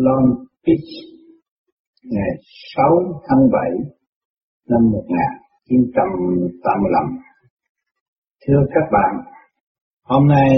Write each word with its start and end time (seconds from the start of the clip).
Long 0.00 0.46
Beach 0.66 0.90
ngày 2.02 2.30
6 2.76 2.84
tháng 3.28 3.38
7 3.52 3.70
năm 4.68 4.80
1985. 4.92 7.04
Thưa 8.46 8.66
các 8.74 8.88
bạn, 8.92 9.32
hôm 10.02 10.28
nay 10.28 10.50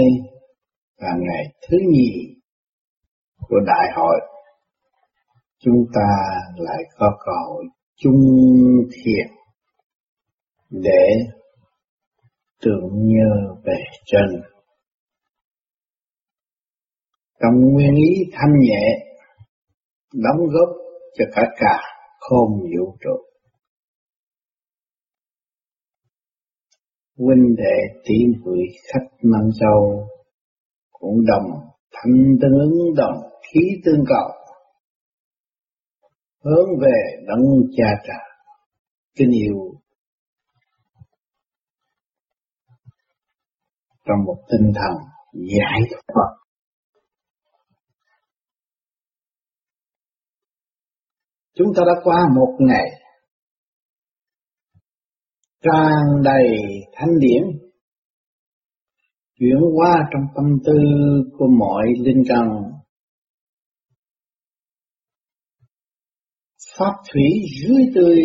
là 0.97 1.13
ngày 1.19 1.43
thứ 1.69 1.77
nhì 1.91 2.35
của 3.37 3.59
đại 3.65 3.91
hội. 3.95 4.21
Chúng 5.59 5.85
ta 5.93 6.09
lại 6.57 6.83
có 6.97 7.17
cơ 7.25 7.31
hội 7.49 7.65
chung 7.95 8.21
thiện 8.93 9.27
để 10.69 11.07
tưởng 12.61 12.89
nhớ 12.93 13.55
về 13.63 13.83
chân. 14.05 14.41
Trong 17.39 17.73
nguyên 17.73 17.93
lý 17.93 18.31
thanh 18.31 18.59
nhẹ, 18.59 19.10
đóng 20.13 20.47
góp 20.53 20.69
cho 21.17 21.25
cả 21.35 21.41
cả 21.55 21.79
không 22.19 22.59
vũ 22.59 22.97
trụ. 22.99 23.23
Huynh 27.17 27.55
đệ 27.57 28.01
tỷ 28.03 28.15
muội 28.39 28.59
khách 28.93 29.07
mang 29.21 29.49
châu 29.59 30.07
cũng 30.91 31.25
đồng 31.25 31.51
thanh 31.91 32.35
tương 32.41 32.59
ứng, 32.59 32.95
đồng 32.95 33.21
khí 33.41 33.61
tương 33.85 34.03
cầu, 34.07 34.29
hướng 36.43 36.69
về 36.81 37.23
đấng 37.27 37.45
cha 37.77 37.87
trả 38.07 38.19
kính 39.15 39.31
yêu 39.31 39.81
trong 44.05 44.25
một 44.25 44.37
tinh 44.51 44.71
thần 44.75 44.93
giải 45.33 45.79
thoát 46.07 46.40
chúng 51.63 51.73
ta 51.75 51.83
đã 51.85 52.01
qua 52.03 52.17
một 52.35 52.57
ngày 52.59 52.85
tràn 55.63 56.23
đầy 56.23 56.47
thanh 56.93 57.19
điển, 57.19 57.43
chuyển 59.39 59.57
qua 59.75 60.09
trong 60.13 60.21
tâm 60.35 60.45
tư 60.65 60.73
của 61.37 61.47
mọi 61.59 61.85
linh 61.99 62.23
căn 62.29 62.47
pháp 66.77 66.93
thủy 67.13 67.23
dưới 67.61 67.85
tươi. 67.95 68.17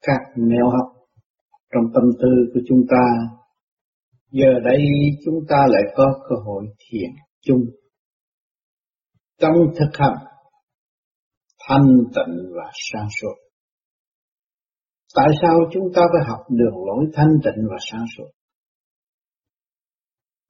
Các 0.00 0.20
nẻo 0.36 0.66
học 0.70 1.08
trong 1.72 1.84
tâm 1.94 2.04
tư 2.22 2.28
của 2.54 2.60
chúng 2.68 2.80
ta, 2.90 3.04
giờ 4.30 4.60
đây 4.64 4.80
chúng 5.24 5.34
ta 5.48 5.56
lại 5.68 5.82
có 5.96 6.04
cơ 6.28 6.36
hội 6.44 6.64
thiền 6.78 7.10
chung 7.40 7.60
trong 9.40 9.54
thực 9.78 9.90
hành, 9.98 10.16
thanh 11.68 11.88
tịnh 12.14 12.34
và 12.56 12.70
sáng 12.92 13.08
suốt. 13.20 13.34
Tại 15.14 15.28
sao 15.42 15.58
chúng 15.72 15.84
ta 15.94 16.02
phải 16.12 16.28
học 16.28 16.46
đường 16.50 16.74
lối 16.86 17.04
thanh 17.14 17.32
tịnh 17.44 17.64
và 17.70 17.76
sáng 17.90 18.04
suốt? 18.16 18.30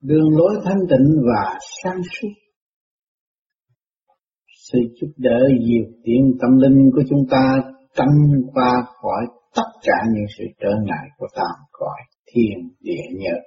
Đường 0.01 0.29
lối 0.37 0.61
thanh 0.65 0.79
tịnh 0.89 1.21
và 1.25 1.59
sáng 1.83 2.01
suốt 2.11 2.29
sự 4.71 4.79
giúp 5.01 5.13
đỡ 5.17 5.39
diệu 5.67 5.85
tiện 6.03 6.37
tâm 6.41 6.57
linh 6.57 6.89
của 6.95 7.01
chúng 7.09 7.25
ta 7.31 7.43
tránh 7.95 8.17
qua 8.53 8.83
khỏi 9.01 9.25
tất 9.55 9.69
cả 9.83 9.97
những 10.13 10.25
sự 10.37 10.43
trở 10.59 10.69
ngại 10.85 11.07
của 11.17 11.27
tam 11.35 11.55
cõi 11.71 11.99
thiên 12.33 12.69
địa 12.79 13.03
nhật 13.11 13.41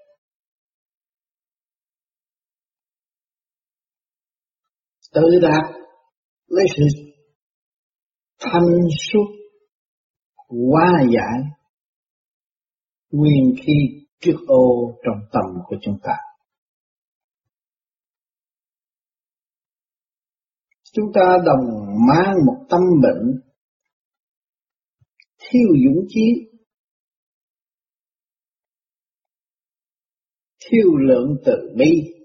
Tự 5.15 5.23
đạt 5.43 5.75
lấy 6.47 6.65
sự 6.77 6.83
thanh 8.39 8.89
suốt 9.11 9.27
hóa 10.49 11.03
giải 11.15 11.51
nguyên 13.11 13.55
khí 13.65 14.07
trước 14.21 14.37
ô 14.47 14.99
trong 15.05 15.29
tâm 15.33 15.63
của 15.67 15.77
chúng 15.83 15.99
ta. 16.03 16.13
Chúng 20.93 21.07
ta 21.15 21.37
đồng 21.45 21.87
mang 22.09 22.35
một 22.47 22.67
tâm 22.71 22.81
bệnh 23.03 23.41
thiếu 25.39 25.69
dũng 25.85 26.05
chí, 26.09 26.51
thiếu 30.61 30.97
lượng 30.97 31.37
từ 31.45 31.53
bi, 31.77 32.20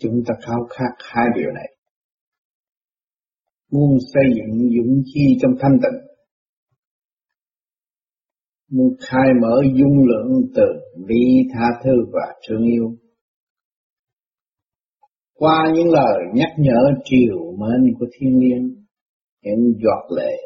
Chúng 0.00 0.22
ta 0.26 0.34
khao 0.46 0.66
khát 0.70 0.94
hai 0.98 1.26
điều 1.36 1.50
này. 1.52 1.76
Muốn 3.72 3.98
xây 4.14 4.24
dựng 4.36 4.58
dũng 4.58 5.02
chi 5.04 5.20
trong 5.42 5.52
thanh 5.60 5.78
tịnh. 5.82 6.00
Muốn 8.70 8.96
khai 9.00 9.28
mở 9.42 9.62
dung 9.74 10.06
lượng 10.08 10.42
từ 10.54 10.66
bi 11.06 11.48
tha 11.54 11.66
thứ 11.84 11.90
và 12.12 12.34
thương 12.48 12.62
yêu. 12.62 12.96
Qua 15.34 15.72
những 15.74 15.88
lời 15.88 16.18
nhắc 16.34 16.50
nhở 16.58 17.00
triều 17.04 17.56
mến 17.58 17.94
của 17.98 18.06
thiên 18.12 18.38
liêng, 18.40 18.84
những 19.42 19.72
giọt 19.82 20.16
lệ, 20.16 20.36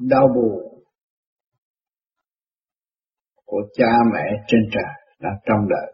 đau 0.00 0.28
buồn 0.34 0.84
của 3.44 3.62
cha 3.72 3.92
mẹ 4.12 4.44
trên 4.46 4.60
trời 4.72 4.92
đã 5.20 5.30
trong 5.46 5.68
đời 5.68 5.93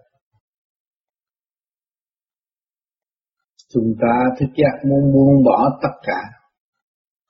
Chúng 3.73 3.95
ta 4.01 4.15
thức 4.39 4.47
giác 4.57 4.89
muốn 4.89 5.13
buông 5.13 5.45
bỏ 5.45 5.79
tất 5.83 5.95
cả 6.03 6.21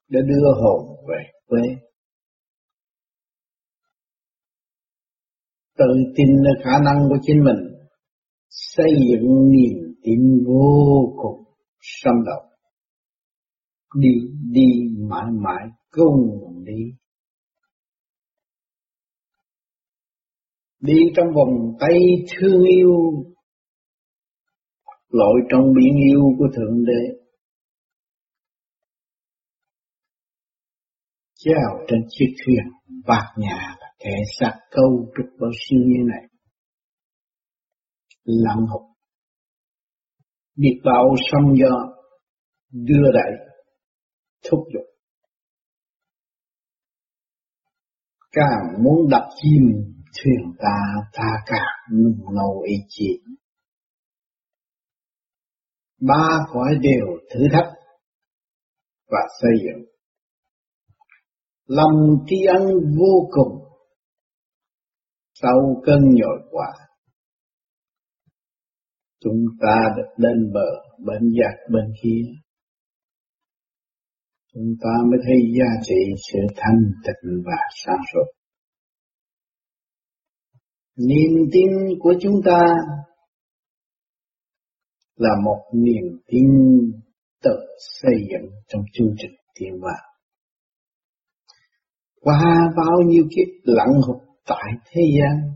để 0.09 0.21
đưa 0.29 0.53
hồn 0.63 0.97
về 1.09 1.25
quê. 1.47 1.61
Tự 5.79 5.95
tin 6.17 6.27
ở 6.27 6.53
khả 6.65 6.79
năng 6.85 7.09
của 7.09 7.19
chính 7.23 7.45
mình, 7.45 7.89
xây 8.49 8.91
dựng 9.11 9.51
niềm 9.51 9.95
tin 10.03 10.45
vô 10.47 11.15
cùng 11.23 11.45
sâm 11.81 12.15
động. 12.27 12.47
Đi, 14.01 14.11
đi 14.51 14.67
mãi 15.11 15.27
mãi 15.33 15.69
cùng 15.91 16.65
đi. 16.65 16.83
Đi 20.81 20.99
trong 21.17 21.27
vòng 21.35 21.77
tay 21.81 21.99
thương 22.37 22.63
yêu 22.65 22.91
lội 25.11 25.41
trong 25.51 25.63
biển 25.77 25.95
yêu 26.09 26.21
của 26.39 26.49
Thượng 26.57 26.85
Đế. 26.85 27.21
Chào 31.35 31.85
trên 31.89 32.01
chiếc 32.09 32.35
thuyền, 32.45 32.65
bạc 33.07 33.35
nhà 33.37 33.77
và 33.81 33.87
kẻ 33.99 34.17
sạc 34.41 34.55
câu 34.71 35.13
trục 35.17 35.27
vào 35.39 35.51
siêu 35.55 35.81
nhiên 35.87 36.07
này. 36.07 36.23
Lặng 38.25 38.67
hụt. 38.71 38.97
Biết 40.57 40.81
bao 40.85 41.15
sông 41.31 41.57
gió 41.57 41.77
đưa 42.71 43.13
đẩy, 43.15 43.33
thúc 44.51 44.61
giục. 44.73 44.85
Càng 48.33 48.83
muốn 48.85 49.09
đập 49.11 49.29
chim 49.43 49.63
thuyền 50.23 50.53
ta 50.59 50.77
ta 51.13 51.31
càng 51.47 52.03
nung 52.03 52.35
nâu 52.37 52.61
ý 52.61 52.75
chí 52.89 53.21
ba 56.01 56.39
cõi 56.53 56.75
đều 56.83 57.07
thử 57.31 57.41
thách 57.53 57.73
và 59.07 59.19
xây 59.43 59.53
dựng. 59.65 59.85
Lòng 61.67 62.25
tri 62.27 62.37
ân 62.45 62.63
vô 62.99 63.29
cùng 63.31 63.61
sau 65.35 65.83
cơn 65.85 65.99
nhồi 66.01 66.39
quả. 66.51 66.73
Chúng 69.21 69.45
ta 69.61 69.77
được 69.97 70.13
lên 70.17 70.53
bờ 70.55 70.71
bên 70.99 71.23
giặc, 71.23 71.71
bên 71.73 71.85
kia. 72.03 72.23
Chúng 74.55 74.75
ta 74.83 74.91
mới 75.11 75.21
thấy 75.25 75.37
giá 75.59 75.81
trị 75.83 75.95
sự 76.33 76.39
thanh 76.57 76.81
tịnh 77.05 77.43
và 77.45 77.59
sáng 77.85 78.01
suốt. 78.13 78.25
Niềm 80.97 81.49
tin 81.53 81.71
của 82.01 82.15
chúng 82.21 82.41
ta 82.45 82.61
là 85.21 85.31
một 85.45 85.71
niềm 85.73 86.21
tin 86.27 86.49
tự 87.43 87.57
xây 88.03 88.15
dựng 88.31 88.51
trong 88.69 88.83
chương 88.93 89.15
trình 89.19 89.31
tiến 89.55 89.81
hóa. 89.81 89.97
Qua 92.21 92.73
bao 92.77 92.99
nhiêu 93.07 93.25
kiếp 93.37 93.49
lặng 93.63 94.01
hụt 94.07 94.17
tại 94.47 94.73
thế 94.91 95.03
gian, 95.19 95.53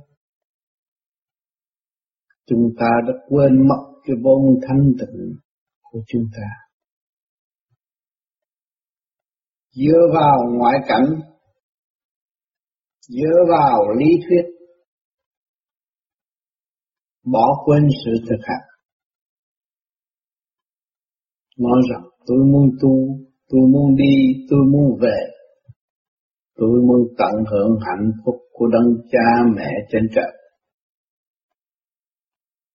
chúng 2.46 2.70
ta 2.78 2.88
đã 3.06 3.12
quên 3.28 3.68
mất 3.68 4.00
cái 4.04 4.16
vốn 4.22 4.60
thanh 4.68 4.92
tịnh 4.98 5.34
của 5.82 6.00
chúng 6.06 6.24
ta. 6.36 6.48
Dựa 9.70 10.00
vào 10.14 10.38
ngoại 10.58 10.74
cảnh, 10.86 11.20
dựa 13.00 13.38
vào 13.50 13.90
lý 13.98 14.06
thuyết, 14.28 14.44
bỏ 17.32 17.62
quên 17.64 17.82
sự 18.04 18.10
thực 18.28 18.38
hành. 18.42 18.73
Nói 21.58 21.82
rằng 21.90 22.02
tôi 22.26 22.38
muốn 22.38 22.70
tu, 22.82 23.18
tôi 23.48 23.60
muốn 23.72 23.96
đi, 23.96 24.44
tôi 24.50 24.60
muốn 24.72 24.98
về. 25.00 25.18
Tôi 26.56 26.82
muốn 26.86 27.00
tận 27.18 27.44
hưởng 27.50 27.78
hạnh 27.80 28.10
phúc 28.24 28.34
của 28.52 28.66
đấng 28.66 29.06
cha 29.12 29.44
mẹ 29.56 29.70
trên 29.90 30.02
trời. 30.14 30.32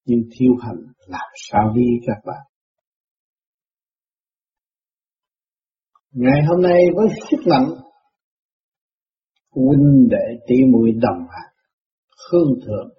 Nhưng 0.06 0.20
thiếu 0.31 0.52
hành 0.62 0.78
làm 1.08 1.28
sao 1.50 1.74
đi 1.76 1.86
các 2.08 2.18
bạn? 2.26 2.46
Ngày 6.12 6.42
hôm 6.48 6.62
nay 6.62 6.82
với 6.96 7.08
sức 7.32 7.38
mạnh 7.46 7.70
huynh 9.52 10.08
đệ 10.10 10.40
tỷ 10.48 10.56
muội 10.72 10.92
đồng 10.92 11.20
hành 11.20 11.54
hương 12.32 12.60
thượng 12.66 12.90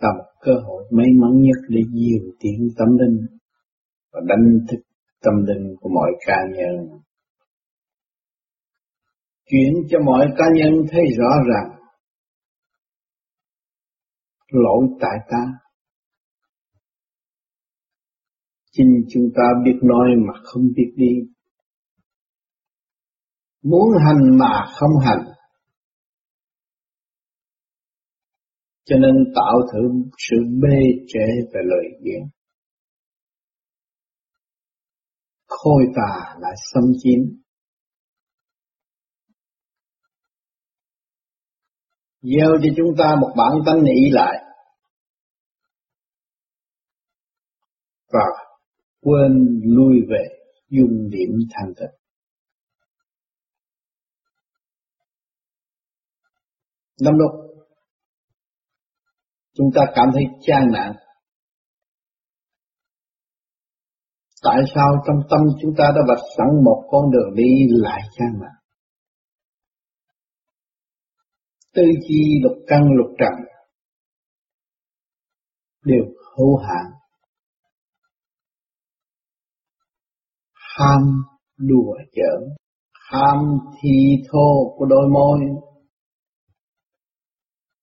là 0.00 0.08
một 0.18 0.24
cơ 0.40 0.52
hội 0.66 0.84
may 0.90 1.06
mắn 1.20 1.30
nhất 1.40 1.58
để 1.68 1.80
nhiều 1.92 2.32
tiến 2.40 2.68
tâm 2.78 2.88
linh 2.98 3.26
và 4.12 4.20
đánh 4.28 4.58
thức 4.70 4.80
tâm 5.22 5.34
linh 5.46 5.76
của 5.80 5.88
mọi 5.88 6.10
cá 6.26 6.36
nhân. 6.56 7.00
Chuyển 9.50 9.72
cho 9.90 9.98
mọi 10.06 10.26
cá 10.38 10.44
nhân 10.54 10.72
thấy 10.90 11.02
rõ 11.18 11.30
ràng 11.48 11.80
lỗi 14.50 14.84
tại 15.00 15.18
ta. 15.30 15.44
Chính 18.72 19.04
chúng 19.08 19.28
ta 19.36 19.42
biết 19.64 19.78
nói 19.82 20.08
mà 20.26 20.40
không 20.42 20.62
biết 20.76 20.92
đi. 20.96 21.12
Muốn 23.62 23.88
hành 24.06 24.38
mà 24.38 24.66
không 24.78 24.98
hành 25.04 25.24
cho 28.90 28.96
nên 28.96 29.32
tạo 29.34 29.60
thử 29.72 29.80
sự 30.18 30.36
bê 30.62 30.78
trễ 31.08 31.26
về 31.54 31.60
lời 31.64 31.84
言. 32.04 32.39
Khôi 35.62 35.84
tà 35.96 36.34
lại 36.38 36.52
xâm 36.72 36.82
chiếm. 37.02 37.20
Gieo 42.22 42.50
cho 42.62 42.68
chúng 42.76 42.96
ta 42.98 43.16
một 43.20 43.32
bản 43.36 43.52
tánh 43.66 43.84
ý 43.84 44.10
lại 44.10 44.44
và 48.12 48.24
quên 49.00 49.60
lui 49.64 49.94
về 50.08 50.24
dùng 50.68 51.10
điểm 51.10 51.30
thành 51.50 51.72
tịnh. 51.76 52.00
Năm 57.02 57.14
lúc, 57.18 57.30
chúng 59.54 59.70
ta 59.74 59.82
cảm 59.94 60.06
thấy 60.14 60.24
chán 60.46 60.62
nản. 60.72 60.92
Tại 64.42 64.60
sao 64.74 64.88
trong 65.06 65.16
tâm 65.30 65.40
chúng 65.62 65.74
ta 65.78 65.84
đã 65.94 66.02
vạch 66.08 66.24
sẵn 66.36 66.64
một 66.64 66.88
con 66.90 67.10
đường 67.10 67.34
đi 67.34 67.66
lại 67.68 68.00
chán 68.18 68.28
mà 68.40 68.46
Tư 71.74 71.82
chi 72.08 72.40
lục 72.42 72.58
căn 72.66 72.82
lục 72.96 73.16
trần 73.18 73.46
đều 75.84 76.04
hữu 76.36 76.56
hạn. 76.56 76.92
Ham 80.78 81.22
đùa 81.56 81.94
giỡn, 82.12 82.48
ham 82.92 83.38
thi 83.82 83.90
thô 84.32 84.74
của 84.76 84.84
đôi 84.84 85.08
môi, 85.12 85.38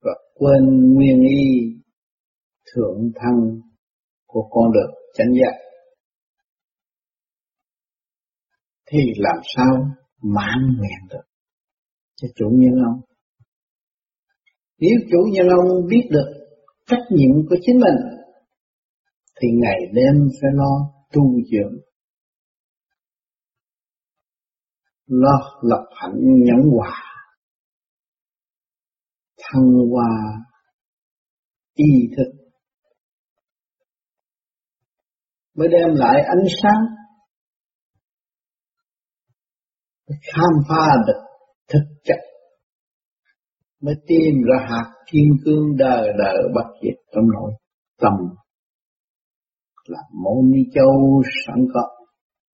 và 0.01 0.11
quên 0.33 0.93
nguyên 0.93 1.21
y 1.21 1.45
thượng 2.73 3.11
thăng 3.15 3.59
của 4.25 4.47
con 4.51 4.71
đường 4.71 4.93
chánh 5.13 5.33
giác 5.33 5.66
thì 8.91 8.99
làm 9.17 9.35
sao 9.55 9.85
mãn 10.21 10.75
nguyện 10.77 11.07
được? 11.09 11.23
Cho 12.15 12.27
chủ 12.35 12.45
nhân 12.51 12.71
ông, 12.85 13.01
nếu 14.79 14.91
chủ 15.11 15.17
nhân 15.31 15.47
ông 15.47 15.87
biết 15.89 16.07
được 16.11 16.33
trách 16.85 17.03
nhiệm 17.09 17.47
của 17.49 17.55
chính 17.61 17.75
mình, 17.75 18.19
thì 19.41 19.47
ngày 19.61 19.79
đêm 19.93 20.27
phải 20.41 20.51
lo 20.53 20.93
tu 21.11 21.23
dưỡng, 21.51 21.77
lo 25.07 25.59
lập 25.61 25.85
hạnh 25.95 26.19
nhẫn 26.19 26.69
hòa, 26.75 27.03
thăng 29.37 29.71
hoa 29.91 30.09
ý 31.73 31.85
thức. 32.17 32.31
Mới 35.55 35.67
đem 35.67 35.95
lại 35.95 36.21
ánh 36.21 36.45
sáng 36.61 36.85
khám 40.07 40.51
phá 40.69 40.87
được 41.07 41.21
thực 41.67 41.85
chất 42.03 42.17
mới 43.81 43.95
tìm 44.07 44.33
ra 44.43 44.65
hạt 44.69 44.93
kim 45.11 45.25
cương 45.45 45.77
đời 45.77 46.07
đời 46.17 46.37
bất 46.55 46.67
diệt 46.83 46.95
trong 47.15 47.23
nội 47.33 47.51
tâm 48.01 48.13
là 49.87 49.99
mẫu 50.23 50.43
ni 50.45 50.59
châu 50.73 51.21
sẵn 51.45 51.65
có, 51.73 51.81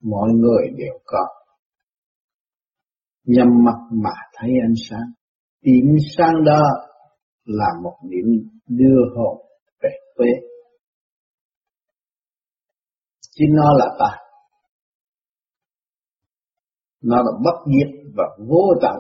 mọi 0.02 0.30
người 0.32 0.68
đều 0.78 1.00
có 1.06 1.28
nhắm 3.24 3.48
mắt 3.66 3.78
mà 3.92 4.14
thấy 4.34 4.50
ánh 4.50 4.74
sáng, 4.90 5.12
điểm 5.62 5.96
sáng 6.18 6.44
đó 6.46 6.62
là 7.46 7.68
một 7.84 7.98
điểm 8.10 8.26
đưa 8.68 9.16
hồn 9.16 9.38
về 9.84 9.90
quê. 10.16 10.28
chính 13.36 13.50
nó 13.56 13.74
là 13.78 13.86
ta. 14.00 14.23
Nó 17.04 17.18
là 17.18 17.32
bất 17.44 17.66
diệt 17.66 18.12
và 18.16 18.24
vô 18.50 18.74
tận. 18.82 18.96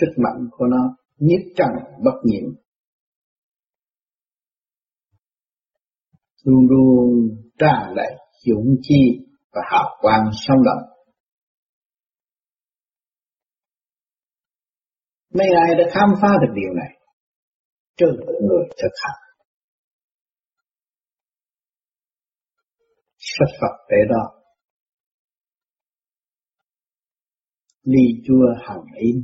Sức 0.00 0.12
mạnh 0.16 0.48
của 0.50 0.66
nó 0.66 0.96
nhất 1.16 1.40
trần 1.56 1.68
bất 2.04 2.20
nhiễm. 2.24 2.44
Luôn 6.44 6.66
luôn 6.70 7.28
tràn 7.58 7.94
đầy 7.96 8.16
dũng 8.46 8.76
chi 8.82 9.26
và 9.52 9.60
hào 9.70 9.96
quang 10.00 10.30
sống 10.32 10.58
động. 10.64 10.96
Mấy 15.34 15.46
ai 15.66 15.74
đã 15.78 15.84
khám 15.94 16.08
phá 16.22 16.28
được 16.40 16.52
điều 16.54 16.74
này? 16.74 17.00
Trừ 17.96 18.06
người 18.40 18.68
thực 18.82 18.92
hành. 19.02 19.25
Sách 23.38 23.58
Phật 23.60 23.86
để 23.88 23.96
đó. 24.10 24.42
Ly 27.82 28.22
chua 28.26 28.46
hằng 28.68 28.84
in. 28.98 29.16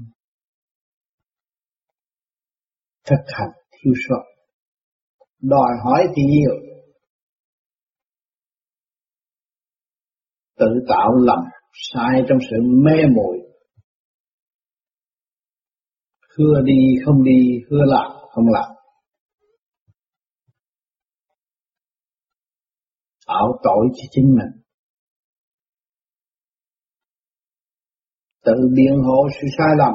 Thực 3.05 3.25
hành 3.27 3.51
thiếu 3.71 3.93
sót. 4.09 4.23
Đòi 5.41 5.71
hỏi 5.85 6.03
thì 6.17 6.23
nhiều. 6.23 6.57
Tự 10.59 10.67
tạo 10.89 11.13
lầm 11.15 11.39
sai 11.73 12.21
trong 12.29 12.39
sự 12.51 12.57
mê 12.85 12.97
muội 13.15 13.53
hứa 16.39 16.61
đi 16.65 16.83
không 17.05 17.25
đi, 17.25 17.61
hứa 17.71 17.85
làm 17.87 18.11
không 18.31 18.45
làm. 18.49 18.72
Tạo 23.33 23.61
tội 23.63 23.87
cho 23.95 24.07
chính 24.11 24.37
mình. 24.39 24.63
Tự 28.45 28.55
biện 28.77 29.03
hộ 29.05 29.29
sự 29.41 29.47
sai 29.59 29.69
lầm. 29.79 29.95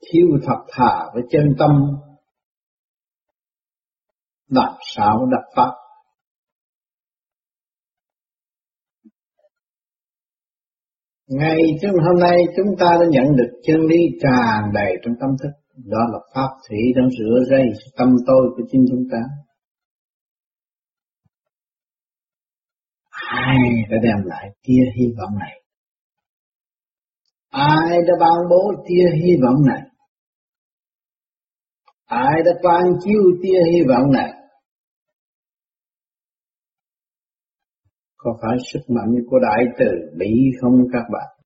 Thiếu 0.00 0.26
thật 0.46 0.64
thà 0.68 1.10
với 1.14 1.22
chân 1.30 1.44
tâm. 1.58 1.70
đặt 4.48 4.78
sao 4.96 5.26
đặt 5.30 5.44
pháp 5.56 5.70
ngày 11.26 11.58
trong 11.82 11.92
hôm 11.92 12.20
nay 12.20 12.36
chúng 12.56 12.76
ta 12.80 12.86
đã 13.00 13.06
nhận 13.10 13.36
được 13.36 13.60
chân 13.62 13.76
lý 13.80 13.96
tràn 14.22 14.62
đầy 14.74 14.94
trong 15.04 15.14
tâm 15.20 15.30
thức. 15.42 15.59
Đó 15.86 15.98
là 16.12 16.18
pháp 16.34 16.48
thủy 16.68 16.78
đang 16.96 17.08
rửa 17.18 17.44
rây 17.50 17.64
tâm 17.96 18.08
tôi 18.26 18.50
của 18.56 18.62
chính 18.70 18.84
chúng 18.90 19.04
ta. 19.12 19.18
Ai 23.10 23.58
đã 23.90 23.96
đem 24.02 24.26
lại 24.26 24.50
tia 24.62 24.82
hy 24.96 25.04
vọng 25.18 25.38
này? 25.38 25.62
Ai 27.50 27.98
đã 28.06 28.14
ban 28.20 28.48
bố 28.50 28.72
tia 28.86 29.18
hy 29.22 29.32
vọng 29.42 29.66
này? 29.66 29.82
Ai 32.04 32.42
đã 32.44 32.52
ban 32.64 32.82
chiếu 33.04 33.22
tia 33.42 33.72
hy 33.72 33.80
vọng 33.88 34.12
này? 34.12 34.32
Có 38.16 38.38
phải 38.42 38.56
sức 38.72 38.80
mạnh 38.88 39.14
của 39.30 39.38
đại 39.38 39.64
từ 39.78 39.86
bi 40.18 40.32
không 40.60 40.72
các 40.92 41.04
bạn? 41.12 41.39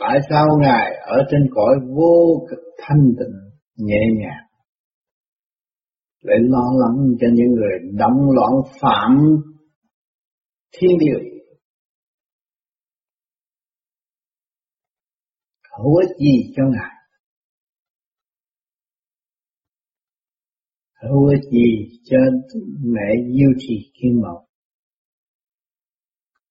Tại 0.00 0.18
sao 0.30 0.46
Ngài 0.60 0.92
ở 1.02 1.16
trên 1.30 1.40
cõi 1.54 1.74
vô 1.96 2.46
cực 2.50 2.58
thanh 2.78 3.06
tịnh, 3.18 3.36
nhẹ 3.76 4.00
nhàng, 4.20 4.46
để 6.22 6.34
lo 6.40 6.64
lắng 6.80 6.98
cho 7.20 7.26
những 7.32 7.48
người 7.48 7.78
động 7.98 8.30
loạn 8.34 8.52
phạm 8.80 9.18
thiên 10.72 10.90
điều. 11.00 11.18
Hữu 15.78 15.96
ích 15.96 16.16
gì 16.18 16.52
cho 16.56 16.62
Ngài? 16.62 16.94
Hữu 21.02 21.26
ích 21.26 21.50
gì 21.52 21.98
cho 22.04 22.16
mẹ 22.84 23.08
diêu 23.34 23.50
trì 23.58 23.92
kim 23.94 24.20
mộc? 24.22 24.44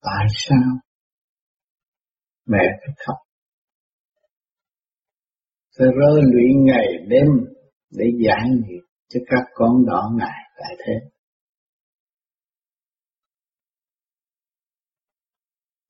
Tại 0.01 0.27
sao 0.32 0.79
mẹ 2.46 2.63
phải 2.82 2.96
khóc? 3.06 3.28
Phải 5.79 5.88
rơi 5.88 6.21
luyện 6.33 6.65
ngày 6.65 6.88
đêm 7.07 7.27
để 7.91 8.05
giải 8.25 8.50
nghiệp 8.50 8.81
cho 9.07 9.19
các 9.27 9.43
con 9.53 9.86
đỏ 9.88 10.12
ngài 10.17 10.39
tại 10.59 10.75
thế. 10.79 10.93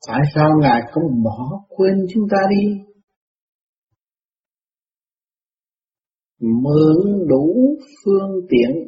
Tại 0.07 0.21
sao 0.35 0.49
Ngài 0.61 0.81
không 0.91 1.23
bỏ 1.23 1.65
quên 1.69 2.05
chúng 2.13 2.23
ta 2.31 2.37
đi? 2.49 2.83
Mượn 6.39 7.27
đủ 7.29 7.77
phương 8.05 8.31
tiện 8.49 8.87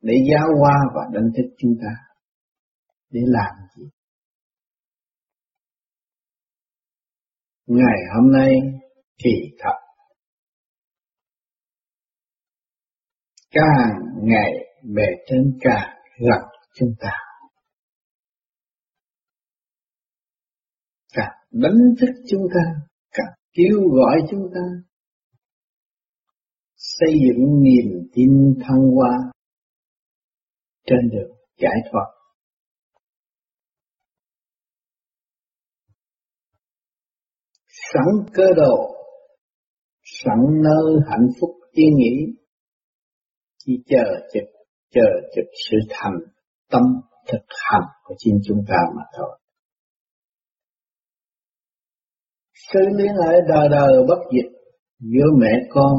để 0.00 0.14
giáo 0.32 0.48
hoa 0.60 0.74
và 0.94 1.02
đánh 1.12 1.30
thức 1.36 1.54
chúng 1.58 1.74
ta. 1.82 1.94
Để 3.10 3.20
làm 3.24 3.54
gì? 3.76 3.84
Ngày 7.66 7.98
hôm 8.14 8.32
nay 8.32 8.50
kỳ 9.18 9.30
thật 9.58 9.83
càng 13.54 13.90
ngày 14.22 14.52
bề 14.82 15.06
trên 15.26 15.58
càng 15.60 15.96
gần 16.18 16.42
chúng 16.74 16.94
ta. 17.00 17.12
Càng 21.12 21.32
đánh 21.50 21.78
thức 22.00 22.12
chúng 22.30 22.46
ta, 22.54 22.60
càng 23.12 23.32
kêu 23.52 23.78
gọi 23.90 24.22
chúng 24.30 24.50
ta 24.54 24.60
xây 26.76 27.14
dựng 27.26 27.62
niềm 27.62 28.08
tin 28.14 28.54
thăng 28.60 28.90
hoa 28.94 29.32
trên 30.86 31.10
đường 31.12 31.36
giải 31.56 31.76
thoát. 31.90 32.06
Sẵn 37.92 38.34
cơ 38.34 38.44
đồ, 38.56 38.94
sẵn 40.02 40.38
nơi 40.62 41.00
hạnh 41.10 41.28
phúc 41.40 41.50
yên 41.72 41.96
nghỉ, 41.96 42.43
chỉ 43.66 43.72
chờ 43.86 44.04
chực, 44.32 44.44
chờ 44.90 45.06
chực 45.34 45.44
sự 45.70 45.76
thành 45.90 46.18
tâm 46.70 46.82
thực 47.28 47.44
hành 47.48 47.88
của 48.04 48.14
chính 48.18 48.38
chúng 48.46 48.64
ta 48.68 48.76
mà 48.96 49.02
thôi. 49.16 49.38
Sự 52.72 52.80
liên 52.96 53.12
hệ 53.24 53.32
đời 53.48 53.68
đời 53.70 53.92
bất 54.08 54.18
diệt 54.32 54.52
giữa 54.98 55.26
mẹ 55.40 55.52
con, 55.70 55.94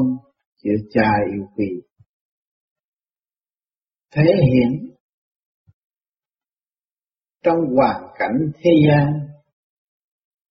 giữa 0.56 0.76
cha 0.90 1.10
yêu 1.34 1.46
quý. 1.56 1.66
Thể 4.14 4.24
hiện 4.24 4.94
trong 7.42 7.58
hoàn 7.76 8.02
cảnh 8.18 8.52
thế 8.54 8.70
gian, 8.88 9.12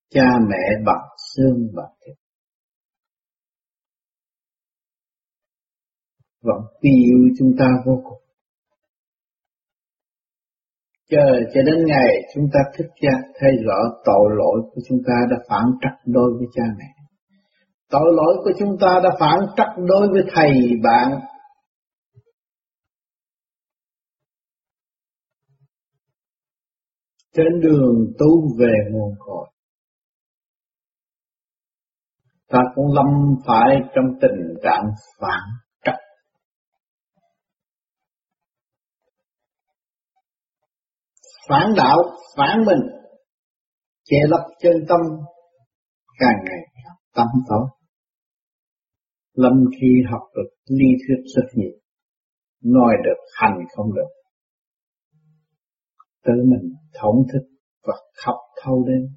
cha 0.09 0.29
mẹ 0.49 0.83
bằng 0.85 1.07
xương 1.35 1.67
bằng 1.75 1.93
thịt. 2.05 2.24
Vẫn 6.45 6.61
yêu 6.79 7.17
chúng 7.39 7.51
ta 7.59 7.65
vô 7.85 8.01
cùng. 8.03 8.21
Chờ 11.09 11.25
cho 11.53 11.61
đến 11.65 11.85
ngày 11.85 12.07
chúng 12.35 12.45
ta 12.53 12.59
thức 12.77 12.87
giác 13.01 13.21
thấy 13.39 13.51
rõ 13.65 13.77
tội 14.05 14.29
lỗi 14.37 14.61
của 14.73 14.81
chúng 14.89 14.99
ta 15.07 15.13
đã 15.31 15.37
phản 15.49 15.65
trắc 15.81 15.93
đối 16.05 16.31
với 16.37 16.47
cha 16.53 16.63
mẹ. 16.77 16.85
Tội 17.89 18.13
lỗi 18.15 18.35
của 18.43 18.51
chúng 18.59 18.77
ta 18.81 18.99
đã 19.03 19.09
phản 19.19 19.39
trắc 19.57 19.67
đối 19.77 20.07
với 20.11 20.21
thầy, 20.35 20.51
bạn. 20.83 21.19
Trên 27.33 27.61
đường 27.61 28.13
tu 28.19 28.57
về 28.59 28.73
nguồn 28.91 29.15
cội. 29.19 29.47
Ta 32.47 32.59
cũng 32.75 32.93
lâm 32.93 33.05
phải 33.47 33.81
trong 33.95 34.05
tình 34.21 34.55
trạng 34.63 34.85
phản 35.19 35.64
phản 41.49 41.73
đạo, 41.77 41.97
phản 42.37 42.65
mình, 42.65 42.79
che 44.05 44.17
lấp 44.29 44.41
chân 44.61 44.73
tâm, 44.89 44.99
càng 46.19 46.37
ngày 46.45 46.59
tâm 47.15 47.27
tối. 47.49 47.67
Lâm 49.33 49.53
khi 49.79 49.87
học 50.11 50.21
được 50.35 50.49
lý 50.67 50.85
thuyết 50.85 51.23
rất 51.35 51.47
nhiều, 51.53 51.71
nói 52.63 52.93
được 53.03 53.19
hành 53.33 53.57
không 53.75 53.93
được. 53.95 54.09
Tự 56.23 56.33
mình 56.45 56.73
thống 56.93 57.15
thức 57.33 57.47
và 57.83 57.93
học 58.25 58.37
thâu 58.63 58.85
đêm. 58.87 59.07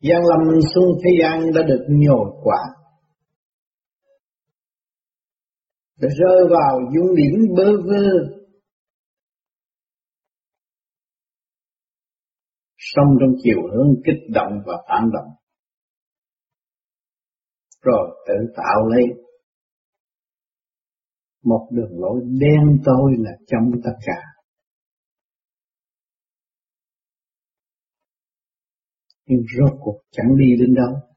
Giang 0.00 0.22
lâm 0.26 0.60
xuống 0.74 0.98
thế 1.04 1.10
gian 1.22 1.52
đã 1.54 1.62
được 1.62 1.86
nhồi 1.88 2.30
quả 2.42 2.81
rơi 6.08 6.48
vào 6.50 6.80
dung 6.94 7.16
điểm 7.16 7.54
bơ 7.56 7.64
vơ. 7.84 8.36
Sống 12.78 13.16
trong 13.20 13.34
chiều 13.42 13.58
hướng 13.72 13.94
kích 14.04 14.30
động 14.34 14.52
và 14.66 14.74
phản 14.88 15.10
động. 15.12 15.30
Rồi 17.82 18.24
tự 18.26 18.34
tạo 18.56 18.88
lấy 18.88 19.04
một 21.44 21.68
đường 21.72 22.00
lối 22.00 22.20
đen 22.40 22.82
tối 22.84 23.12
là 23.18 23.30
trong 23.46 23.70
tất 23.84 23.94
cả. 24.06 24.22
Nhưng 29.26 29.40
rốt 29.58 29.78
cuộc 29.80 30.00
chẳng 30.10 30.36
đi 30.38 30.56
đến 30.58 30.74
đâu. 30.74 31.11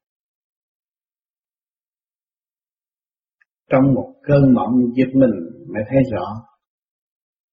Trong 3.75 3.93
một 3.93 4.13
cơn 4.23 4.53
mộng 4.53 4.73
giật 4.95 5.11
mình 5.13 5.31
mới 5.73 5.83
thấy 5.89 5.99
rõ. 6.11 6.25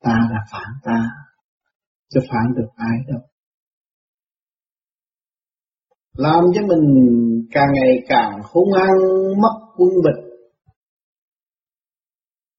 Ta 0.00 0.28
là 0.30 0.38
phản 0.52 0.68
ta, 0.82 1.10
chứ 2.08 2.20
phản 2.30 2.54
được 2.56 2.68
ai 2.76 2.98
đâu. 3.08 3.20
Làm 6.12 6.44
cho 6.54 6.60
mình 6.66 6.84
càng 7.52 7.68
ngày 7.72 7.96
càng 8.08 8.40
hung 8.52 8.72
hăng, 8.72 8.98
mất 9.42 9.72
quân 9.76 9.90
bình. 10.04 10.30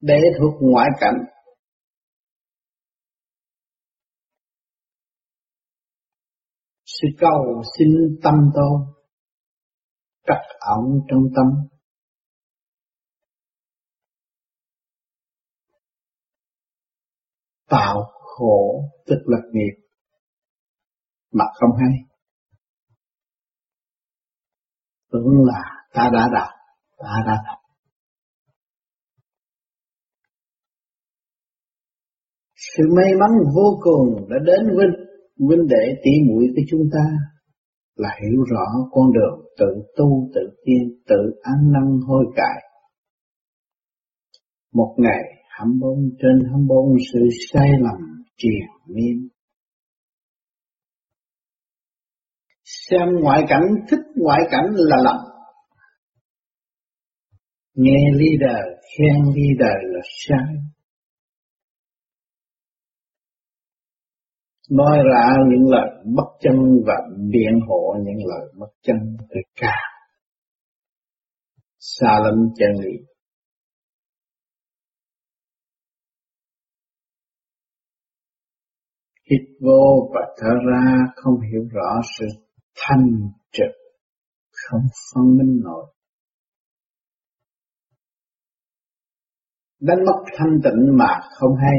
Để 0.02 0.22
thuộc 0.40 0.54
ngoại 0.62 0.90
cảnh. 1.00 1.18
Sự 6.86 7.08
cầu 7.20 7.64
xin 7.78 7.88
tâm 8.24 8.34
tôi 8.54 8.96
cắt 10.24 10.42
ẩn 10.60 10.84
trong 11.10 11.24
tâm. 11.36 11.73
Tạo 17.74 18.04
khổ 18.20 18.84
tức 19.06 19.22
là 19.26 19.38
nghiệp. 19.52 19.76
Mà 21.32 21.46
không 21.54 21.70
hay. 21.80 21.94
Tưởng 25.12 25.46
là 25.46 25.62
ta 25.94 26.10
đã 26.14 26.28
đạt, 26.34 26.50
ta 26.98 27.14
đã 27.28 27.34
đạt 27.46 27.64
sự 32.78 32.84
may 32.96 33.12
mắn 33.20 33.30
vô 33.56 33.80
cùng 33.82 34.30
đã 34.30 34.38
đến 34.46 34.76
với 34.76 34.88
huynh 35.40 35.68
đệ 35.68 36.02
tỷ 36.04 36.12
muội 36.28 36.46
của 36.56 36.62
chúng 36.70 36.82
ta 36.94 37.06
là 37.96 38.10
hiểu 38.22 38.44
rõ 38.52 38.66
con 38.92 39.14
đường 39.14 39.46
tự 39.60 39.84
tu, 39.98 40.30
tự 40.36 40.42
tiên 40.66 41.02
tự 41.08 41.40
ăn 41.42 41.72
năn 41.74 42.00
hối 42.08 42.26
cải. 42.36 42.64
Một 44.74 44.96
ngày 44.98 45.24
24 45.60 46.10
trên 46.22 46.50
24 46.52 46.98
sự 47.14 47.20
sai 47.52 47.70
lầm, 47.80 48.24
triền 48.38 48.68
miên. 48.96 49.28
Xem 52.64 53.08
ngoại 53.22 53.42
cảnh, 53.50 53.68
thích 53.90 54.06
ngoại 54.16 54.40
cảnh 54.52 54.66
là 54.74 54.98
lầm. 55.04 55.18
Nghe 57.74 58.00
leader, 58.14 58.58
khen 58.98 59.24
leader 59.36 59.76
là 59.94 60.02
sai. 60.28 60.74
nói 64.70 64.98
ra 64.98 65.34
những 65.50 65.70
lời 65.70 65.90
bất 66.16 66.28
chân 66.40 66.56
và 66.86 66.94
biện 67.32 67.60
hộ 67.68 67.96
những 68.06 68.26
lời 68.26 68.54
bất 68.60 68.72
chân 68.82 68.98
thì 69.20 69.42
càng 69.56 69.94
xa 71.80 72.20
lắm 72.24 72.36
chân 72.56 72.70
lý 72.84 73.13
hít 79.34 79.58
vô 79.62 80.12
và 80.14 80.22
thở 80.38 80.50
ra 80.72 80.86
không 81.16 81.34
hiểu 81.52 81.64
rõ 81.72 82.02
sự 82.20 82.26
thanh 82.76 83.06
trực, 83.52 83.72
không 84.52 84.82
phân 85.14 85.38
minh 85.38 85.60
nổi 85.64 85.94
đánh 89.88 89.98
mất 90.06 90.24
thanh 90.38 90.60
tịnh 90.64 90.98
mà 90.98 91.20
không 91.40 91.56
hay. 91.62 91.78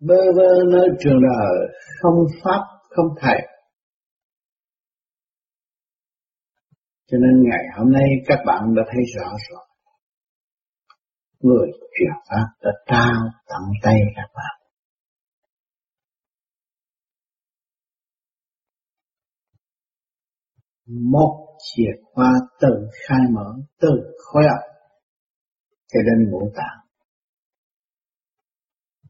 Bơ 0.00 0.14
vơ 0.36 0.62
nơi 0.72 0.88
trường 1.00 1.20
đời, 1.22 1.76
không 2.00 2.14
pháp, 2.44 2.60
không 2.88 3.06
thầy. 3.20 3.38
Cho 7.06 7.18
nên 7.18 7.42
ngày 7.50 7.64
hôm 7.78 7.92
nay 7.92 8.04
các 8.26 8.38
bạn 8.46 8.74
đã 8.76 8.82
thấy 8.86 9.02
rõ 9.16 9.30
rồi 9.50 9.71
người 11.42 11.68
truyền 11.98 12.12
pháp 12.28 12.46
đã 12.62 12.70
trao 12.86 13.20
tận 13.48 13.62
tay 13.82 13.94
các 14.16 14.28
bạn. 14.34 14.62
Một 20.86 21.58
chìa 21.58 21.92
khóa 22.02 22.32
từ 22.60 22.68
khai 23.06 23.20
mở 23.30 23.54
từ 23.80 23.88
khối 24.18 24.42
óc 24.46 24.60
cho 25.92 26.00
đến 26.02 26.30
ngũ 26.30 26.50
tạng. 26.56 26.78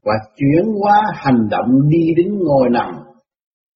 Và 0.01 0.13
chuyển 0.35 0.65
qua 0.81 1.01
hành 1.15 1.47
động 1.51 1.89
đi 1.89 2.13
đến 2.17 2.33
ngồi 2.39 2.69
nằm 2.69 2.95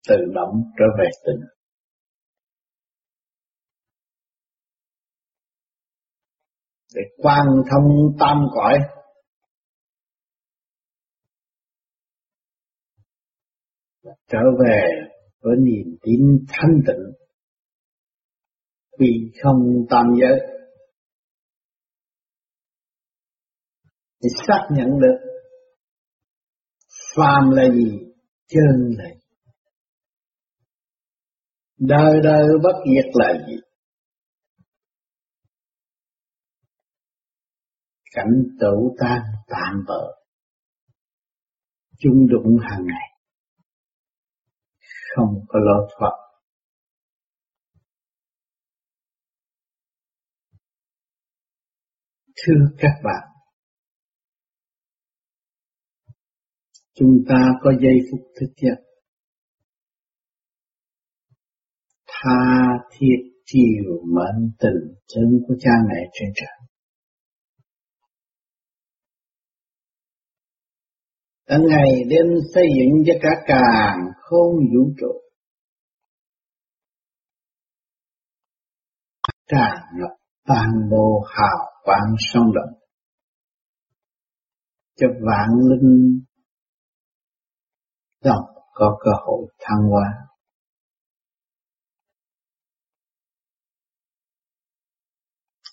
tự 0.10 0.18
động 0.34 0.62
trở 0.78 0.86
về 1.00 1.10
tỉnh 1.26 1.55
để 6.96 7.02
quan 7.18 7.46
thông 7.72 8.18
tam 8.20 8.38
cõi. 8.54 8.78
Trở 14.04 14.40
về 14.66 14.82
với 15.42 15.56
niềm 15.60 15.98
tin 16.04 16.46
thanh 16.48 16.80
tịnh. 16.88 17.14
Vì 19.00 19.32
không 19.44 19.86
tam 19.90 20.06
giới. 20.22 20.40
Để 24.22 24.30
xác 24.48 24.68
nhận 24.72 24.88
được 25.00 25.18
phàm 27.16 27.50
là 27.50 27.64
gì 27.74 28.00
chân 28.48 28.96
là 28.98 29.10
gì 29.14 29.26
đời 31.78 32.20
đời 32.24 32.48
bất 32.64 32.76
diệt 32.86 33.06
là 33.14 33.46
gì? 33.48 33.56
Cảnh 38.16 38.44
tẩu 38.60 38.96
tan 39.00 39.22
tạm 39.48 39.84
bỡ 39.88 40.16
chung 42.00 42.28
đụng 42.30 42.58
hàng 42.70 42.86
ngày. 42.86 43.08
Không 45.16 45.46
có 45.48 45.60
lo 45.60 45.88
thoát. 45.98 46.12
Thưa 52.36 52.66
các 52.78 52.94
bạn, 53.04 53.28
chúng 56.94 57.24
ta 57.30 57.52
có 57.62 57.72
giây 57.82 57.98
phút 58.12 58.22
thức 58.40 58.54
giấc. 58.58 58.84
Tha 62.08 62.68
thiết 62.92 63.18
chiều 63.46 64.02
mệnh 64.06 64.52
tình 64.60 64.96
chân 65.08 65.44
của 65.48 65.56
cha 65.60 65.72
mẹ 65.90 66.10
trên 66.14 66.30
trời. 66.36 66.68
Đã 71.48 71.58
ngày 71.70 71.90
đêm 72.10 72.26
xây 72.54 72.64
dựng 72.78 73.04
cho 73.06 73.14
cả 73.22 73.30
càng 73.48 73.98
không 74.22 74.52
vũ 74.74 74.92
trụ 75.00 75.22
tràn 79.48 79.78
ngập 79.94 80.18
toàn 80.48 80.70
bộ 80.92 81.26
hào 81.28 81.82
quang 81.84 82.16
sông 82.20 82.52
động 82.56 82.80
cho 84.96 85.08
vạn 85.22 85.50
linh 85.70 86.22
đồng 88.24 88.46
có 88.74 88.98
cơ 89.04 89.12
hội 89.26 89.48
thăng 89.60 89.90
hoa. 89.90 90.28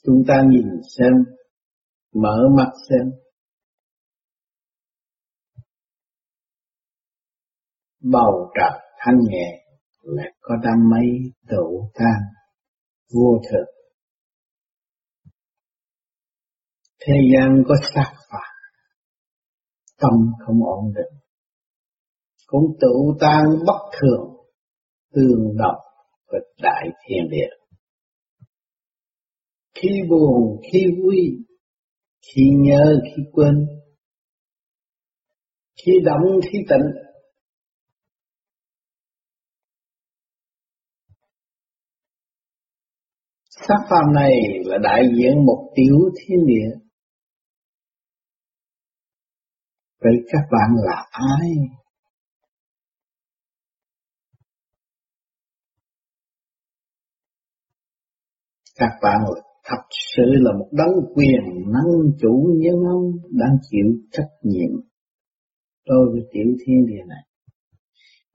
Chúng 0.04 0.22
ta 0.28 0.42
nhìn 0.48 0.66
xem, 0.98 1.12
mở 2.14 2.36
mắt 2.56 2.70
xem. 2.90 3.21
Bầu 8.02 8.52
trời 8.54 8.80
thanh 8.98 9.18
nhẹ 9.28 9.64
là 10.02 10.24
có 10.40 10.54
đam 10.64 10.90
mây 10.90 11.06
tụ 11.48 11.90
tan 11.94 12.20
vô 13.14 13.40
thực. 13.50 13.64
Thế 17.06 17.14
gian 17.34 17.62
có 17.68 17.74
sắc 17.94 18.12
phạt, 18.30 18.52
tâm 19.98 20.12
không 20.46 20.64
ổn 20.64 20.92
định 20.94 21.22
cũng 22.52 22.76
tự 22.80 22.88
tan 23.20 23.44
bất 23.66 23.98
thường, 24.00 24.36
tương 25.14 25.56
đồng 25.58 25.80
với 26.26 26.40
đại 26.62 26.88
thiên 27.06 27.30
địa. 27.30 27.50
Khi 29.74 29.88
buồn, 30.08 30.60
khi 30.72 30.80
vui, 31.02 31.16
khi 32.22 32.42
nhớ, 32.56 33.00
khi 33.04 33.22
quên, 33.32 33.66
khi 35.84 35.92
động, 36.04 36.40
khi 36.42 36.58
tịnh, 36.68 37.11
Sắc 43.68 43.80
phàm 43.90 44.14
này 44.14 44.32
là 44.64 44.78
đại 44.82 45.02
diện 45.16 45.46
một 45.46 45.72
tiểu 45.74 45.96
thiên 46.18 46.46
địa. 46.46 46.78
Vậy 50.00 50.14
các 50.32 50.42
bạn 50.50 50.70
là 50.84 51.06
ai? 51.10 51.48
các 58.82 58.98
bạn 59.02 59.20
thật 59.64 59.82
sự 60.14 60.22
là 60.26 60.52
một 60.58 60.68
đấng 60.72 61.14
quyền 61.14 61.72
năng 61.72 62.12
chủ 62.20 62.54
nhân 62.58 62.74
ông 62.88 63.12
đang 63.30 63.56
chịu 63.70 63.86
trách 64.12 64.30
nhiệm 64.42 64.70
đối 65.86 66.06
với 66.12 66.20
tiểu 66.32 66.56
thiên 66.66 66.86
địa 66.86 67.02
này 67.08 67.24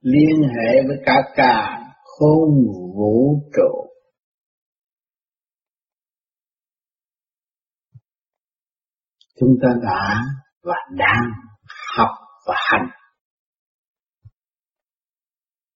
liên 0.00 0.42
hệ 0.42 0.82
với 0.86 0.96
cả 1.06 1.14
cả 1.36 1.80
khôn 2.04 2.48
vũ 2.94 3.42
trụ 3.56 3.87
chúng 9.40 9.54
ta 9.62 9.68
đã 9.82 10.20
và 10.62 10.76
đang 10.96 11.22
học 11.96 12.10
và 12.46 12.54
hành. 12.56 12.88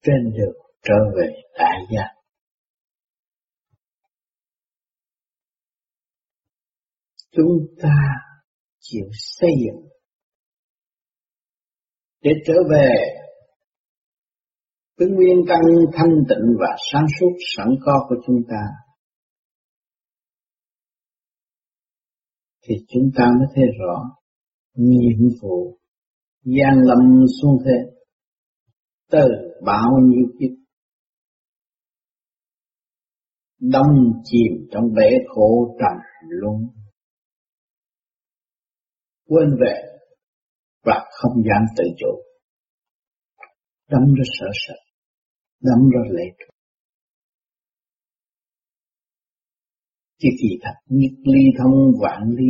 Trên 0.03 0.33
đường 0.37 0.57
trở 0.83 0.94
về 1.16 1.29
đại 1.59 1.79
giác 1.90 2.22
chúng 7.33 7.77
ta 7.83 7.96
chịu 8.81 9.07
xây 9.12 9.51
dựng. 9.64 9.88
Để 12.22 12.31
trở 12.46 12.55
về 12.70 12.88
với 14.98 15.09
nguyên 15.09 15.37
căn 15.48 15.61
thanh 15.92 16.12
tịnh 16.29 16.57
và 16.61 16.77
sáng 16.92 17.07
suốt 17.20 17.33
sẵn 17.57 17.68
có 17.85 18.07
của 18.09 18.14
chúng 18.27 18.42
ta 18.48 18.62
thì 22.62 22.75
chúng 22.88 23.11
ta 23.16 23.25
mới 23.38 23.48
thấy 23.55 23.64
rõ 23.81 24.03
nhiệm 24.75 25.29
vụ 25.42 25.79
gian 26.44 26.83
lâm 26.85 27.25
xuống 27.42 27.59
thế 27.64 27.92
từ 29.11 29.29
bao 29.64 29.90
nhiêu 30.05 30.27
kiếp 30.40 30.51
đâm 33.59 33.87
chìm 34.25 34.68
trong 34.70 34.85
bể 34.94 35.11
khổ 35.35 35.77
trầm 35.79 36.03
luân 36.29 36.68
quên 39.29 39.48
về 39.61 39.92
và 40.85 41.05
không 41.11 41.42
dám 41.48 41.64
tự 41.77 41.85
chủ. 41.98 42.22
Đâm 43.90 44.03
ra 44.14 44.25
sợ 44.40 44.46
sợ, 44.66 44.75
đâm 45.61 45.90
ra 45.94 46.01
lệ 46.11 46.25
thuộc. 46.38 46.52
Chứ 50.22 50.28
kỳ 50.42 50.48
thật 50.62 50.74
nhất 50.87 51.12
ly 51.24 51.40
thông 51.58 51.92
vạn 52.02 52.22
ly 52.37 52.44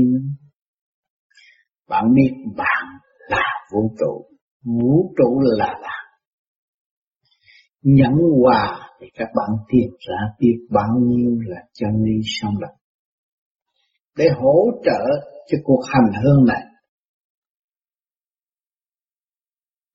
bạn 1.89 2.05
biết 2.15 2.33
bạn 2.57 2.85
là 3.29 3.45
vũ 3.73 3.95
trụ, 3.99 4.27
vũ 4.65 5.15
trụ 5.17 5.41
là 5.41 5.79
bạn. 5.83 6.05
Nhẫn 7.83 8.13
hòa 8.41 8.91
thì 9.01 9.07
các 9.15 9.29
bạn 9.37 9.51
tìm 9.69 9.91
ra 10.09 10.17
biết 10.39 10.57
bao 10.71 10.99
nhiêu 11.03 11.39
là 11.41 11.61
chân 11.73 11.91
lý 12.05 12.21
song 12.25 12.55
lập. 12.61 12.75
Để 14.17 14.25
hỗ 14.37 14.71
trợ 14.85 15.01
cho 15.47 15.59
cuộc 15.65 15.83
hành 15.87 16.23
hương 16.23 16.45
này. 16.47 16.63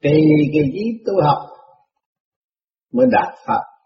Tùy 0.02 0.22
cái 0.54 0.64
gì 0.74 0.84
tu 1.06 1.14
học 1.24 1.50
mới 2.94 3.08
đạt 3.12 3.34
Pháp. 3.46 3.77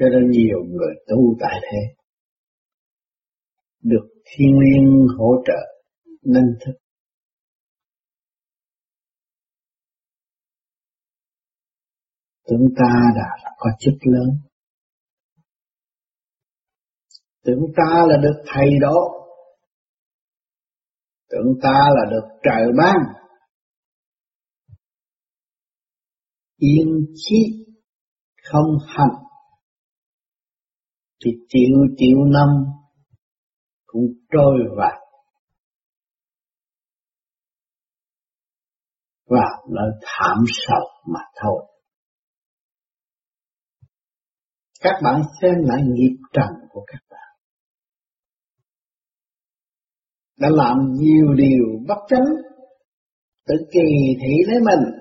Cho 0.00 0.06
nên 0.08 0.30
nhiều 0.30 0.58
người 0.68 0.94
tu 1.08 1.36
tại 1.40 1.60
thế. 1.62 1.94
Được 3.82 4.08
thiên 4.24 4.58
liêng 4.58 5.06
hỗ 5.18 5.34
trợ, 5.46 5.82
nên 6.22 6.44
thức. 6.60 6.72
Tưởng 12.46 12.68
ta 12.76 12.94
đã 13.16 13.52
có 13.56 13.70
chức 13.78 13.94
lớn. 14.02 14.28
Tưởng 17.44 17.62
ta 17.76 18.06
là 18.08 18.16
được 18.22 18.42
thầy 18.46 18.68
đó. 18.80 18.96
Tưởng 21.28 21.54
ta 21.62 21.88
là 21.94 22.10
được 22.10 22.28
trời 22.42 22.66
ban. 22.78 22.96
Yên 26.56 27.14
chí 27.14 27.66
không 28.42 28.76
hành 28.86 29.29
thì 31.24 31.30
triệu 31.48 31.76
triệu 31.96 32.18
năm 32.24 32.48
cũng 33.86 34.06
trôi 34.32 34.58
vào 34.76 35.00
và 39.30 39.46
nơi 39.68 39.90
thảm 40.02 40.36
sầu 40.48 40.86
mà 41.14 41.20
thôi. 41.42 41.66
Các 44.80 44.94
bạn 45.02 45.22
xem 45.42 45.54
lại 45.62 45.80
nghiệp 45.86 46.16
trần 46.32 46.48
của 46.70 46.84
các 46.86 47.00
bạn. 47.10 47.36
Đã 50.38 50.48
làm 50.50 50.76
nhiều 50.92 51.34
điều 51.36 51.86
bất 51.88 51.98
chánh, 52.08 52.26
tự 53.46 53.54
kỳ 53.72 54.16
thị 54.22 54.32
lấy 54.46 54.60
mình, 54.60 54.92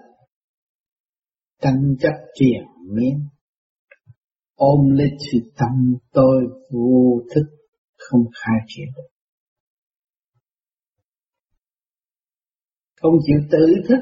tranh 1.62 1.96
chấp 2.00 2.14
triền 2.34 2.64
miên, 2.96 3.29
ôm 4.60 4.90
lấy 4.90 5.08
sự 5.32 5.52
tâm 5.58 5.96
tôi 6.12 6.44
vô 6.72 7.22
thức, 7.36 7.46
không 7.98 8.22
khai 8.36 8.60
triển 8.68 8.88
được. 8.96 9.10
Không 13.02 13.14
chịu 13.26 13.40
tự 13.52 13.66
thức 13.90 14.00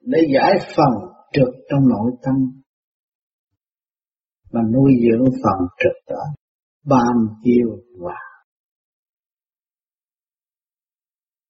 để 0.00 0.18
giải 0.34 0.52
phần 0.76 1.10
trượt 1.32 1.54
trong 1.70 1.88
nội 1.88 2.12
tâm, 2.22 2.34
mà 4.52 4.60
nuôi 4.74 4.92
dưỡng 5.02 5.24
phần 5.24 5.68
trượt 5.78 6.14
đó 6.14 6.24
ban 6.84 7.36
chiêu 7.44 7.68
và 7.98 8.18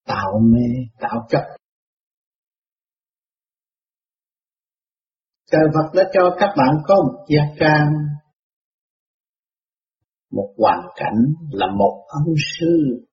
tạo 0.05 0.39
mê, 0.39 0.67
tạo 0.99 1.27
chấp 1.29 1.59
trời 5.51 5.61
Phật 5.73 5.89
đã 5.95 6.03
cho 6.13 6.35
các 6.39 6.49
bạn 6.57 6.75
có 6.87 6.95
một 6.95 7.25
gia 7.29 7.41
can 7.59 7.93
một 10.31 10.53
hoàn 10.57 10.79
cảnh 10.95 11.33
là 11.51 11.67
một 11.77 12.05
ân 12.07 12.35
sư 12.59 13.05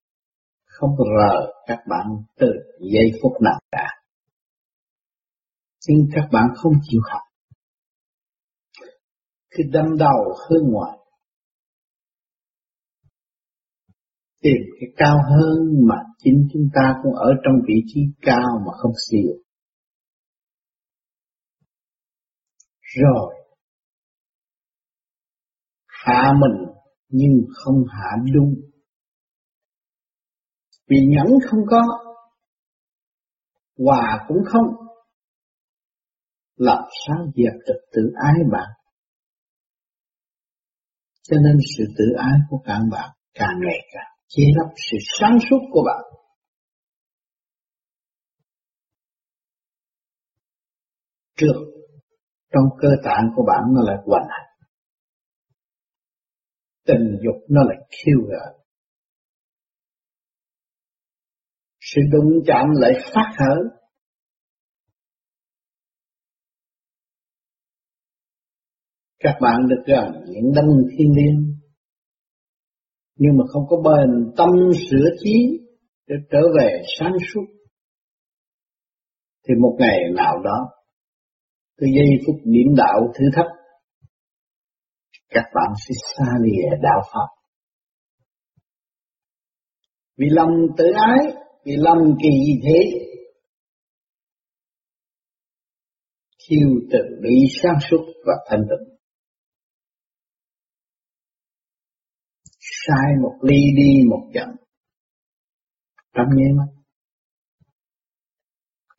không 0.65 0.95
rờ 0.97 1.51
các 1.67 1.79
bạn 1.89 2.05
từ 2.39 2.47
giây 2.79 3.19
phút 3.21 3.31
nào 3.41 3.59
cả. 3.71 3.87
Nhưng 5.87 6.07
các 6.13 6.29
bạn 6.31 6.45
không 6.55 6.73
chịu 6.81 7.01
học. 7.11 7.21
Khi 9.49 9.63
đâm 9.71 9.85
đầu 9.97 10.35
hướng 10.49 10.71
ngoài, 10.71 10.97
tìm 14.41 14.61
cái 14.79 14.89
cao 14.97 15.17
hơn 15.29 15.87
mà 15.89 15.95
chính 16.17 16.47
chúng 16.53 16.69
ta 16.73 16.95
cũng 17.03 17.13
ở 17.13 17.29
trong 17.43 17.55
vị 17.67 17.75
trí 17.87 18.01
cao 18.21 18.63
mà 18.65 18.71
không 18.77 18.91
siêu 19.09 19.31
rồi 22.95 23.35
hạ 25.87 26.33
mình 26.39 26.76
nhưng 27.09 27.45
không 27.53 27.83
hạ 27.89 28.09
đúng. 28.33 28.53
Vì 30.89 30.97
nhẫn 31.07 31.27
không 31.49 31.59
có, 31.69 31.81
hòa 33.77 34.25
cũng 34.27 34.37
không, 34.45 34.65
làm 36.55 36.83
sao 37.07 37.25
dẹp 37.35 37.53
được 37.67 37.81
tự 37.91 38.01
ái 38.15 38.33
bạn. 38.51 38.69
Cho 41.23 41.37
nên 41.45 41.57
sự 41.77 41.83
tự 41.97 42.05
ái 42.17 42.39
của 42.49 42.57
các 42.65 42.79
bạn 42.91 43.09
càng 43.33 43.59
ngày 43.65 43.79
càng 43.93 44.11
che 44.27 44.43
lấp 44.55 44.73
sự 44.91 44.97
sáng 45.19 45.37
suốt 45.49 45.59
của 45.71 45.83
bạn. 45.85 46.21
Trước, 51.35 51.59
trong 52.53 52.63
cơ 52.81 52.89
tạng 53.03 53.29
của 53.35 53.43
bạn 53.47 53.61
nó 53.73 53.81
lại 53.81 53.97
hoành 54.05 54.27
hành 54.29 54.46
tình 56.87 57.17
dục 57.23 57.35
nó 57.49 57.61
lại 57.63 57.77
khiêu 57.89 58.19
gợi. 58.29 58.57
Sự 61.79 62.01
đụng 62.11 62.31
chạm 62.47 62.65
lại 62.73 62.91
phát 63.13 63.35
hở. 63.37 63.55
Các 69.19 69.35
bạn 69.41 69.67
được 69.69 69.83
gần 69.85 70.23
những 70.27 70.51
đấng 70.55 70.67
thiên 70.91 71.07
liêng, 71.15 71.59
nhưng 73.15 73.37
mà 73.37 73.43
không 73.47 73.63
có 73.69 73.77
bền 73.77 74.33
tâm 74.37 74.49
sửa 74.89 75.09
trí 75.23 75.33
để 76.07 76.15
trở 76.29 76.39
về 76.57 76.81
sáng 76.99 77.13
suốt. 77.33 77.45
Thì 79.47 79.53
một 79.61 79.75
ngày 79.79 79.97
nào 80.15 80.33
đó, 80.43 80.69
từ 81.77 81.87
giây 81.95 82.07
phút 82.25 82.35
điểm 82.43 82.75
đạo 82.77 83.13
thử 83.15 83.25
thách 83.35 83.56
các 85.29 85.45
bạn 85.55 85.73
sẽ 85.87 85.93
xa 86.15 86.25
lìa 86.43 86.77
đạo 86.81 87.01
phật 87.13 87.37
Vì 90.17 90.25
lòng 90.29 90.51
tự 90.77 90.85
ái, 90.95 91.33
vì 91.65 91.71
lòng 91.77 91.97
kỳ 92.21 92.29
thế, 92.63 93.07
thiêu 96.39 96.69
tự 96.91 96.99
bị 97.21 97.35
sáng 97.63 97.77
suốt 97.89 98.05
và 98.25 98.33
thanh 98.49 98.61
tịnh. 98.69 98.97
Sai 102.59 103.15
một 103.21 103.39
ly 103.41 103.57
đi 103.77 104.09
một 104.09 104.29
trận, 104.33 104.49
trong 106.13 106.27
nháy 106.35 106.51
mắt, 106.57 106.83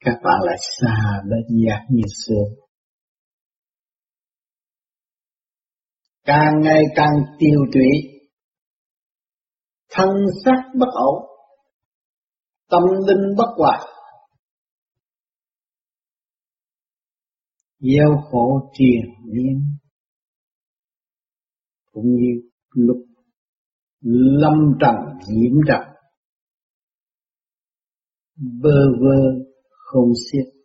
các 0.01 0.21
bạn 0.25 0.41
lại 0.45 0.57
xa 0.81 1.23
bên 1.31 1.59
giác 1.67 1.87
như 1.91 2.03
xưa. 2.27 2.68
Càng 6.29 6.61
ngày 6.63 6.83
càng 6.95 7.15
tiêu 7.39 7.61
tụy. 7.73 8.21
Thân 9.91 10.09
xác 10.45 10.63
bất 10.79 10.89
ổn. 10.93 11.25
Tâm 12.71 12.83
linh 13.07 13.37
bất 13.37 13.55
hòa 13.57 13.79
gieo 17.81 18.23
khổ 18.31 18.71
triền 18.73 19.01
miên. 19.25 19.77
Cũng 21.93 22.05
như 22.05 22.51
lúc 22.75 22.97
lâm 24.01 24.79
trần 24.81 24.95
nhiễm 25.29 25.53
trần. 25.69 25.81
Bơ 28.37 28.79
vơ 29.01 29.45
không 29.69 30.13
xiết. 30.15 30.58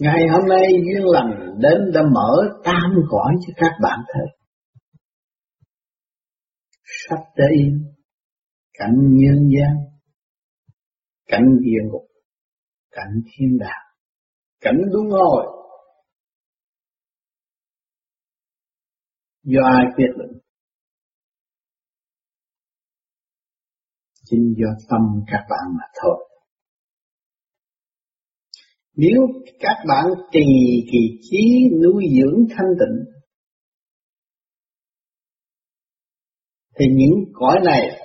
Ngày 0.00 0.22
hôm 0.32 0.48
nay 0.48 0.62
duyên 0.84 1.04
lành 1.04 1.58
đến 1.58 1.92
đã 1.94 2.00
mở 2.14 2.60
tam 2.64 2.90
cõi 3.08 3.34
cho 3.46 3.52
các 3.56 3.72
bạn 3.82 3.98
thấy. 4.14 4.26
Sắp 7.08 7.18
tới 7.36 7.56
cảnh 8.72 8.96
nhân 8.96 9.48
gian, 9.56 9.76
cảnh 11.26 11.44
địa 11.60 11.90
ngục, 11.90 12.06
cảnh 12.90 13.20
thiên 13.24 13.58
đàng, 13.60 13.86
cảnh 14.60 14.76
luân 14.92 15.10
hồi. 15.10 15.46
Do 19.42 19.60
ai 19.64 19.84
quyết 19.96 20.12
định? 20.18 20.40
Chính 24.24 24.54
do 24.56 24.68
tâm 24.90 25.00
các 25.26 25.46
bạn 25.50 25.76
mà 25.78 25.84
thôi. 26.02 26.28
Nếu 29.00 29.20
các 29.60 29.76
bạn 29.88 30.04
trì 30.32 30.40
kỳ 30.92 30.98
trí 31.30 31.38
nuôi 31.82 32.04
dưỡng 32.16 32.46
thanh 32.50 32.66
tịnh 32.78 33.14
thì 36.78 36.86
những 36.88 37.32
cõi 37.32 37.56
này 37.64 38.00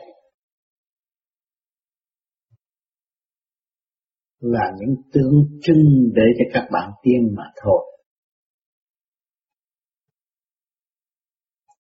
là 4.40 4.72
những 4.80 4.96
tượng 5.14 5.60
trưng 5.62 6.12
để 6.16 6.24
cho 6.38 6.46
các 6.54 6.68
bạn 6.72 6.92
tiên 7.04 7.36
mà 7.38 7.44
thôi. 7.64 7.86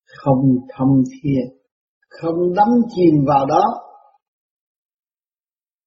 Không 0.05 0.41
thâm 0.69 0.87
thiên, 1.11 1.57
không 2.09 2.53
đắm 2.55 2.67
chìm 2.95 3.25
vào 3.27 3.45
đó 3.45 3.63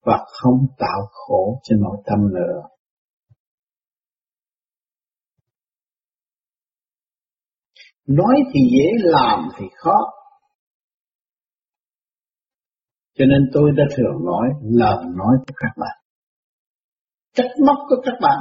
và 0.05 0.25
không 0.27 0.67
tạo 0.77 1.01
khổ 1.11 1.59
cho 1.63 1.75
nội 1.79 1.97
tâm 2.05 2.19
nữa. 2.33 2.76
Nói 8.07 8.35
thì 8.53 8.59
dễ 8.71 8.89
làm 8.97 9.39
thì 9.57 9.65
khó. 9.75 9.95
Cho 13.17 13.25
nên 13.25 13.49
tôi 13.53 13.71
đã 13.77 13.83
thường 13.97 14.25
nói 14.25 14.47
lời 14.61 14.97
nói 15.15 15.37
của 15.47 15.53
các 15.55 15.71
bạn. 15.77 15.97
Trách 17.33 17.51
móc 17.65 17.77
của 17.89 18.01
các 18.05 18.15
bạn, 18.21 18.39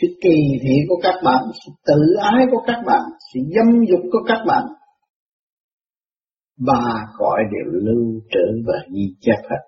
sự 0.00 0.06
kỳ 0.22 0.36
thị 0.62 0.74
của 0.88 1.00
các 1.02 1.20
bạn, 1.24 1.42
sự 1.52 1.72
tự 1.86 2.14
ái 2.22 2.46
của 2.50 2.62
các 2.66 2.82
bạn, 2.86 3.02
sự 3.32 3.40
dâm 3.54 3.84
dục 3.88 4.00
của 4.12 4.24
các 4.26 4.44
bạn. 4.46 4.64
Ba 6.66 7.06
cõi 7.18 7.40
đều 7.52 7.72
lưu 7.72 8.20
trữ 8.30 8.62
và 8.66 8.74
ghi 8.94 9.16
chép 9.20 9.42
hết. 9.50 9.62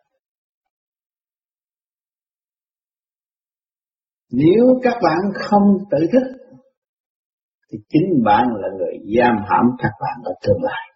Nếu 4.31 4.65
các 4.83 4.95
bạn 5.03 5.19
không 5.35 5.79
tự 5.91 5.99
thức 6.13 6.39
thì 7.73 7.79
chính 7.89 8.25
bạn 8.25 8.47
là 8.61 8.69
người 8.79 8.88
giam 9.16 9.37
hãm 9.49 9.66
các 9.79 9.92
bạn 10.01 10.16
ở 10.25 10.33
tương 10.42 10.62
lai. 10.62 10.88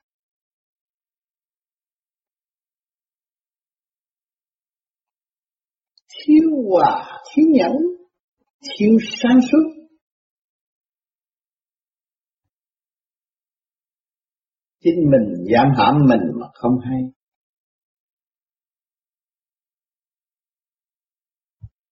Thiếu 6.08 6.50
hòa, 6.70 7.20
thiếu 7.30 7.46
nhẫn, 7.48 7.72
thiếu 8.60 8.98
sáng 9.22 9.38
suốt. 9.50 9.82
Chính 14.80 15.10
mình 15.10 15.44
giam 15.52 15.66
hãm 15.78 15.94
mình 16.08 16.40
mà 16.40 16.46
không 16.54 16.72
hay. 16.84 17.00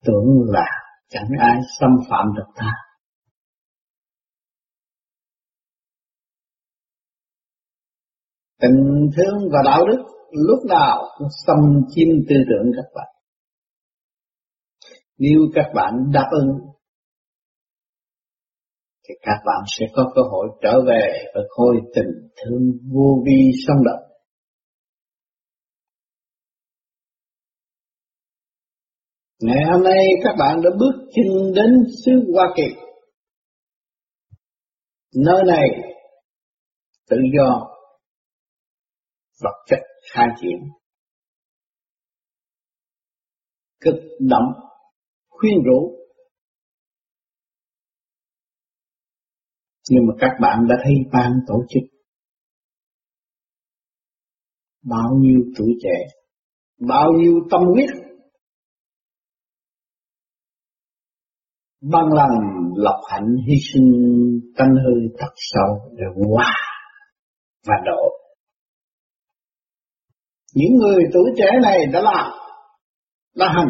Tưởng 0.03 0.27
là 0.47 0.67
chẳng 1.09 1.29
ai 1.39 1.61
xâm 1.81 1.91
phạm 2.11 2.27
được 2.37 2.53
ta. 2.57 2.90
Tình 8.61 9.11
thương 9.17 9.49
và 9.53 9.59
đạo 9.65 9.87
đức 9.87 10.05
lúc 10.31 10.59
nào 10.69 11.03
cũng 11.19 11.29
xâm 11.47 11.57
chiếm 11.89 12.09
tư 12.29 12.37
tưởng 12.49 12.73
các 12.77 12.91
bạn. 12.95 13.07
Nếu 15.19 15.39
các 15.55 15.67
bạn 15.75 15.93
đáp 16.13 16.29
ứng, 16.31 16.71
thì 19.09 19.15
các 19.23 19.43
bạn 19.47 19.63
sẽ 19.67 19.87
có 19.95 20.13
cơ 20.15 20.23
hội 20.31 20.49
trở 20.63 20.81
về 20.87 21.25
và 21.35 21.41
khôi 21.49 21.77
tình 21.95 22.31
thương 22.37 22.63
vô 22.93 23.23
vi 23.27 23.51
sống 23.67 23.85
động. 23.85 24.11
Ngày 29.41 29.65
hôm 29.73 29.83
nay 29.85 30.05
các 30.25 30.35
bạn 30.39 30.61
đã 30.65 30.71
bước 30.79 31.09
chân 31.15 31.53
đến 31.55 31.85
xứ 32.05 32.13
Hoa 32.35 32.47
Kỳ. 32.57 32.75
Nơi 35.25 35.43
này 35.47 35.69
tự 37.11 37.17
do 37.37 37.70
vật 39.43 39.65
chất 39.67 39.79
khai 40.13 40.27
triển 40.41 40.59
cực 43.81 43.95
động, 44.21 44.53
khuyên 45.29 45.55
rũ. 45.65 45.97
Nhưng 49.91 50.07
mà 50.07 50.15
các 50.19 50.31
bạn 50.41 50.59
đã 50.69 50.77
thấy 50.85 50.95
ban 51.13 51.33
tổ 51.47 51.55
chức. 51.69 51.83
Bao 54.83 55.11
nhiêu 55.21 55.41
tuổi 55.59 55.79
trẻ, 55.83 56.07
bao 56.89 57.13
nhiêu 57.19 57.35
tâm 57.51 57.61
huyết. 57.75 57.91
Bằng 61.81 62.13
lòng 62.13 62.31
lọc 62.77 63.01
hạnh 63.11 63.37
hy 63.49 63.55
sinh 63.73 63.91
tâm 64.57 64.69
hơi 64.69 65.09
thật 65.19 65.33
sâu 65.37 65.91
để 65.97 66.05
hòa 66.17 66.55
và 67.67 67.75
độ 67.87 68.20
những 70.55 70.75
người 70.79 71.05
tuổi 71.13 71.31
trẻ 71.37 71.47
này 71.63 71.79
đã 71.93 72.01
làm, 72.01 72.33
đã 73.35 73.47
hành. 73.55 73.69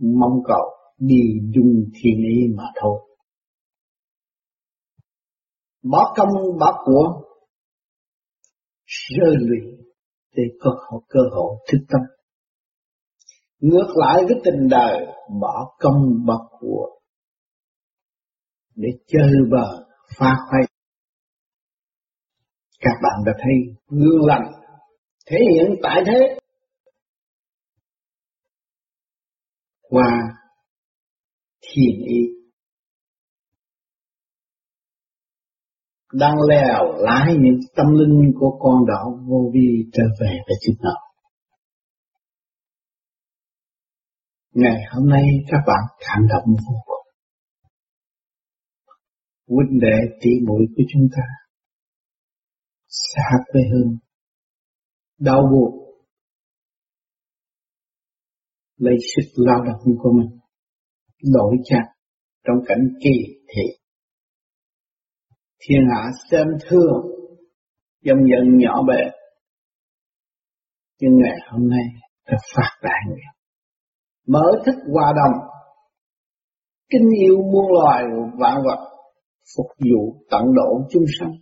Mong 0.00 0.42
cầu 0.44 0.64
đi 0.98 1.22
dung 1.54 1.84
thiên 1.94 2.16
ý 2.16 2.54
mà 2.56 2.64
thôi. 2.80 3.00
Bỏ 5.82 6.14
công 6.16 6.28
bỏ 6.60 6.82
của 6.84 7.22
rơi 8.86 9.34
lụy 9.38 9.84
để 10.36 10.42
có 10.60 11.00
cơ 11.08 11.20
hội 11.32 11.56
thức 11.68 11.78
tâm. 11.88 12.00
Ngược 13.58 13.88
lại 13.94 14.22
với 14.24 14.40
tình 14.44 14.68
đời 14.70 15.06
bỏ 15.40 15.74
công 15.78 16.26
bỏ 16.26 16.48
của, 16.60 16.98
để 18.74 18.88
chơi 19.06 19.32
bờ 19.50 19.86
pha 20.18 20.34
khoay 20.50 20.62
các 22.82 22.98
bạn 23.02 23.24
đã 23.26 23.32
thấy 23.38 23.54
gương 23.88 24.26
lành 24.26 24.61
thể 25.26 25.36
hiện 25.54 25.70
tại 25.82 26.02
thế 26.06 26.38
qua 29.82 30.08
thiền 31.62 32.06
y 32.06 32.20
đang 36.12 36.34
lèo 36.48 36.92
lái 36.98 37.34
những 37.40 37.60
tâm 37.76 37.86
linh 37.98 38.32
của 38.40 38.58
con 38.60 38.86
đạo 38.88 39.18
vô 39.28 39.50
vi 39.54 39.90
trở 39.92 40.02
về 40.20 40.38
với 40.46 40.56
chúng 40.66 40.76
nó. 40.82 40.94
Ngày 44.54 44.82
hôm 44.90 45.08
nay 45.08 45.22
các 45.48 45.58
bạn 45.66 45.98
cảm 45.98 46.26
động 46.28 46.44
vô 46.46 46.76
cùng. 46.86 47.06
Huynh 49.48 49.80
đệ 49.80 49.98
tỷ 50.20 50.30
muội 50.46 50.66
của 50.76 50.82
chúng 50.92 51.08
ta 51.16 51.22
xa 52.88 53.28
quê 53.52 53.60
hương 53.72 53.96
đau 55.24 55.42
buồn. 55.52 55.98
Lấy 58.76 58.94
sức 59.14 59.32
lao 59.36 59.64
động 59.64 59.96
của 59.98 60.12
mình, 60.12 60.38
đổi 61.32 61.56
chặt 61.64 61.92
trong 62.44 62.56
cảnh 62.66 62.88
kỳ 63.04 63.42
thị. 63.48 63.62
Thiên 65.60 65.80
hạ 65.94 66.10
xem 66.30 66.46
thương 66.68 66.92
dần 68.00 68.16
dần 68.16 68.58
nhỏ 68.58 68.82
bé. 68.88 69.10
Nhưng 71.00 71.12
ngày 71.22 71.38
hôm 71.50 71.68
nay 71.68 71.84
đã 72.26 72.36
phát 72.54 72.70
đại 72.82 73.00
nguyện 73.08 73.32
mở 74.26 74.62
thức 74.66 74.74
hòa 74.92 75.12
đồng. 75.16 75.48
Kinh 76.90 77.08
yêu 77.20 77.36
muôn 77.52 77.72
loài 77.72 78.04
vạn 78.38 78.56
vật 78.64 78.88
phục 79.56 79.66
vụ 79.78 80.24
tận 80.30 80.42
độ 80.54 80.86
chúng 80.90 81.04
sanh. 81.20 81.32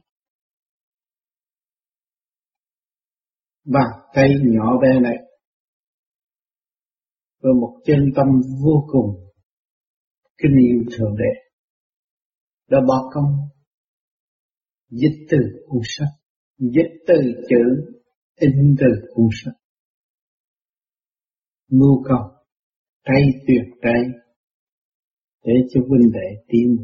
Bàn 3.73 3.89
tay 4.15 4.29
nhỏ 4.45 4.79
bé 4.83 5.01
này 5.01 5.17
với 7.43 7.53
một 7.61 7.81
chân 7.85 7.99
tâm 8.17 8.27
vô 8.65 8.87
cùng 8.93 9.33
kinh 10.39 10.57
yêu 10.69 10.85
thượng 10.97 11.17
đế 11.17 11.41
đã 12.71 12.79
bỏ 12.89 13.11
công, 13.15 13.35
dịch 14.91 15.27
từ 15.31 15.39
cuốn 15.67 15.83
sách 15.85 16.15
dịch 16.59 17.05
từ 17.07 17.15
chữ 17.49 17.93
in 18.41 18.77
từ 18.79 18.87
cuốn 19.15 19.29
sách 19.45 19.55
mưu 21.71 22.03
cầu, 22.09 22.31
tay 23.05 23.23
tuyệt 23.47 23.65
tay, 23.83 24.03
để 25.45 25.53
cho 25.71 25.81
huynh 25.89 26.13
đệ 26.13 26.43
tiến 26.49 26.77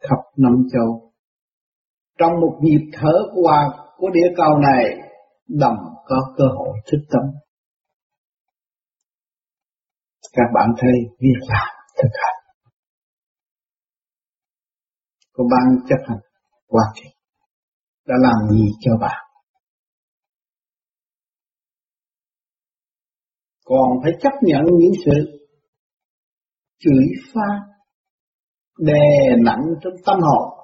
khắp 0.00 0.18
năm 0.36 0.52
châu. 0.72 1.12
Trong 2.18 2.32
một 2.40 2.58
nhịp 2.62 2.90
thở 2.92 3.12
qua 3.34 3.68
của 3.96 4.10
địa 4.10 4.34
cầu 4.36 4.58
này 4.58 5.09
đồng 5.58 5.76
có 6.04 6.34
cơ 6.36 6.44
hội 6.58 6.78
thức 6.86 6.98
tâm. 7.10 7.22
Các 10.32 10.46
bạn 10.54 10.68
thấy 10.78 10.90
việc 11.20 11.40
làm 11.48 11.68
thực 12.02 12.10
hành. 12.12 12.54
Có 15.32 15.44
ban 15.50 15.88
chấp 15.88 15.98
hành 16.08 16.20
quá 16.66 16.82
trình 16.94 17.12
đã 18.06 18.14
làm 18.20 18.50
gì 18.50 18.66
cho 18.80 18.92
bạn? 19.00 19.26
Còn 23.64 23.88
phải 24.02 24.12
chấp 24.20 24.32
nhận 24.42 24.62
những 24.78 24.92
sự 25.04 25.40
chửi 26.78 27.04
pha 27.34 27.48
đè 28.78 29.36
nặng 29.44 29.62
trong 29.82 29.92
tâm 30.06 30.18
hồn 30.20 30.59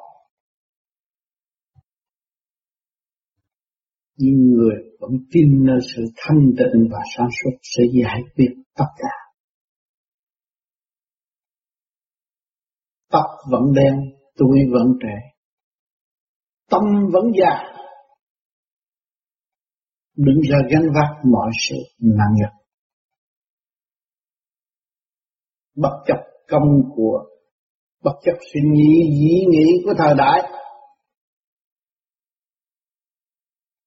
nhưng 4.17 4.53
người 4.53 4.75
vẫn 5.01 5.11
tin 5.31 5.65
nơi 5.65 5.79
sự 5.97 6.03
thanh 6.17 6.51
tịnh 6.59 6.89
và 6.91 6.99
sáng 7.17 7.29
suốt 7.31 7.59
sẽ 7.63 7.83
giải 8.03 8.21
quyết 8.35 8.55
tất 8.77 8.87
cả. 8.99 9.17
Tóc 13.11 13.25
vẫn 13.51 13.63
đen, 13.75 13.95
tuổi 14.37 14.59
vẫn 14.73 14.87
trẻ, 15.03 15.37
tâm 16.71 16.83
vẫn 17.13 17.25
già, 17.41 17.77
đứng 20.17 20.41
ra 20.51 20.59
gánh 20.71 20.89
vác 20.95 21.25
mọi 21.25 21.51
sự 21.69 21.77
nặng 21.99 22.35
nhọc. 22.37 22.53
Bất 25.77 26.05
chấp 26.07 26.17
công 26.49 26.69
của, 26.97 27.25
bất 28.03 28.15
chấp 28.25 28.35
suy 28.53 28.61
nghĩ 28.73 29.19
dĩ 29.21 29.45
nghĩ 29.51 29.83
của 29.85 29.95
thời 29.99 30.15
đại, 30.19 30.56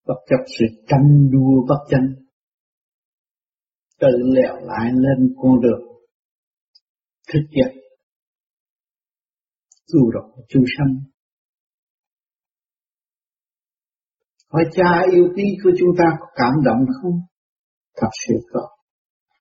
bất 0.09 0.19
chấp 0.29 0.43
sự 0.59 0.65
tranh 0.87 1.29
đua 1.31 1.65
bất 1.69 1.81
tranh 1.89 2.07
tự 3.99 4.13
lẹo 4.35 4.55
lại 4.55 4.91
lên 4.93 5.33
con 5.37 5.61
đường 5.61 5.81
thức 7.33 7.41
giác 7.51 7.71
cứu 9.91 10.11
độ 10.11 10.43
chúng 10.49 10.63
sanh. 10.77 10.95
Hỏi 14.51 14.63
cha 14.71 15.01
yêu 15.11 15.25
quý 15.35 15.57
của 15.63 15.71
chúng 15.79 15.89
ta 15.97 16.05
có 16.19 16.25
cảm 16.35 16.53
động 16.65 16.85
không? 17.01 17.19
Thật 17.95 18.09
sự 18.27 18.33
có. 18.53 18.67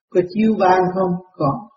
Có 0.08 0.20
chiêu 0.34 0.52
ban 0.60 0.80
không? 0.94 1.12
Có. 1.32 1.68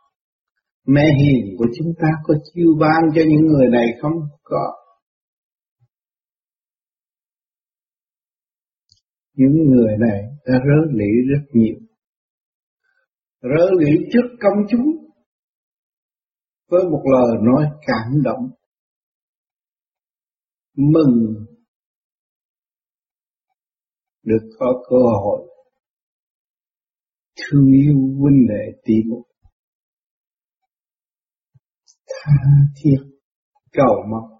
Mẹ 0.87 1.05
hiền 1.19 1.55
của 1.57 1.65
chúng 1.77 1.93
ta 2.01 2.07
có 2.23 2.33
chiêu 2.53 2.69
ban 2.79 3.01
cho 3.15 3.21
những 3.29 3.45
người 3.47 3.67
này 3.71 3.85
không? 4.01 4.13
Có. 4.43 4.73
Những 9.41 9.69
người 9.69 9.97
này 9.99 10.21
đã 10.45 10.53
rớ 10.53 10.91
lĩ 10.91 11.11
rất 11.29 11.45
nhiều. 11.53 11.75
Rớ 13.41 13.65
lĩ 13.79 13.91
trước 14.13 14.27
công 14.41 14.67
chúng. 14.69 14.87
Với 16.69 16.83
một 16.83 17.03
lời 17.11 17.37
nói 17.41 17.65
cảm 17.81 18.21
động, 18.23 18.49
mừng. 20.75 21.45
Được 24.23 24.49
có 24.59 24.83
cơ 24.89 24.97
hội. 25.23 25.47
Thương 27.35 27.71
yêu 27.71 27.95
huynh 28.19 28.47
đệ 28.49 28.79
tỷ 28.85 28.93
muội 29.09 29.31
tha 32.23 32.31
thiết 32.75 32.97
cầu 33.71 33.95
mong. 34.11 34.39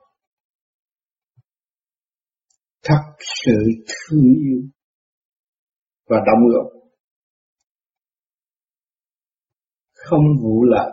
Thật 2.83 3.03
sự 3.45 3.57
thương 3.87 4.21
yêu 4.21 4.61
và 6.11 6.17
động 6.17 6.49
góp 6.53 6.81
không 9.93 10.25
vụ 10.43 10.63
lợi 10.63 10.91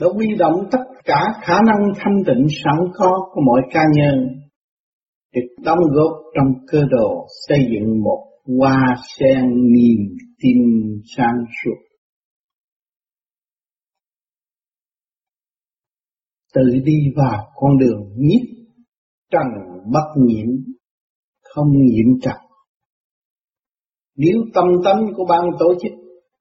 đã 0.00 0.06
huy 0.14 0.26
động 0.38 0.68
tất 0.72 0.78
cả 1.04 1.20
khả 1.42 1.54
năng 1.66 1.92
thanh 1.96 2.22
tịnh 2.26 2.46
sẵn 2.64 2.92
có 2.94 3.30
của 3.32 3.40
mọi 3.46 3.62
cá 3.70 3.80
nhân 3.96 4.28
để 5.32 5.40
đóng 5.64 5.78
góp 5.94 6.12
trong 6.34 6.66
cơ 6.66 6.78
đồ 6.90 7.26
xây 7.48 7.58
dựng 7.72 8.02
một 8.02 8.24
hoa 8.58 8.96
sen 9.18 9.42
niềm 9.50 10.16
tin 10.38 10.58
sáng 11.16 11.36
suốt. 11.64 11.76
Tự 16.54 16.62
đi 16.84 16.98
vào 17.16 17.52
con 17.54 17.78
đường 17.78 18.00
nhất 18.16 18.57
trần 19.30 19.46
bất 19.92 20.08
nhiễm, 20.16 20.48
không 21.42 21.68
nhiễm 21.72 22.20
trần. 22.22 22.36
Nếu 24.16 24.44
tâm 24.54 24.64
tánh 24.84 25.06
của 25.16 25.24
ban 25.28 25.44
tổ 25.58 25.66
chức 25.82 25.92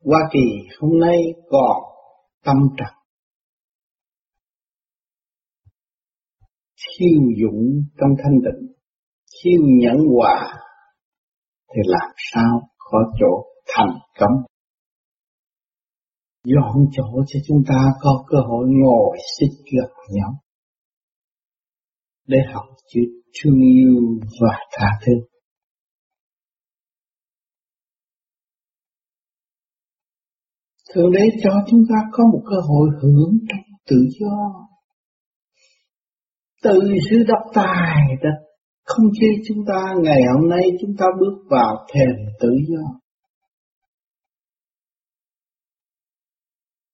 Hoa 0.04 0.19
Kỳ 0.32 0.45
hôm 0.80 1.00
nay 1.00 1.17
còn 1.50 1.84
tâm 2.45 2.58
trần, 2.78 2.93
thiêu 6.76 7.21
dũng 7.41 7.84
trong 8.00 8.10
thanh 8.23 8.39
tịnh, 8.45 8.73
thiêu 9.34 9.62
nhẫn 9.82 9.97
hòa, 10.15 10.54
thì 11.69 11.82
làm 11.86 12.12
sao 12.34 12.62
có 12.78 13.00
chỗ 13.19 13.43
thành 13.67 13.97
công. 14.19 14.34
Dọn 16.43 16.76
chỗ 16.91 17.04
cho 17.28 17.39
chúng 17.47 17.63
ta 17.67 17.93
có 18.02 18.23
cơ 18.28 18.38
hội 18.47 18.67
ngồi 18.69 19.17
xích 19.39 19.65
gặp 19.78 19.91
nhau 20.10 20.34
để 22.28 22.38
học 22.54 22.66
chữ 22.94 23.02
thương 23.42 23.60
yêu 23.62 24.20
và 24.42 24.58
tha 24.72 24.88
thứ. 25.06 25.13
Thượng 30.94 31.12
Đế 31.12 31.20
cho 31.44 31.52
chúng 31.70 31.84
ta 31.90 31.96
có 32.12 32.24
một 32.34 32.42
cơ 32.50 32.56
hội 32.68 32.90
hưởng 33.02 33.38
trong 33.50 33.78
tự 33.90 34.08
do. 34.20 34.68
Từ 36.63 36.80
sự 37.10 37.18
độc 37.28 37.52
tài 37.54 38.02
đã 38.24 38.30
không 38.84 39.06
chê 39.20 39.28
chúng 39.48 39.58
ta, 39.68 39.94
ngày 40.04 40.22
hôm 40.34 40.50
nay 40.50 40.62
chúng 40.82 40.96
ta 40.98 41.06
bước 41.20 41.44
vào 41.50 41.86
thềm 41.94 42.16
tự 42.40 42.50
do. 42.68 43.00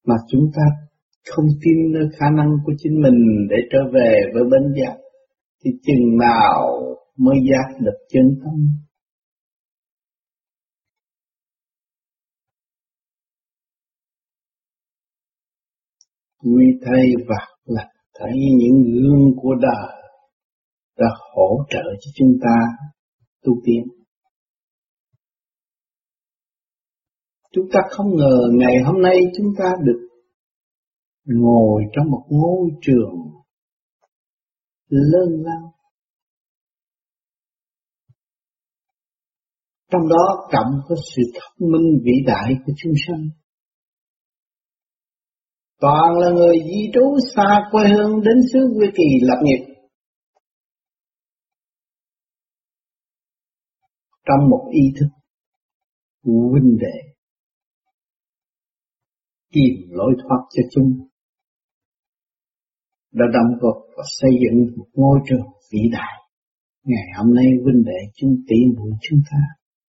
Mà 0.08 0.16
chúng 0.28 0.52
ta 0.56 0.62
không 1.30 1.46
tin 1.62 1.92
nơi 1.94 2.10
khả 2.20 2.26
năng 2.38 2.50
của 2.66 2.74
chính 2.78 3.02
mình 3.02 3.48
để 3.50 3.58
trở 3.72 3.80
về 3.94 4.22
với 4.34 4.44
bên 4.52 4.74
giác 4.76 5.03
thì 5.64 5.72
chừng 5.84 6.18
nào 6.18 6.80
mới 7.18 7.36
giác 7.50 7.78
được 7.80 7.98
chân 8.10 8.24
tâm. 8.44 8.78
Quy 16.44 16.66
thay 16.86 17.04
và 17.28 17.36
là 17.66 17.90
thấy 18.14 18.32
những 18.58 18.84
gương 18.84 19.32
của 19.42 19.56
đời 19.62 20.04
đã 20.98 21.06
hỗ 21.36 21.58
trợ 21.70 21.84
cho 22.02 22.12
chúng 22.16 22.38
ta 22.42 22.56
tu 23.44 23.54
tiến. 23.66 23.84
Chúng 27.52 27.66
ta 27.74 27.80
không 27.90 28.16
ngờ 28.16 28.38
ngày 28.54 28.74
hôm 28.86 29.02
nay 29.02 29.18
chúng 29.38 29.48
ta 29.58 29.66
được 29.84 30.08
ngồi 31.26 31.84
trong 31.96 32.12
một 32.12 32.24
ngôi 32.30 32.70
trường 32.82 33.43
lớn 34.94 35.44
lao. 35.44 35.74
Trong 39.92 40.02
đó 40.10 40.50
cộng 40.52 40.82
có 40.88 40.96
sự 41.16 41.22
thông 41.34 41.72
minh 41.72 42.00
vĩ 42.04 42.12
đại 42.26 42.54
của 42.66 42.74
chúng 42.78 42.94
sanh. 43.08 43.30
Toàn 45.80 46.18
là 46.20 46.30
người 46.30 46.56
di 46.66 46.92
trú 46.94 47.18
xa 47.36 47.70
quê 47.72 47.84
hương 47.96 48.22
đến 48.22 48.38
xứ 48.54 48.60
quê 48.78 48.88
Kỳ 48.96 49.04
lập 49.22 49.42
nghiệp. 49.44 49.74
Trong 54.26 54.50
một 54.50 54.70
ý 54.72 54.82
thức 55.00 55.08
huynh 56.24 56.78
đệ 56.82 57.14
tìm 59.52 59.90
lối 59.90 60.14
thoát 60.18 60.42
cho 60.54 60.64
chúng 60.72 61.08
đã 63.14 63.26
đóng 63.34 63.60
góp 63.62 63.76
và 63.98 64.04
xây 64.22 64.32
dựng 64.42 64.78
một 64.78 64.86
ngôi 64.94 65.20
trường 65.30 65.46
vĩ 65.72 65.80
đại. 65.92 66.14
Ngày 66.84 67.08
hôm 67.18 67.36
nay 67.36 67.46
vinh 67.66 67.84
đệ 67.86 68.00
chúng 68.16 68.36
tỷ 68.48 68.56
muội 68.78 68.92
chúng 69.02 69.20
ta 69.32 69.38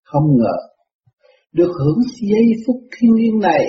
không 0.04 0.38
ngờ 0.38 0.58
được 1.52 1.72
hưởng 1.80 2.00
giây 2.22 2.64
phút 2.68 2.76
thiên 2.98 3.12
liêng 3.14 3.40
này. 3.40 3.66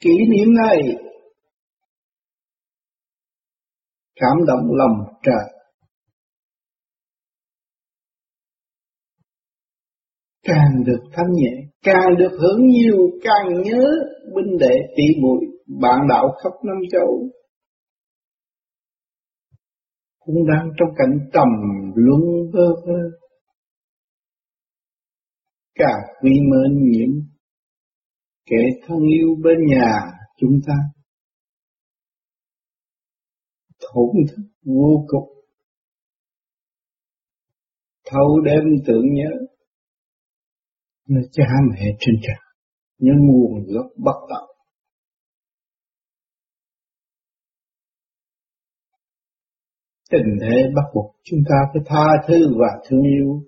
Kỷ 0.00 0.10
niệm 0.30 0.54
này 0.54 0.78
cảm 4.20 4.36
động 4.46 4.66
lòng 4.70 5.16
trời 5.22 5.56
càng 10.42 10.84
được 10.86 11.00
thanh 11.12 11.32
nhẹ, 11.32 11.52
càng 11.82 12.16
được 12.18 12.38
hưởng 12.40 12.66
nhiều, 12.66 12.96
càng 13.22 13.62
nhớ 13.62 13.84
binh 14.34 14.58
đệ 14.58 14.74
tỷ 14.96 15.20
muội 15.20 15.55
bạn 15.66 15.98
đạo 16.08 16.28
khắp 16.42 16.52
năm 16.64 16.76
châu. 16.92 17.30
Cũng 20.18 20.46
đang 20.48 20.68
trong 20.78 20.88
cảnh 20.96 21.28
trầm 21.32 21.48
luân 21.94 22.20
vơ 22.52 22.74
vơ. 22.86 23.18
Cả 25.74 25.92
quý 26.22 26.30
mến 26.50 26.90
nhiễm, 26.90 27.08
kẻ 28.46 28.56
thân 28.86 28.98
yêu 28.98 29.28
bên 29.44 29.58
nhà 29.66 29.92
chúng 30.36 30.60
ta. 30.66 30.74
Thổn 33.80 34.26
thức 34.28 34.42
vô 34.64 35.04
cùng 35.08 35.36
thâu 38.10 38.40
đêm 38.40 38.64
tưởng 38.86 39.04
nhớ 39.14 39.30
nó 41.08 41.20
cha 41.32 41.44
mẹ 41.70 41.86
trên 42.00 42.14
trời 42.22 42.36
nhớ 42.98 43.12
nguồn 43.20 43.64
gốc 43.66 43.86
bất 43.96 44.26
tận 44.30 44.55
tình 50.24 50.38
thế 50.40 50.56
bắt 50.74 50.84
buộc 50.94 51.14
chúng 51.24 51.40
ta 51.48 51.56
phải 51.72 51.82
tha 51.86 52.06
thứ 52.26 52.36
và 52.58 52.82
thương 52.88 53.02
yêu 53.02 53.42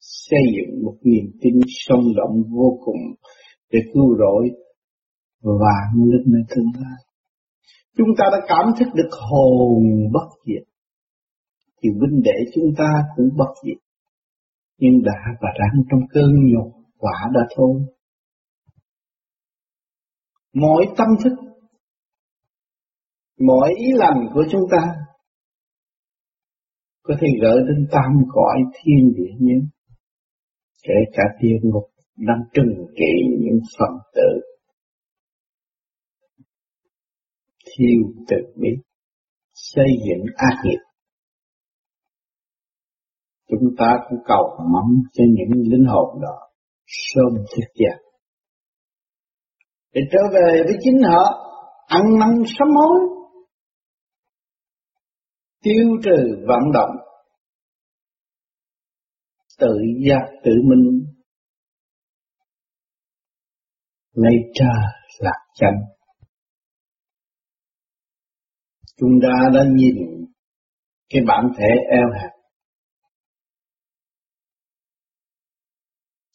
xây 0.00 0.44
dựng 0.56 0.84
một 0.84 0.96
niềm 1.02 1.24
tin 1.40 1.54
sông 1.68 2.04
động 2.16 2.42
vô 2.50 2.78
cùng 2.84 3.00
để 3.72 3.78
cứu 3.94 4.16
rỗi 4.18 4.50
và 5.42 5.74
linh 5.94 6.26
nơi 6.26 6.42
tương 6.48 6.70
lai. 6.74 6.98
Chúng 7.96 8.08
ta 8.18 8.24
đã 8.32 8.38
cảm 8.48 8.66
thức 8.78 8.88
được 8.94 9.10
hồn 9.30 9.82
bất 10.12 10.28
diệt, 10.46 10.68
thì 11.82 11.88
vinh 12.00 12.22
đệ 12.24 12.50
chúng 12.54 12.74
ta 12.78 12.90
cũng 13.16 13.28
bất 13.36 13.52
diệt. 13.64 13.78
Nhưng 14.78 15.02
đã 15.04 15.20
và 15.40 15.48
đang 15.58 15.82
trong 15.90 16.00
cơn 16.12 16.30
nhột 16.52 16.72
quả 16.98 17.30
đã 17.34 17.40
thôi. 17.56 17.80
mỗi 20.52 20.86
tâm 20.96 21.08
thức, 21.24 21.32
mỗi 23.38 23.68
ý 23.76 23.86
lành 23.94 24.28
của 24.34 24.44
chúng 24.50 24.62
ta 24.70 24.94
có 27.10 27.16
thể 27.20 27.28
gỡ 27.42 27.54
đến 27.68 27.86
tam 27.90 28.12
cõi 28.32 28.56
thiên 28.74 29.12
địa 29.16 29.34
nhân 29.38 29.68
kể 30.82 30.94
cả 31.12 31.22
địa 31.40 31.56
ngục 31.62 31.90
đang 32.16 32.38
trừng 32.52 32.86
trị 32.96 33.12
những 33.38 33.60
phần 33.78 33.98
tử. 34.14 34.40
Thiêu 37.64 38.00
tự 38.28 38.36
bi, 38.56 38.68
xây 39.52 39.86
dựng 40.08 40.26
ác 40.36 40.56
nghiệp. 40.64 40.78
Chúng 43.48 43.74
ta 43.78 43.98
cũng 44.08 44.18
cầu 44.26 44.58
mong 44.72 44.90
cho 45.12 45.24
những 45.28 45.62
linh 45.70 45.84
hồn 45.86 46.20
đó 46.22 46.38
sớm 46.86 47.34
thức 47.34 47.68
dậy 47.74 48.04
để 49.94 50.00
trở 50.12 50.20
về 50.34 50.62
với 50.64 50.74
chính 50.80 51.02
họ, 51.02 51.22
ăn 51.86 52.02
năn 52.18 52.42
sám 52.58 52.68
hối, 52.76 53.00
tiêu 55.62 55.86
trừ 56.04 56.44
vận 56.48 56.72
động 56.74 56.99
tự 59.60 59.74
giác 60.08 60.40
tự 60.44 60.52
minh. 60.64 61.04
Lấy 64.12 64.34
cha 64.54 64.72
lạc 65.18 65.38
chánh. 65.54 65.78
Chúng 68.96 69.20
ta 69.22 69.48
đã 69.54 69.64
nhìn 69.74 69.94
cái 71.08 71.22
bản 71.26 71.44
thể 71.58 71.68
eo 71.90 72.08
hẹp 72.20 72.30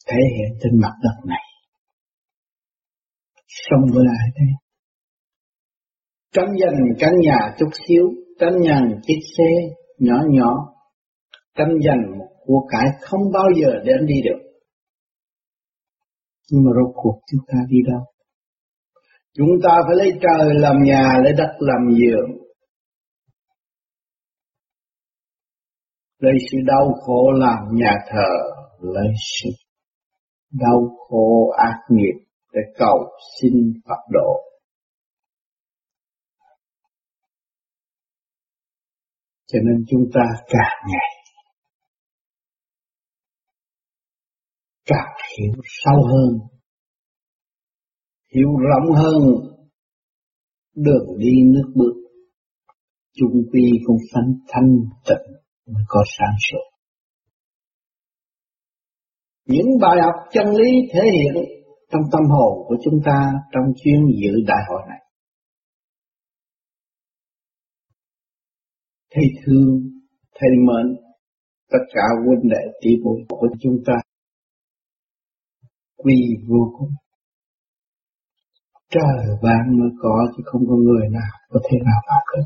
thể 0.06 0.18
hiện 0.36 0.58
trên 0.62 0.80
mặt 0.80 0.92
đất 1.02 1.28
này. 1.28 1.42
Sống 3.46 3.80
với 3.94 4.04
ai 4.18 4.28
đây. 4.34 4.48
Tranh 6.32 6.56
giành 6.60 6.80
căn 6.98 7.10
nhà 7.22 7.54
chút 7.58 7.70
xíu 7.88 8.04
tranh 8.40 8.54
giành 8.68 9.00
chiếc 9.02 9.20
xe 9.38 9.44
nhỏ 9.98 10.22
nhỏ 10.30 10.52
tranh 11.54 11.72
giành 11.86 12.18
một 12.18 12.35
của 12.46 12.66
cải 12.70 12.86
không 13.00 13.20
bao 13.32 13.46
giờ 13.60 13.70
đem 13.84 14.06
đi 14.06 14.14
được. 14.24 14.46
Nhưng 16.50 16.64
mà 16.64 16.70
rốt 16.74 16.94
cuộc 16.94 17.20
chúng 17.30 17.40
ta 17.48 17.58
đi 17.68 17.78
đâu? 17.86 18.04
Chúng 19.32 19.48
ta 19.62 19.70
phải 19.86 19.96
lấy 19.96 20.10
trời 20.22 20.54
làm 20.54 20.76
nhà, 20.84 21.12
lấy 21.24 21.32
đất 21.32 21.56
làm 21.58 21.96
giường. 21.98 22.30
Lấy 26.18 26.32
sự 26.50 26.58
đau 26.66 26.92
khổ 27.00 27.32
làm 27.32 27.58
nhà 27.72 27.94
thờ, 28.08 28.32
lấy 28.80 29.08
sự 29.16 29.50
đau 30.50 30.96
khổ 30.98 31.50
ác 31.58 31.78
nghiệp 31.90 32.26
để 32.52 32.60
cầu 32.78 32.98
xin 33.40 33.52
Phật 33.88 34.02
độ. 34.10 34.42
Cho 39.46 39.58
nên 39.64 39.84
chúng 39.90 40.04
ta 40.14 40.22
càng 40.48 40.88
ngày 40.88 41.15
càng 44.86 45.12
hiểu 45.38 45.62
sâu 45.64 46.02
hơn, 46.06 46.38
hiểu 48.34 48.48
rộng 48.48 48.96
hơn 48.96 49.22
đường 50.74 51.18
đi 51.18 51.32
nước 51.44 51.72
bước, 51.74 51.94
chung 53.12 53.42
quy 53.52 53.70
cũng 53.86 53.96
phanh 54.12 54.32
thanh 54.48 54.76
tịnh 55.08 55.36
mới 55.66 55.82
có 55.88 56.04
sáng 56.18 56.36
suốt. 56.50 56.76
Những 59.46 59.66
bài 59.80 59.96
học 60.02 60.14
chân 60.32 60.46
lý 60.46 60.70
thể 60.92 61.00
hiện 61.12 61.44
trong 61.90 62.02
tâm 62.12 62.22
hồn 62.30 62.66
của 62.68 62.76
chúng 62.84 63.00
ta 63.04 63.32
trong 63.52 63.64
chuyến 63.84 64.00
dự 64.22 64.32
đại 64.46 64.62
hội 64.68 64.82
này. 64.88 64.98
Thầy 69.10 69.24
thương, 69.44 69.80
thầy 70.34 70.50
mến, 70.50 70.96
tất 71.70 71.78
cả 71.94 72.02
huynh 72.26 72.50
đệ 72.50 72.78
tỷ 72.80 72.90
muội 73.02 73.20
của 73.28 73.48
chúng 73.60 73.76
ta 73.86 73.94
quy 75.96 76.16
vô 76.48 76.72
cùng. 76.78 76.90
Trời 78.90 79.26
vạn 79.42 79.78
mới 79.78 79.88
có 80.02 80.26
chứ 80.36 80.42
không 80.46 80.62
có 80.68 80.74
người 80.74 81.08
nào 81.12 81.32
có 81.48 81.60
thể 81.70 81.78
nào 81.84 82.00
vào 82.08 82.20
được. 82.36 82.44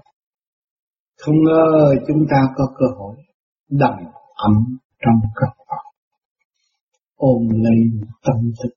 Không 1.18 1.36
ngờ 1.44 1.94
chúng 2.09 2.22
ta 2.30 2.40
có 2.57 2.64
cơ 2.78 2.86
hội 2.98 3.16
đầm 3.68 3.94
ấm 4.34 4.78
trong 5.03 5.20
căn 5.34 5.51
vọng, 5.68 5.94
Ôm 7.16 7.48
lấy 7.48 8.09
tâm 8.22 8.36
thức 8.62 8.74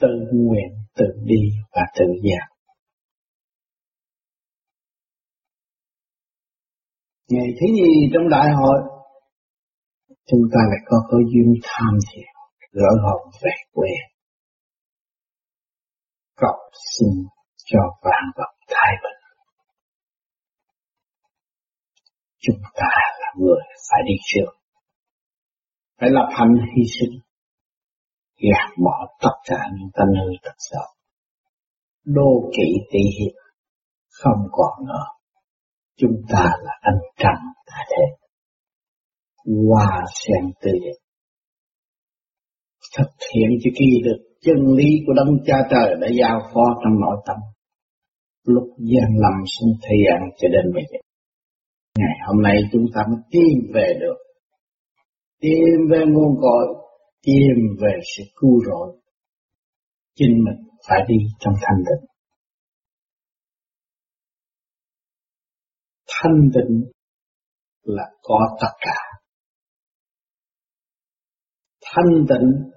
tự 0.00 0.08
nguyện 0.32 0.70
tự 0.96 1.06
đi 1.24 1.42
và 1.72 1.82
tự 1.98 2.04
giác. 2.22 2.46
Ngày 7.28 7.46
thứ 7.60 7.66
gì 7.74 8.10
trong 8.14 8.28
đại 8.28 8.50
hội 8.52 8.80
chúng 10.30 10.40
ta 10.52 10.60
lại 10.70 10.80
có 10.86 10.96
cơ 11.10 11.16
duyên 11.32 11.54
tham 11.62 11.98
thiền 12.08 12.31
gỡ 12.72 12.88
hồn 13.04 13.30
về 13.42 13.50
quê. 13.72 13.90
Cầu 16.36 16.70
xin 16.96 17.08
cho 17.64 17.78
vạn 18.02 18.24
vật 18.36 18.52
thái 18.68 18.92
bình. 19.02 19.22
Chúng 22.38 22.62
ta 22.74 22.90
là 23.20 23.32
người 23.38 23.62
phải 23.90 24.00
đi 24.06 24.14
trước. 24.24 24.50
Phải 26.00 26.10
lập 26.10 26.28
hành 26.30 26.54
hy 26.76 26.82
sinh. 27.00 27.20
Gạt 28.36 28.70
bỏ 28.84 29.06
tất 29.20 29.36
cả 29.44 29.56
những 29.72 29.90
tân 29.94 30.06
hư 30.20 30.30
tật 30.42 30.54
xấu, 30.58 30.94
Đô 32.04 32.50
kỵ 32.56 32.72
tỷ 32.92 32.98
hiệp. 32.98 33.36
Không 34.08 34.48
còn 34.52 34.86
nữa. 34.86 35.04
Chúng 35.96 36.22
ta 36.28 36.44
là 36.62 36.72
anh 36.80 36.98
trăng 37.16 37.42
tại 37.66 37.86
thế. 37.90 38.04
hòa 39.68 40.04
sen 40.14 40.52
tươi 40.60 40.78
đẹp 40.84 41.01
thực 42.98 43.10
hiện 43.34 43.50
cho 43.62 43.70
kỳ 43.78 43.90
được 44.04 44.18
chân 44.40 44.56
lý 44.76 44.88
của 45.06 45.12
Đấng 45.12 45.36
Cha 45.46 45.56
Trời 45.70 45.94
đã 46.00 46.08
giao 46.20 46.40
phó 46.54 46.64
trong 46.84 47.00
nội 47.00 47.16
tâm. 47.26 47.36
Lúc 48.44 48.64
gian 48.78 49.10
lầm 49.22 49.36
xuống 49.54 49.72
thế 49.82 49.96
gian 50.06 50.20
cho 50.38 50.48
đến 50.48 50.72
bây 50.74 50.82
giờ. 50.92 50.98
Ngày 51.98 52.16
hôm 52.26 52.42
nay 52.42 52.56
chúng 52.72 52.86
ta 52.94 53.00
mới 53.10 53.20
tìm 53.30 53.72
về 53.74 53.94
được. 54.00 54.16
Tìm 55.40 55.88
về 55.90 55.98
nguồn 56.06 56.36
cội, 56.40 56.66
tìm 57.22 57.56
về 57.80 57.92
sự 58.16 58.24
cứu 58.36 58.60
rỗi. 58.66 58.96
Chính 60.14 60.44
mình 60.44 60.68
phải 60.88 60.98
đi 61.08 61.16
trong 61.38 61.54
thanh 61.60 61.78
tịnh. 61.86 62.08
Thanh 66.08 66.50
tịnh 66.54 66.90
là 67.82 68.04
có 68.22 68.56
tất 68.60 68.72
cả. 68.80 68.96
Thanh 71.84 72.26
tịnh 72.28 72.72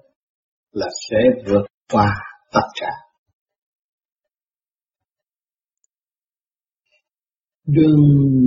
là 0.76 0.86
sẽ 1.10 1.16
vượt 1.46 1.66
qua 1.92 2.14
tất 2.52 2.66
cả. 2.80 2.90
Đường 7.66 8.00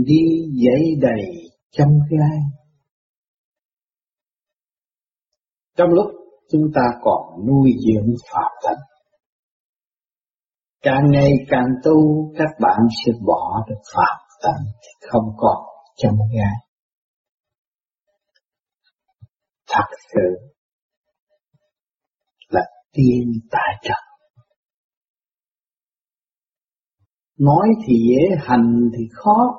đi 0.06 0.22
dãy 0.66 0.84
đầy 1.02 1.26
trong 1.72 1.90
gai. 2.10 2.40
Trong 5.78 5.90
lúc 5.90 6.06
chúng 6.52 6.72
ta 6.76 6.82
còn 7.02 7.48
nuôi 7.48 7.72
dưỡng 7.86 8.14
phạm 8.34 8.52
thân, 8.64 8.78
càng 10.82 11.12
ngày 11.12 11.32
càng 11.50 11.68
tu 11.84 11.94
các 12.38 12.50
bạn 12.60 12.80
sẽ 13.06 13.12
bỏ 13.26 13.66
được 13.70 13.82
phạm 13.96 14.18
tánh 14.44 14.66
không 15.12 15.36
còn 15.38 15.66
trong 15.98 16.18
gai. 16.36 16.56
Thật 19.68 19.98
sự 20.14 20.50
tiên 23.00 23.42
tại 23.52 23.76
trời. 23.82 24.04
Nói 27.38 27.68
thì 27.86 27.94
dễ, 28.10 28.38
hành 28.40 28.90
thì 28.98 29.04
khó. 29.14 29.56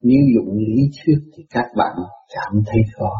Nếu 0.00 0.20
dụng 0.34 0.56
lý 0.58 0.82
thuyết 0.96 1.18
thì 1.36 1.44
các 1.50 1.64
bạn 1.76 1.96
cảm 2.34 2.62
thấy 2.66 2.82
khó. 2.98 3.10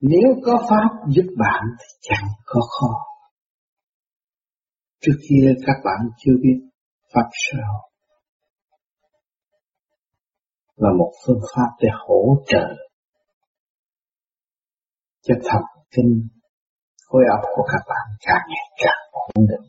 Nếu 0.00 0.34
có 0.44 0.66
Pháp 0.70 1.06
giúp 1.08 1.26
bạn 1.38 1.64
thì 1.78 1.98
chẳng 2.00 2.28
có 2.44 2.60
khó. 2.60 2.94
Trước 5.00 5.18
kia 5.28 5.54
các 5.66 5.76
bạn 5.84 6.08
chưa 6.18 6.32
biết 6.42 6.58
Pháp 7.14 7.28
sao 7.50 7.90
là 10.76 10.88
một 10.98 11.12
phương 11.26 11.40
pháp 11.54 11.70
để 11.80 11.88
hỗ 12.06 12.36
trợ 12.46 12.85
cho 15.26 15.34
thần 15.44 15.62
kinh 15.94 16.12
khối 17.06 17.22
óc 17.36 17.42
của 17.56 17.66
các 17.72 17.82
bạn 17.90 18.06
càng 18.26 18.44
ngày 18.48 18.66
càng 18.84 19.02
ổn 19.12 19.46
định. 19.50 19.66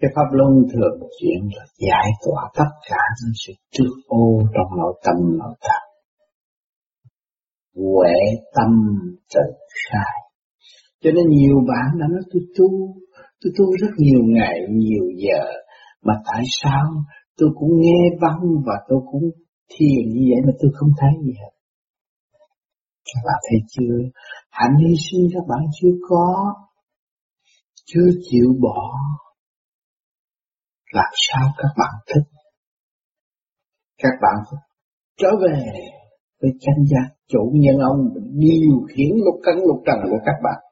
Cái 0.00 0.10
pháp 0.14 0.28
luân 0.32 0.52
thường 0.72 0.96
chuyển 1.18 1.40
là 1.56 1.64
giải 1.86 2.08
tỏa 2.24 2.42
tất 2.54 2.70
cả 2.90 3.02
những 3.18 3.34
sự 3.46 3.52
trước 3.70 3.94
ô 4.06 4.42
trong 4.54 4.78
nội 4.78 4.94
tâm 5.04 5.16
nội 5.38 5.54
tâm. 5.66 5.82
Huệ 7.76 8.14
tâm 8.54 8.70
tự 9.34 9.46
khai. 9.84 10.16
Cho 11.02 11.10
nên 11.14 11.24
nhiều 11.28 11.56
bạn 11.68 11.98
đã 12.00 12.06
nói 12.10 12.22
tôi 12.32 12.42
tu, 12.58 12.68
tôi 13.40 13.52
tu 13.58 13.64
rất 13.80 13.92
nhiều 13.96 14.22
ngày, 14.36 14.56
nhiều 14.70 15.04
giờ, 15.24 15.44
mà 16.02 16.14
tại 16.26 16.42
sao 16.62 16.84
tôi 17.38 17.48
cũng 17.58 17.70
nghe 17.80 18.00
văn 18.20 18.38
và 18.66 18.74
tôi 18.88 19.00
cũng 19.12 19.22
thiền 19.72 20.04
như 20.14 20.22
vậy 20.30 20.40
mà 20.46 20.52
tôi 20.60 20.70
không 20.74 20.90
thấy 21.00 21.10
gì 21.24 21.32
hết. 21.40 21.52
Các 23.04 23.20
bạn 23.24 23.40
thấy 23.50 23.58
chưa? 23.70 23.96
Hạnh 24.50 24.76
hy 24.80 24.94
sinh 25.10 25.28
các 25.34 25.44
bạn 25.48 25.60
chưa 25.80 25.92
có, 26.08 26.54
chưa 27.84 28.08
chịu 28.30 28.48
bỏ. 28.62 28.90
Làm 30.92 31.12
sao 31.28 31.48
các 31.56 31.68
bạn 31.78 31.94
thích? 32.06 32.28
Các 33.98 34.12
bạn 34.22 34.60
trở 35.18 35.28
về 35.42 35.72
với 36.40 36.50
chánh 36.60 36.84
giác 36.90 37.14
chủ 37.28 37.52
nhân 37.54 37.76
ông 37.78 38.08
điều 38.32 38.86
khiển 38.88 39.16
lục 39.24 39.40
căn 39.42 39.54
lục 39.66 39.82
trần 39.86 39.96
của 40.10 40.18
các 40.24 40.36
bạn. 40.44 40.62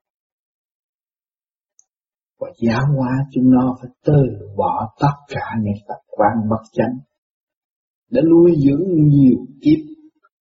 Và 2.39 2.49
giáo 2.69 2.81
hóa 2.97 3.11
chúng 3.31 3.51
nó 3.51 3.77
phải 3.83 3.91
từ 4.05 4.23
bỏ 4.57 4.95
tất 5.01 5.17
cả 5.29 5.47
những 5.63 5.75
tập 5.89 5.99
quán 6.09 6.33
bất 6.51 6.63
chánh 6.73 6.99
đã 8.11 8.21
nuôi 8.31 8.53
dưỡng 8.65 9.09
nhiều 9.09 9.47
kiếp 9.63 9.79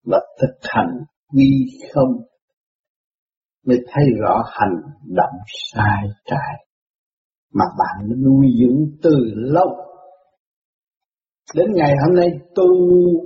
và 0.04 0.20
thực 0.40 0.56
hành 0.62 1.04
quy 1.32 1.66
không 1.92 2.12
mới 3.66 3.78
thấy 3.92 4.04
rõ 4.20 4.42
hành 4.46 4.76
động 5.16 5.34
sai 5.72 6.04
trái 6.24 6.66
mà 7.52 7.64
bạn 7.78 8.22
nuôi 8.24 8.46
dưỡng 8.60 8.98
từ 9.02 9.16
lâu. 9.34 9.68
Đến 11.54 11.66
ngày 11.74 11.94
hôm 12.06 12.16
nay, 12.16 12.28
tu 12.54 12.64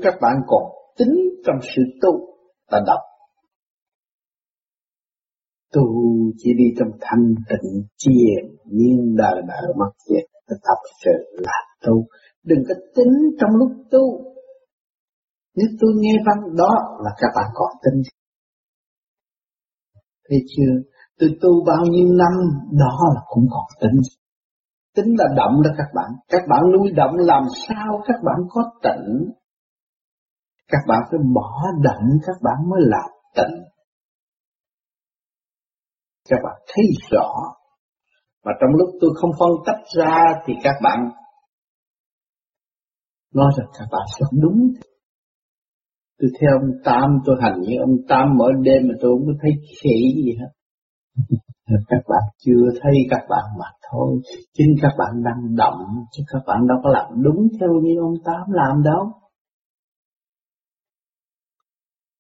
các 0.03 0.15
bạn 0.23 0.37
còn 0.47 0.63
tính 0.99 1.15
trong 1.47 1.57
sự 1.77 1.83
tu 2.03 2.11
ta 2.71 2.79
đọc. 2.87 3.01
Tu 5.73 5.83
chỉ 6.37 6.51
đi 6.59 6.65
trong 6.79 6.89
thanh 7.01 7.35
tịnh 7.49 7.83
chiền 7.97 8.57
nhiên 8.65 9.15
đời 9.17 9.43
đời 9.49 9.73
mất 9.79 9.91
diệt 10.09 10.25
thật 10.49 10.81
sự 11.05 11.37
là 11.39 11.59
tu. 11.87 12.07
Đừng 12.45 12.59
có 12.69 12.75
tính 12.95 13.13
trong 13.41 13.51
lúc 13.51 13.71
tu 13.91 14.34
nếu 15.57 15.69
tôi 15.81 15.91
nghe 15.97 16.13
văn 16.27 16.57
đó 16.57 16.71
là 17.05 17.11
các 17.17 17.29
bạn 17.37 17.47
có 17.55 17.67
tin. 17.83 18.03
Thấy 20.29 20.39
chưa? 20.57 20.73
Tôi 21.19 21.29
tu 21.43 21.65
bao 21.67 21.85
nhiêu 21.91 22.09
năm, 22.09 22.33
đó 22.79 22.99
là 23.15 23.21
cũng 23.27 23.47
còn 23.51 23.65
tính. 23.81 24.01
Tính 24.95 25.15
là 25.19 25.25
động 25.37 25.63
đó 25.65 25.71
các 25.79 25.89
bạn. 25.95 26.11
Các 26.29 26.43
bạn 26.49 26.61
nuôi 26.73 26.91
động 26.97 27.15
làm 27.17 27.43
sao 27.69 28.03
các 28.07 28.17
bạn 28.25 28.37
có 28.49 28.63
tỉnh 28.83 29.33
Các 30.69 30.81
bạn 30.89 31.01
phải 31.11 31.21
bỏ 31.35 31.63
động, 31.83 32.09
các 32.27 32.37
bạn 32.43 32.71
mới 32.71 32.81
làm 32.83 33.11
tỉnh 33.37 33.65
Các 36.29 36.39
bạn 36.45 36.63
thấy 36.75 36.85
rõ. 37.11 37.31
Mà 38.45 38.53
trong 38.61 38.71
lúc 38.79 38.89
tôi 39.01 39.11
không 39.15 39.31
phân 39.39 39.51
tách 39.67 39.83
ra 39.97 40.43
thì 40.47 40.55
các 40.63 40.75
bạn 40.83 40.99
nói 43.35 43.53
rằng 43.57 43.67
các 43.79 43.89
bạn 43.93 44.03
sẽ 44.19 44.27
đúng 44.43 44.73
tôi 46.19 46.31
theo 46.41 46.51
ông 46.61 46.71
Tam 46.85 47.19
tôi 47.25 47.37
hành 47.43 47.61
như 47.61 47.77
ông 47.81 47.97
Tam 48.09 48.37
mỗi 48.39 48.53
đêm 48.63 48.83
mà 48.89 48.95
tôi 49.01 49.11
không 49.13 49.27
có 49.27 49.33
thấy 49.43 49.51
khỉ 49.83 50.23
gì 50.25 50.33
hết. 50.41 50.51
Các 51.89 52.03
bạn 52.09 52.23
chưa 52.39 52.65
thấy, 52.83 52.93
các 53.11 53.23
bạn 53.29 53.45
mà 53.59 53.67
thôi. 53.91 54.21
Chính 54.53 54.75
các 54.83 54.93
bạn 54.99 55.23
đang 55.25 55.57
động, 55.57 55.79
chứ 56.13 56.23
các 56.33 56.43
bạn 56.47 56.67
đâu 56.69 56.79
có 56.83 56.91
làm 56.91 57.23
đúng 57.23 57.49
theo 57.61 57.69
như 57.83 57.95
ông 58.01 58.15
Tám 58.25 58.43
làm 58.49 58.83
đâu. 58.83 59.13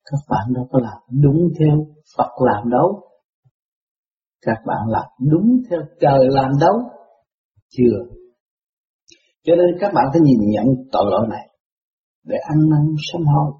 Các 0.04 0.20
bạn 0.28 0.52
đâu 0.54 0.68
có 0.70 0.78
làm 0.82 0.98
đúng 1.22 1.48
theo 1.58 1.86
Phật 2.16 2.30
làm 2.40 2.70
đâu. 2.70 3.02
Các 4.46 4.58
bạn 4.66 4.88
làm 4.88 5.06
đúng 5.30 5.62
theo 5.70 5.80
trời 6.00 6.28
làm 6.30 6.50
đâu. 6.60 6.74
Chưa. 7.70 7.98
Cho 9.44 9.54
nên 9.56 9.66
các 9.80 9.92
bạn 9.94 10.04
phải 10.12 10.20
nhìn 10.20 10.38
nhận 10.50 10.66
tội 10.92 11.04
lỗi 11.10 11.26
này 11.30 11.48
để 12.24 12.36
ăn 12.36 12.58
năn 12.70 12.94
sám 13.12 13.22
hối 13.26 13.52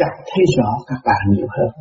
càng 0.00 0.16
thấy 0.28 0.44
rõ 0.58 0.70
các 0.86 1.00
bạn 1.08 1.22
nhiều 1.34 1.50
hơn. 1.56 1.72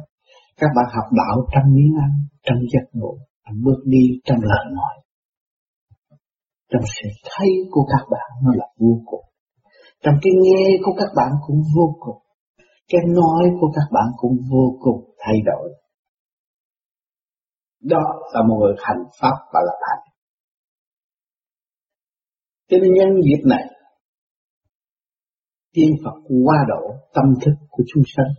Các 0.62 0.72
bạn 0.76 0.86
học 0.96 1.08
đạo 1.22 1.36
trong 1.54 1.68
miếng 1.76 1.94
ăn, 2.06 2.12
trong 2.46 2.60
giấc 2.72 2.86
ngủ, 2.94 3.14
trong 3.46 3.58
bước 3.66 3.82
đi, 3.94 4.06
trong 4.26 4.40
lời 4.42 4.66
nói. 4.78 4.96
Trong 6.72 6.82
sự 6.96 7.08
thấy 7.30 7.50
của 7.72 7.86
các 7.94 8.04
bạn 8.14 8.30
nó 8.44 8.52
là 8.60 8.68
vô 8.80 8.94
cùng. 9.06 9.26
Trong 10.04 10.16
cái 10.22 10.34
nghe 10.44 10.64
của 10.84 10.94
các 10.98 11.12
bạn 11.16 11.32
cũng 11.46 11.62
vô 11.76 11.96
cùng. 12.00 12.22
Cái 12.92 13.02
nói 13.08 13.44
của 13.62 13.72
các 13.76 13.88
bạn 13.92 14.08
cũng 14.18 14.38
vô 14.52 14.66
cùng 14.82 15.00
thay 15.20 15.36
đổi. 15.46 15.70
Đó 17.84 18.04
là 18.34 18.42
một 18.48 18.58
người 18.62 18.76
hành 18.78 19.04
pháp 19.22 19.36
và 19.54 19.60
là 19.68 19.74
thành 19.86 20.04
Cho 22.70 22.78
nên 22.82 22.94
nhân 22.94 23.10
dịp 23.24 23.42
này, 23.46 23.66
tiên 25.74 25.92
Phật 26.04 26.18
qua 26.46 26.58
độ 26.68 26.96
tâm 27.14 27.26
thức 27.46 27.54
của 27.70 27.84
chúng 27.94 28.04
sanh. 28.16 28.34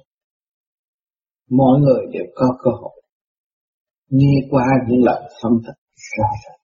Mọi 1.50 1.80
người 1.80 2.06
đều 2.12 2.24
có 2.34 2.46
cơ 2.62 2.70
hội 2.80 3.02
nghe 4.10 4.34
qua 4.50 4.66
những 4.88 5.04
lời 5.04 5.22
phân 5.42 5.52
tích 5.66 5.80
ra 6.16 6.28
ràng, 6.44 6.60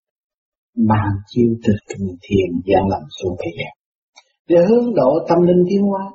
bàn 0.88 1.10
chiêu 1.26 1.48
từ 1.64 1.72
kinh 1.88 2.06
thiền 2.22 2.60
giảng 2.66 2.88
làm 2.88 3.02
xuống 3.22 3.36
thế 3.38 3.50
gian 3.58 3.76
để 4.48 4.56
hướng 4.68 4.94
độ 4.94 5.10
tâm 5.28 5.38
linh 5.46 5.64
tiến 5.68 5.82
hóa. 5.82 6.12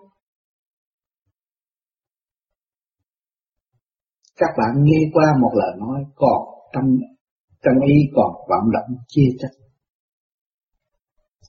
Các 4.36 4.50
bạn 4.58 4.84
nghe 4.84 5.00
qua 5.14 5.26
một 5.42 5.52
lời 5.54 5.72
nói 5.80 6.04
còn 6.16 6.42
tâm 6.74 6.84
tâm 7.64 7.74
ý 7.88 7.96
còn 8.16 8.32
vọng 8.50 8.72
động 8.74 8.98
chia 9.08 9.30
trách. 9.40 9.56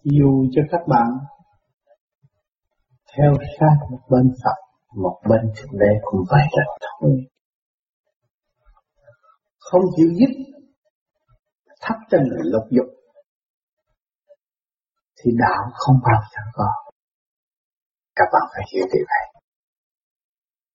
Dù 0.03 0.47
cho 0.53 0.63
các 0.71 0.81
bạn 0.89 1.09
theo 3.17 3.33
sát 3.61 3.77
một 3.91 4.01
bên 4.11 4.33
Phật, 4.45 4.59
một 5.03 5.21
bên 5.31 5.53
Thượng 5.57 5.79
Đế 5.81 5.93
cũng 6.03 6.21
vậy 6.31 6.47
là 6.53 6.65
thôi. 7.01 7.17
Không 9.59 9.83
chịu 9.97 10.09
giúp, 10.19 10.33
thấp 11.81 11.97
tình 12.11 12.29
lục 12.53 12.65
dục 12.71 12.87
thì 15.25 15.31
đạo 15.39 15.63
không 15.75 15.97
bao 16.05 16.23
giờ 16.33 16.43
có. 16.53 16.71
Các 18.15 18.25
bạn 18.33 18.43
phải 18.55 18.65
hiểu 18.73 18.87
điều 18.95 19.05
này. 19.09 19.43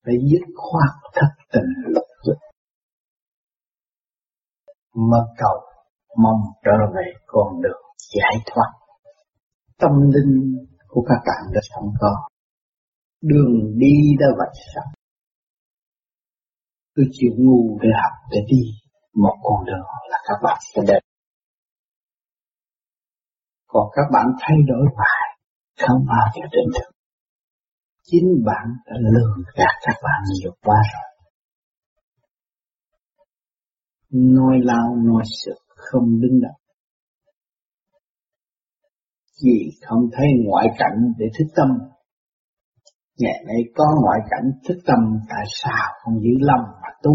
Phải 0.05 0.15
dứt 0.31 0.45
khoát 0.55 1.11
thất 1.13 1.31
tình 1.53 1.71
lục 1.85 2.07
dục. 2.25 2.37
Mơ 4.93 5.17
cầu 5.37 5.59
mong 6.17 6.41
trở 6.65 6.77
về 6.95 7.13
con 7.25 7.61
đường 7.61 7.81
giải 8.15 8.35
thoát. 8.45 8.71
Tâm 9.77 9.91
linh 10.13 10.53
của 10.97 11.05
các 11.09 11.21
bạn 11.27 11.53
đã 11.53 11.61
sẵn 11.69 11.83
có. 11.99 12.27
Đường 13.21 13.77
đi 13.77 13.95
đã 14.19 14.27
vạch 14.39 14.55
sẵn. 14.73 14.87
Tôi 16.95 17.05
chịu 17.11 17.31
ngu 17.37 17.79
để 17.81 17.89
học 18.03 18.13
để 18.31 18.39
đi 18.47 18.61
một 19.13 19.35
con 19.43 19.65
đường 19.65 19.87
là 20.09 20.17
các 20.27 20.37
bạn 20.43 20.57
sẽ 20.73 20.81
đến. 20.87 21.03
Còn 23.67 23.87
các 23.95 24.07
bạn 24.13 24.25
thay 24.39 24.57
đổi 24.67 24.85
hoài, 24.95 25.39
không 25.87 26.05
bao 26.07 26.27
giờ 26.35 26.41
đến 26.51 26.65
được. 26.73 26.91
Chính 28.03 28.27
bạn 28.45 28.67
đã 28.85 28.93
lường 29.13 29.43
gạt 29.55 29.75
các 29.81 29.95
bạn 30.03 30.21
nhiều 30.33 30.51
quá 30.61 30.81
rồi. 30.93 31.09
Nói 34.09 34.55
lao 34.63 34.95
nói 34.95 35.23
sự 35.45 35.53
không 35.67 36.21
đứng 36.21 36.41
đắn 36.41 36.66
vì 39.43 39.71
không 39.85 39.99
thấy 40.17 40.27
ngoại 40.45 40.67
cảnh 40.77 40.97
để 41.17 41.25
thức 41.39 41.45
tâm. 41.55 41.67
Ngày 43.19 43.43
nay 43.47 43.61
có 43.75 43.85
ngoại 44.03 44.19
cảnh 44.29 44.51
thức 44.67 44.77
tâm 44.85 44.99
tại 45.29 45.45
sao 45.63 45.93
không 46.03 46.13
giữ 46.19 46.31
lâm 46.39 46.59
mà 46.81 46.89
tu? 47.03 47.13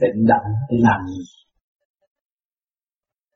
Tịnh 0.00 0.26
động 0.26 0.46
để 0.70 0.76
làm 0.80 1.06
gì? 1.06 1.40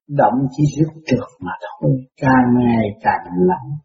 động 0.06 0.34
chỉ 0.56 0.62
rút 0.78 1.02
trượt 1.06 1.28
mà 1.40 1.52
thôi, 1.60 1.90
càng 2.16 2.54
ngày 2.58 2.86
càng 3.02 3.26
nặng. 3.48 3.78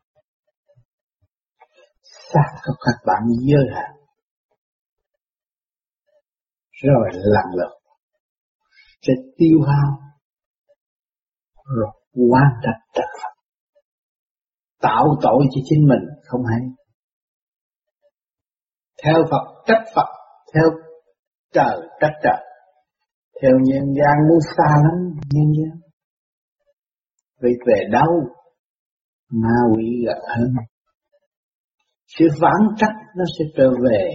Xác 2.33 2.59
có 2.63 2.73
các 2.79 3.05
bạn 3.05 3.21
dơ 3.27 3.75
hạn, 3.75 3.91
rồi 6.71 7.09
lần 7.13 7.45
lượt 7.57 7.79
sẽ 9.01 9.13
tiêu 9.37 9.61
hao, 9.67 9.99
rồi 11.75 11.98
quan 12.13 12.49
trạch 12.63 12.81
trở 12.93 13.03
Phật. 13.23 13.33
Tạo 14.81 15.05
tội 15.21 15.45
cho 15.51 15.61
chính 15.65 15.87
mình 15.87 16.07
không 16.23 16.41
hay. 16.45 16.59
Theo 19.03 19.15
Phật 19.31 19.63
trách 19.67 19.83
Phật, 19.95 20.07
theo 20.53 20.63
trời 21.53 21.79
trách 22.01 22.13
trời. 22.23 22.45
Theo 23.41 23.51
nhân 23.63 23.83
gian 23.83 24.27
muốn 24.29 24.39
xa 24.57 24.75
lắm 24.83 25.19
nhân 25.31 25.53
gian. 25.57 25.79
vì 27.41 27.49
về 27.65 27.83
đâu 27.91 28.29
ma 29.31 29.55
quỷ 29.75 30.05
gần 30.07 30.17
hơn. 30.27 30.53
Sự 32.07 32.25
phản 32.41 32.75
trách 32.77 32.95
nó 33.15 33.23
sẽ 33.39 33.45
trở 33.57 33.69
về 33.89 34.09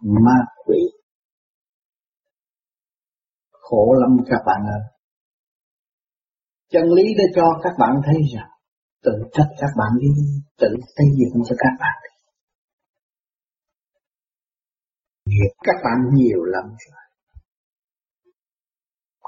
ma 0.00 0.36
quỷ. 0.66 0.78
Khổ 3.50 3.94
lắm 4.00 4.16
các 4.30 4.40
bạn 4.46 4.60
ơi. 4.66 4.99
Chân 6.72 6.82
lý 6.96 7.04
đã 7.18 7.24
cho 7.34 7.46
các 7.62 7.72
bạn 7.78 7.94
thấy 8.06 8.16
rằng 8.34 8.50
tự 9.04 9.12
trách 9.32 9.50
các 9.60 9.70
bạn 9.78 9.92
đi, 10.00 10.08
tự 10.58 10.68
xây 10.96 11.06
dựng 11.18 11.42
cho 11.48 11.56
các 11.58 11.74
bạn 11.80 11.96
đi. 12.04 12.14
Nghiệp 15.26 15.52
các 15.62 15.76
bạn 15.84 15.98
nhiều 16.14 16.42
lắm 16.44 16.64
rồi. 16.64 17.00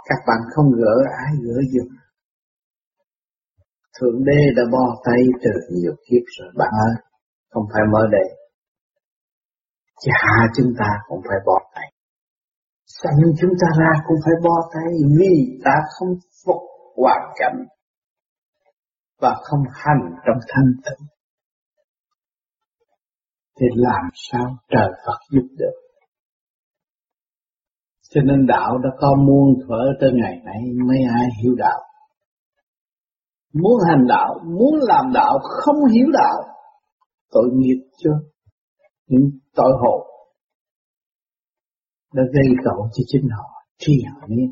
Các 0.04 0.18
bạn 0.26 0.38
không 0.54 0.70
gỡ 0.80 0.94
ai 1.24 1.32
gỡ 1.42 1.60
giùm. 1.72 1.96
Thượng 4.00 4.24
Đế 4.24 4.40
đã 4.56 4.62
bỏ 4.72 5.02
tay 5.04 5.20
từ 5.42 5.50
nhiều 5.70 5.94
kiếp 6.06 6.22
rồi 6.38 6.48
bạn 6.58 6.72
ơi, 6.88 6.94
không 7.50 7.64
phải 7.72 7.82
mới 7.92 8.06
đây 8.12 8.38
Cha 10.04 10.22
chúng 10.56 10.72
ta 10.78 10.88
cũng 11.08 11.20
phải 11.28 11.38
bỏ 11.46 11.58
tay. 11.74 11.92
Sanh 12.86 13.20
chúng 13.40 13.50
ta 13.60 13.66
ra 13.78 13.92
cũng 14.06 14.16
phải 14.24 14.34
bỏ 14.42 14.70
tay 14.74 14.92
vì 15.18 15.60
ta 15.64 15.74
không 15.98 16.08
phục 16.46 16.71
hoàn 16.96 17.20
cảnh 17.36 17.64
và 19.20 19.34
không 19.42 19.62
hành 19.72 20.14
trong 20.26 20.36
thanh 20.48 20.72
tịnh. 20.84 21.06
Thì 23.60 23.66
làm 23.74 24.04
sao 24.14 24.56
trời 24.68 24.88
Phật 25.06 25.18
giúp 25.30 25.46
được? 25.58 25.82
Cho 28.10 28.20
nên 28.24 28.46
đạo 28.46 28.78
đã 28.78 28.90
có 28.98 29.16
muôn 29.26 29.54
thuở 29.66 29.84
tới 30.00 30.10
ngày 30.12 30.36
nay 30.44 30.60
mấy 30.88 30.98
ai 31.14 31.28
hiểu 31.42 31.54
đạo. 31.58 31.80
Muốn 33.52 33.78
hành 33.88 34.06
đạo, 34.08 34.34
muốn 34.44 34.74
làm 34.80 35.12
đạo, 35.14 35.38
không 35.42 35.76
hiểu 35.92 36.06
đạo, 36.12 36.42
tội 37.30 37.48
nghiệp 37.52 37.82
chưa? 37.98 38.18
Những 39.06 39.30
tội 39.54 39.72
hộ 39.80 40.06
đã 42.14 42.22
gây 42.34 42.46
tội 42.64 42.88
cho 42.92 43.02
chính 43.06 43.28
họ, 43.36 43.50
tri 43.78 43.92
họ 44.14 44.26
niên. 44.28 44.50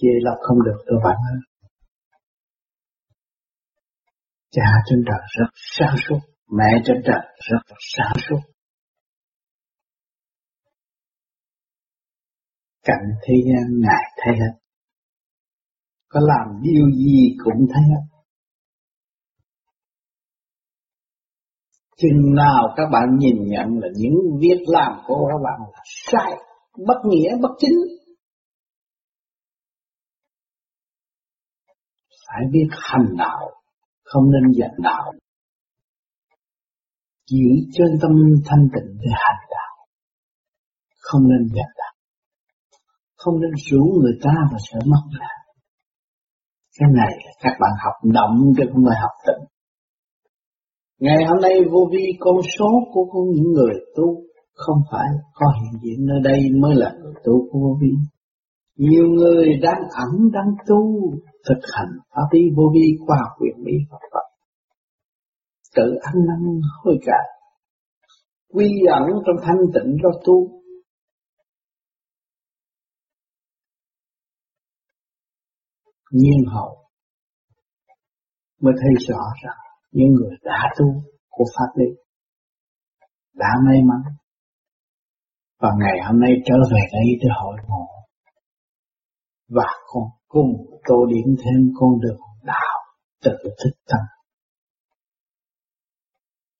Chê 0.00 0.08
là 0.20 0.30
không 0.40 0.58
được 0.64 0.78
tôi 0.86 0.98
bạn 1.04 1.16
ơi. 1.32 1.40
Cha 4.50 4.70
trên 4.86 5.04
trời 5.06 5.20
rất 5.38 5.50
sáng 5.54 5.94
suốt, 6.08 6.18
mẹ 6.50 6.82
trên 6.84 6.96
trời 7.06 7.20
rất 7.50 7.76
sáng 7.96 8.16
suốt. 8.28 8.40
Cảnh 12.84 13.06
thế 13.22 13.34
gian 13.46 13.80
Ngài 13.80 14.04
thấy 14.16 14.34
hết. 14.34 14.58
Có 16.08 16.20
làm 16.22 16.62
điều 16.62 16.90
gì 16.90 17.36
cũng 17.44 17.66
thấy 17.74 17.82
hết. 17.82 18.18
Chừng 21.96 22.34
nào 22.34 22.74
các 22.76 22.86
bạn 22.92 23.18
nhìn 23.18 23.36
nhận 23.46 23.66
là 23.80 23.88
những 23.96 24.14
việc 24.40 24.60
làm 24.66 24.92
của 25.06 25.28
các 25.28 25.38
bạn 25.44 25.60
là 25.72 25.82
sai, 25.84 26.32
bất 26.86 26.98
nghĩa, 27.04 27.36
bất 27.42 27.50
chính. 27.58 27.97
Phải 32.28 32.42
biết 32.52 32.68
hành 32.70 33.16
đạo, 33.18 33.50
không 34.04 34.24
nên 34.30 34.52
giận 34.52 34.70
đạo. 34.78 35.12
Giữ 37.30 37.48
chân 37.72 37.88
tâm 38.02 38.10
thanh 38.44 38.68
tịnh 38.74 38.96
để 39.00 39.10
hành 39.10 39.44
đạo. 39.50 39.86
Không 41.00 41.22
nên 41.28 41.48
giận 41.48 41.66
đạo 41.78 41.88
không 43.18 43.40
nên 43.40 43.50
rủ 43.70 43.82
người 44.02 44.18
ta 44.22 44.30
mà 44.52 44.58
sợ 44.70 44.78
mất 44.86 45.04
là 45.20 45.28
cái 46.78 46.88
này 46.94 47.12
là 47.24 47.32
các 47.42 47.52
bạn 47.60 47.70
học 47.84 47.94
động 48.02 48.36
chứ 48.56 48.64
không 48.72 48.84
phải 48.86 48.96
học 49.02 49.16
tịnh 49.26 49.44
ngày 51.00 51.24
hôm 51.28 51.38
nay 51.42 51.54
vô 51.72 51.80
vi 51.92 52.04
con 52.20 52.36
số 52.58 52.70
của, 52.92 53.04
của 53.12 53.24
những 53.34 53.52
người 53.52 53.74
tu 53.96 54.06
không 54.54 54.80
phải 54.90 55.08
có 55.34 55.46
hiện 55.60 55.80
diện 55.82 56.06
nơi 56.06 56.20
đây 56.24 56.40
mới 56.60 56.74
là 56.74 56.92
người 57.02 57.14
tu 57.24 57.48
của 57.50 57.58
vô 57.58 57.76
vi 57.80 57.92
nhiều 58.76 59.06
người 59.16 59.46
đang 59.62 59.82
ẩn 60.04 60.30
đang 60.32 60.50
tu 60.66 61.12
thực 61.46 61.60
hành 61.76 61.92
pháp 62.10 62.28
lý 62.32 62.40
vô 62.56 62.62
vi 62.74 62.86
qua 63.06 63.18
quyền 63.38 63.64
bí 63.64 63.72
Phật 63.90 64.02
Phật 64.12 64.28
tự 65.76 65.98
ăn 66.02 66.14
năn 66.28 66.60
hối 66.82 66.98
cải 67.06 67.26
quy 68.48 68.68
ẩn 68.92 69.02
trong 69.26 69.36
thanh 69.46 69.56
tịnh 69.74 69.96
lo 70.02 70.10
tu. 70.24 70.62
Nhiên 76.10 76.44
hậu 76.54 76.78
mới 78.60 78.74
thấy 78.80 78.90
rõ 79.08 79.22
rằng 79.44 79.56
những 79.90 80.08
người 80.08 80.36
đã 80.42 80.74
tu 80.78 80.86
của 81.28 81.44
pháp 81.56 81.72
lý 81.76 81.86
đã 83.34 83.48
may 83.66 83.78
mắn. 83.88 84.00
Và 85.60 85.68
ngày 85.78 85.96
hôm 86.06 86.20
nay 86.20 86.30
trở 86.44 86.54
về 86.72 86.80
đây 86.92 87.06
để 87.20 87.28
hội 87.42 87.56
ngộ 87.68 87.97
và 89.48 89.66
con 89.86 90.04
cùng 90.28 90.50
tô 90.88 90.96
điểm 91.08 91.36
thêm 91.36 91.72
con 91.74 91.90
đường 92.00 92.20
đạo 92.42 92.78
tự 93.22 93.32
thức 93.44 93.78
tâm. 93.86 94.00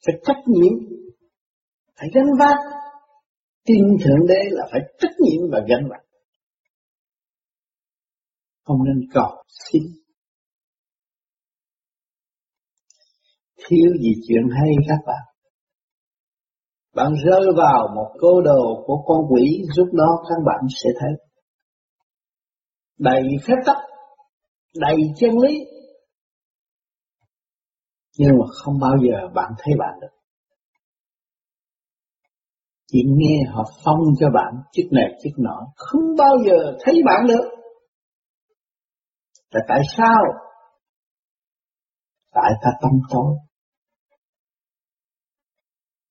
Phải 0.07 0.15
trách 0.25 0.43
nhiệm 0.47 0.99
phải 2.01 2.09
gánh 2.15 2.31
vác. 2.39 2.59
Tin 3.65 3.85
thượng 4.05 4.27
đế 4.29 4.41
là 4.51 4.65
phải 4.73 4.81
trách 4.99 5.15
nhiệm 5.21 5.51
và 5.53 5.59
gánh 5.69 5.89
vác. 5.91 6.01
Không 8.65 8.85
nên 8.85 9.09
cầu 9.15 9.45
xin. 9.71 9.83
Thiếu 13.57 13.91
gì 14.03 14.13
chuyện 14.29 14.43
hay 14.51 14.71
các 14.89 14.99
bạn? 15.07 15.25
Bạn 16.95 17.13
rơi 17.25 17.47
vào 17.57 17.89
một 17.95 18.17
cô 18.21 18.41
đồ 18.41 18.85
của 18.87 19.03
con 19.07 19.19
quỷ, 19.33 19.63
lúc 19.77 19.89
đó 19.93 20.25
các 20.29 20.43
bạn 20.47 20.61
sẽ 20.83 20.91
thấy 21.01 21.28
đầy 22.99 23.23
phép 23.47 23.57
tắc, 23.67 23.77
đầy 24.75 24.97
chân 25.17 25.31
lý 25.43 25.59
nhưng 28.19 28.31
mà 28.41 28.47
không 28.65 28.75
bao 28.81 28.93
giờ 29.03 29.29
bạn 29.35 29.53
thấy 29.59 29.75
bạn 29.79 29.99
được 30.01 30.19
chỉ 32.93 33.03
nghe 33.07 33.51
họ 33.53 33.65
phong 33.85 34.01
cho 34.21 34.27
bạn 34.35 34.63
chiếc 34.73 34.89
này, 34.93 35.19
chiếc 35.23 35.33
nọ, 35.39 35.67
không 35.77 36.03
bao 36.19 36.37
giờ 36.47 36.77
thấy 36.81 36.95
bạn 37.07 37.27
được 37.29 37.59
là 39.51 39.61
tại 39.69 39.81
sao? 39.97 40.23
Tại 42.33 42.51
ta 42.63 42.71
tâm 42.83 42.91
tối. 43.11 43.35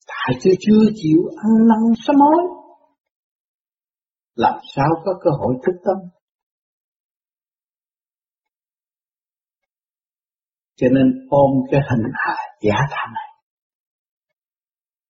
Tại 0.08 0.40
chưa 0.42 0.52
chưa 0.60 0.92
chịu 0.96 1.20
ăn 1.38 1.68
năn 1.68 1.94
sám 2.08 2.16
hối. 2.16 2.44
Làm 4.36 4.60
sao 4.76 4.88
có 5.06 5.12
cơ 5.24 5.30
hội 5.40 5.56
thức 5.66 5.74
tâm? 5.86 5.98
Cho 10.80 10.88
nên 10.92 11.28
ôm 11.30 11.52
cái 11.72 11.82
hình 11.90 12.06
hài 12.14 12.58
giả 12.62 12.76
tạm 12.92 13.14
này. 13.14 13.30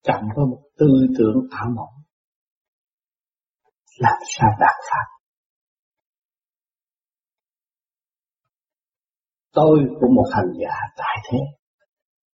Cộng 0.08 0.24
với 0.36 0.46
một 0.46 0.62
tư 0.78 0.88
tưởng 1.18 1.48
ảo 1.52 1.68
mộng. 1.76 2.04
Làm 3.98 4.18
sao 4.38 4.50
đạt 4.60 4.76
pháp? 4.90 5.18
Tôi 9.54 9.80
cũng 10.00 10.16
một 10.16 10.26
hành 10.32 10.52
giả 10.62 10.76
tại 10.98 11.18
thế. 11.32 11.38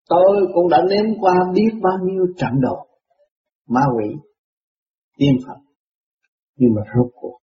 Tôi 0.09 0.47
cũng 0.53 0.69
đã 0.69 0.77
nếm 0.89 1.05
qua 1.21 1.33
biết 1.53 1.69
bao 1.83 1.97
nhiêu 2.03 2.25
trận 2.37 2.51
đồ, 2.61 2.87
ma 3.67 3.81
quỷ, 3.97 4.15
tiên 5.17 5.37
Phật. 5.47 5.57
Nhưng 6.55 6.69
mà 6.75 6.81
rốt 6.95 7.11
cuộc, 7.13 7.39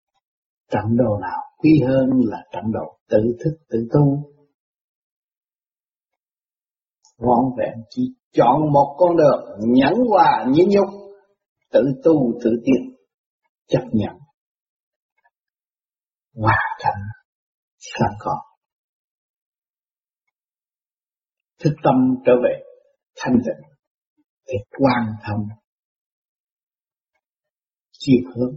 trận 0.72 0.84
đồ 0.98 1.18
nào 1.22 1.40
quý 1.58 1.72
hơn 1.88 2.10
là 2.26 2.38
trận 2.52 2.64
đồ 2.74 3.00
tự 3.10 3.38
thức 3.44 3.58
tự 3.70 3.88
tu. 3.94 4.34
Vọn 7.20 7.46
vẹn 7.58 7.74
chỉ 7.90 8.02
chọn 8.32 8.74
một 8.74 8.96
con 9.00 9.18
đường 9.18 9.60
nhẫn 9.60 9.94
hòa 10.10 10.46
nhẫn 10.48 10.68
nhục, 10.70 10.88
tự 11.72 11.82
tu 12.04 12.40
tự 12.44 12.50
tiến, 12.66 12.96
chấp 13.68 13.84
nhận. 13.94 14.16
hòa 16.34 16.78
thành 16.80 17.02
sẵn 17.78 18.12
có. 18.20 18.36
Thức 21.60 21.74
tâm 21.84 21.96
trở 22.26 22.32
về 22.44 22.64
thanh 23.16 23.34
tịnh 23.46 23.70
thì 24.48 24.54
quan 24.78 25.16
thông 25.28 25.48
chiều 27.92 28.32
hướng 28.36 28.56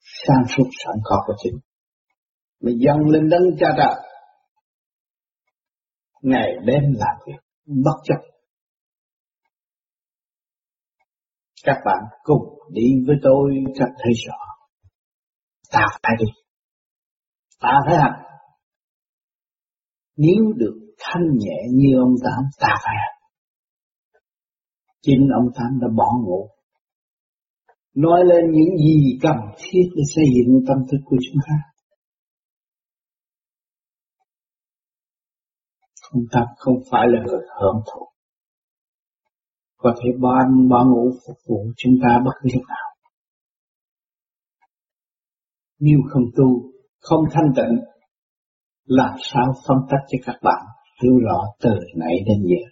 sang 0.00 0.44
suốt 0.48 0.64
sẵn 0.84 0.94
có 1.04 1.16
của 1.26 1.34
chính 1.42 1.58
mà 2.60 2.70
dâng 2.84 3.08
lên 3.10 3.28
đấng 3.28 3.42
cha 3.60 3.66
trời 3.76 4.07
ngày 6.22 6.48
đêm 6.66 6.82
làm 6.94 7.16
việc, 7.26 7.40
bất 7.66 7.96
chấp. 8.04 8.28
Các 11.64 11.76
bạn 11.84 11.98
cùng 12.22 12.58
đi 12.72 12.82
với 13.06 13.16
tôi 13.22 13.50
cho 13.74 13.84
thấy 13.98 14.12
rõ. 14.26 14.38
Ta 15.72 15.86
phải 16.02 16.12
đi. 16.18 16.26
Ta 17.60 17.72
phải 17.86 17.96
hành. 17.98 18.22
Nếu 20.16 20.52
được 20.56 20.74
thanh 20.98 21.22
nhẹ 21.38 21.58
như 21.72 21.88
ông 21.98 22.14
Tám, 22.24 22.44
ta 22.60 22.68
phải 22.84 22.94
hành. 22.98 23.18
Chính 25.02 25.28
ông 25.34 25.48
Tám 25.54 25.78
đã 25.80 25.88
bỏ 25.96 26.10
ngủ. 26.24 26.48
Nói 27.94 28.20
lên 28.24 28.44
những 28.50 28.76
gì 28.76 29.18
cần 29.22 29.36
thiết 29.56 29.82
để 29.96 30.02
xây 30.14 30.24
dựng 30.34 30.64
tâm 30.68 30.76
thức 30.90 30.98
của 31.04 31.16
chúng 31.26 31.40
ta. 31.48 31.54
Không 36.10 36.22
tập 36.32 36.46
không 36.56 36.74
phải 36.90 37.06
là 37.08 37.20
người 37.26 37.40
hưởng 37.60 37.80
thụ 37.86 38.08
có 39.78 39.94
thể 39.96 40.10
bỏ 40.20 40.30
ăn 40.38 40.68
bỏ 40.68 40.84
ngủ 40.84 41.10
phục 41.26 41.36
vụ 41.48 41.72
chúng 41.76 41.92
ta 42.02 42.18
bất 42.24 42.32
cứ 42.42 42.48
lúc 42.54 42.62
nào. 42.68 42.88
Nếu 45.80 45.98
không 46.10 46.22
tu, 46.36 46.72
không 47.00 47.24
thanh 47.32 47.52
tịnh, 47.56 47.74
làm 48.84 49.14
sao 49.20 49.54
phân 49.68 49.78
tích 49.90 50.04
cho 50.08 50.18
các 50.26 50.38
bạn 50.42 50.62
hiểu 51.02 51.18
rõ 51.18 51.40
từ 51.60 51.70
nãy 51.96 52.14
đến 52.26 52.42
giờ. 52.50 52.62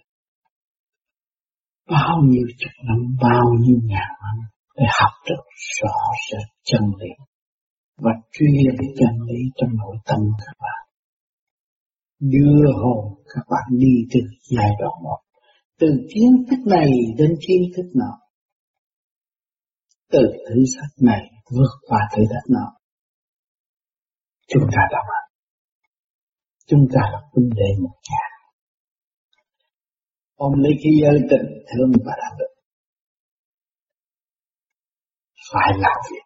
Bao 1.89 2.17
nhiêu 2.23 2.47
chục 2.57 2.71
năm, 2.87 2.97
bao 3.21 3.45
nhiêu 3.59 3.77
ngàn 3.83 4.11
năm 4.23 4.37
để 4.75 4.85
học 5.01 5.13
được 5.29 5.43
rõ 5.81 5.95
rệt 6.31 6.47
chân 6.63 6.81
lý 6.99 7.09
và 7.97 8.11
truyền 8.31 8.51
chân 8.99 9.15
lý 9.27 9.39
trong 9.55 9.69
nội 9.77 9.95
tâm 10.05 10.19
các 10.45 10.53
bạn. 10.59 10.86
Đưa 12.19 12.71
hồn 12.83 13.23
các 13.35 13.41
bạn 13.49 13.77
đi 13.79 13.93
từ 14.13 14.19
giai 14.49 14.69
đoạn 14.79 14.93
một 15.03 15.19
từ 15.79 15.87
kiến 16.13 16.45
thức 16.49 16.59
này 16.65 16.89
đến 17.17 17.35
kiến 17.47 17.61
thức 17.75 17.85
nọ. 17.95 18.19
Từ 20.11 20.19
thử 20.19 20.55
thách 20.75 21.07
này 21.07 21.21
vượt 21.51 21.73
qua 21.87 21.99
thử 22.15 22.23
thách 22.29 22.49
nọ. 22.49 22.73
Chúng 24.47 24.63
ta 24.75 24.81
là 24.91 24.99
bạn, 25.09 25.31
chúng 26.67 26.85
ta 26.93 27.01
là 27.11 27.19
huynh 27.31 27.49
đệ 27.49 27.81
một 27.83 27.95
nhà. 28.09 28.25
Ôm 30.35 30.53
lấy 30.57 30.71
cái 30.83 30.93
giới 31.01 31.19
tình 31.29 31.63
thương 31.67 31.91
và 32.05 32.13
đạo 32.17 32.35
đức 32.39 32.57
phải 35.51 35.71
làm 35.77 35.97
việc. 36.11 36.25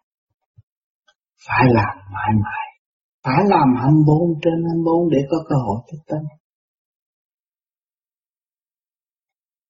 Phải 1.46 1.64
làm 1.74 1.96
mãi 2.12 2.30
mãi 2.44 2.71
phải 3.24 3.42
làm 3.54 3.68
24 3.82 4.40
trên 4.42 4.56
24 4.68 5.10
để 5.10 5.18
có 5.30 5.36
cơ 5.48 5.56
hội 5.66 5.78
thức 5.88 5.98
tâm 6.06 6.22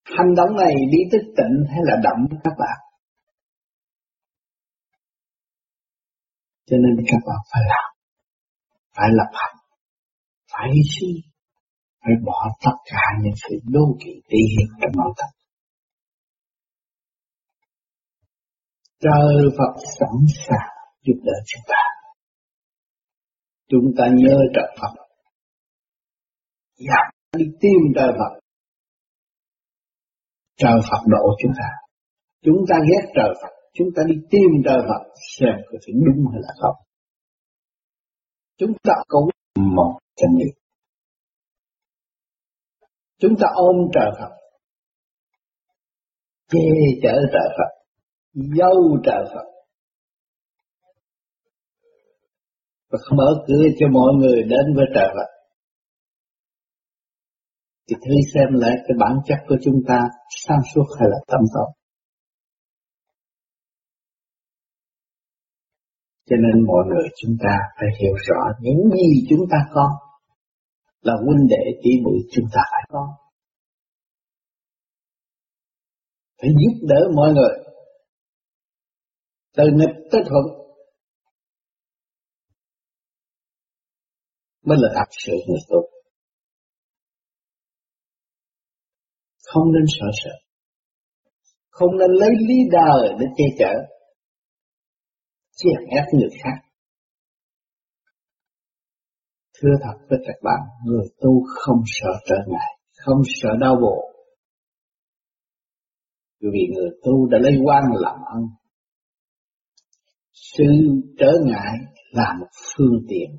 Hành 0.05 0.35
động 0.37 0.57
này 0.57 0.75
đi 0.93 0.99
thức 1.13 1.25
tịnh 1.37 1.57
hay 1.69 1.81
là 1.83 1.97
động 2.03 2.21
các 2.45 2.55
bạn? 2.59 2.79
Cho 6.67 6.77
nên 6.77 7.05
các 7.09 7.21
bạn 7.27 7.41
phải 7.53 7.63
làm, 7.69 7.89
phải 8.97 9.09
lập 9.13 9.31
hành, 9.35 9.57
phải 10.53 10.69
hy 10.75 10.83
sinh, 10.95 11.17
phải 12.01 12.13
bỏ 12.27 12.41
tất 12.65 12.77
cả 12.85 13.05
những 13.23 13.35
sự 13.37 13.57
đô 13.65 13.97
kỵ 14.05 14.13
tỷ 14.29 14.39
hiệp 14.53 14.69
trong 14.81 14.93
nội 14.97 15.13
tâm. 15.17 15.31
Trời 19.01 19.37
Phật 19.59 19.75
sẵn 19.99 20.17
sàng 20.47 20.73
giúp 21.03 21.19
đỡ 21.25 21.33
chúng 21.47 21.63
ta. 21.69 22.02
Chúng 23.73 23.89
ta 23.99 24.05
nhớ 24.21 24.37
trời 24.55 24.77
Phật. 24.81 24.93
Dạ, 26.77 27.01
đi 27.37 27.45
tìm 27.61 27.81
trời 27.97 28.11
Phật 28.19 28.43
trời 30.57 30.79
Phật 30.91 31.03
độ 31.07 31.25
chúng 31.43 31.53
ta. 31.59 31.69
Chúng 32.43 32.65
ta 32.69 32.77
ghét 32.89 33.13
trời 33.15 33.35
Phật, 33.43 33.53
chúng 33.75 33.89
ta 33.97 34.03
đi 34.07 34.15
tìm 34.31 34.51
trời 34.65 34.79
Phật 34.89 35.03
xem 35.39 35.55
có 35.67 35.79
phải 35.87 35.95
đúng 36.07 36.25
hay 36.33 36.41
là 36.43 36.53
không. 36.61 36.77
Chúng 38.59 38.73
ta 38.83 38.95
cũng 39.09 39.29
một 39.77 39.99
chân 40.17 40.31
lý. 40.39 40.51
Chúng 43.19 43.35
ta 43.41 43.47
ôm 43.55 43.77
trời 43.95 44.11
Phật, 44.21 44.33
che 46.49 46.59
chở 47.03 47.15
trời 47.33 47.49
Phật, 47.57 47.71
dâu 48.33 48.99
trời 49.05 49.25
Phật. 49.35 49.52
Và 52.93 52.99
không 53.05 53.17
mở 53.17 53.45
cửa 53.47 53.65
cho 53.79 53.87
mọi 53.93 54.13
người 54.21 54.43
đến 54.43 54.67
với 54.77 54.87
trời 54.95 55.09
Phật 55.15 55.31
thì 57.89 57.97
thử 58.05 58.15
xem 58.35 58.49
lại 58.53 58.75
cái 58.77 58.97
bản 59.01 59.17
chất 59.27 59.39
của 59.49 59.57
chúng 59.65 59.79
ta, 59.89 59.99
sáng 60.47 60.61
suốt 60.75 60.85
hay 61.01 61.09
là 61.11 61.19
tâm 61.27 61.41
tốt. 61.55 61.69
Cho 66.31 66.37
nên 66.37 66.67
mọi 66.67 66.85
người 66.89 67.09
chúng 67.23 67.37
ta 67.43 67.59
phải 67.77 67.89
hiểu 68.01 68.15
rõ 68.29 68.41
những 68.61 68.91
gì 68.91 69.27
chúng 69.31 69.45
ta 69.51 69.59
có 69.75 69.89
là 71.01 71.15
huynh 71.25 71.47
đệ 71.49 71.81
tỷ 71.83 71.91
muội 72.05 72.19
chúng 72.33 72.47
ta 72.55 72.61
phải 72.73 72.85
có. 72.89 73.17
Phải 76.41 76.51
giúp 76.51 76.87
đỡ 76.89 77.01
mọi 77.17 77.33
người 77.33 77.65
từ 79.57 79.65
nghịch 79.75 79.97
tới 80.13 80.23
thuận 80.29 80.62
mới 84.63 84.79
là 84.81 84.89
thật 84.95 85.11
sự 85.27 85.33
người 85.49 85.61
tốt. 85.69 85.93
không 89.53 89.73
nên 89.73 89.85
sợ 90.01 90.07
sợ. 90.25 90.31
Không 91.71 91.99
nên 91.99 92.11
lấy 92.11 92.31
lý 92.49 92.55
đời 92.71 93.15
để 93.21 93.27
che 93.37 93.45
chở. 93.59 93.73
Chèn 95.57 95.89
ép 95.97 96.05
người 96.15 96.31
khác. 96.43 96.69
Thưa 99.55 99.75
thật 99.83 100.07
với 100.09 100.19
các 100.27 100.37
bạn, 100.43 100.61
người 100.87 101.07
tu 101.21 101.45
không 101.55 101.81
sợ 101.87 102.11
trở 102.27 102.37
ngại, 102.47 102.79
không 102.97 103.23
sợ 103.43 103.49
đau 103.61 103.77
bộ 103.83 104.09
vì 106.41 106.67
người 106.75 106.91
tu 107.05 107.27
đã 107.27 107.39
lấy 107.39 107.53
quan 107.65 107.83
làm 107.95 108.17
ân. 108.35 108.43
Sự 110.33 110.65
trở 111.19 111.33
ngại 111.45 111.75
là 112.11 112.37
một 112.41 112.47
phương 112.77 113.01
tiện 113.09 113.37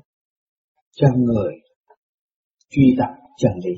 cho 0.96 1.08
người 1.16 1.52
truy 2.70 2.96
tập 2.98 3.10
chân 3.38 3.52
lý 3.64 3.72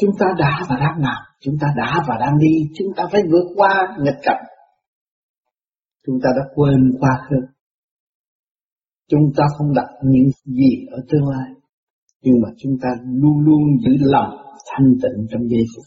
Chúng 0.00 0.10
ta 0.18 0.26
đã 0.38 0.66
và 0.68 0.76
đang 0.80 0.98
làm, 0.98 1.22
chúng 1.40 1.54
ta 1.60 1.66
đã 1.76 2.04
và 2.08 2.16
đang 2.20 2.38
đi, 2.38 2.70
chúng 2.76 2.88
ta 2.96 3.04
phải 3.12 3.20
vượt 3.30 3.46
qua 3.56 3.96
nghịch 4.00 4.20
cảnh. 4.22 4.44
Chúng 6.06 6.18
ta 6.22 6.30
đã 6.36 6.42
quên 6.54 6.90
quá 7.00 7.10
khứ. 7.28 7.36
Chúng 9.08 9.32
ta 9.36 9.44
không 9.58 9.74
đặt 9.74 9.88
những 10.02 10.30
gì 10.44 10.86
ở 10.90 10.98
tương 11.08 11.28
lai, 11.28 11.50
nhưng 12.22 12.34
mà 12.42 12.48
chúng 12.58 12.72
ta 12.82 12.88
luôn 13.04 13.38
luôn 13.44 13.62
giữ 13.84 13.96
lòng 14.00 14.30
thanh 14.70 14.86
tịnh 15.02 15.26
trong 15.30 15.42
giây 15.48 15.64
phút. 15.76 15.84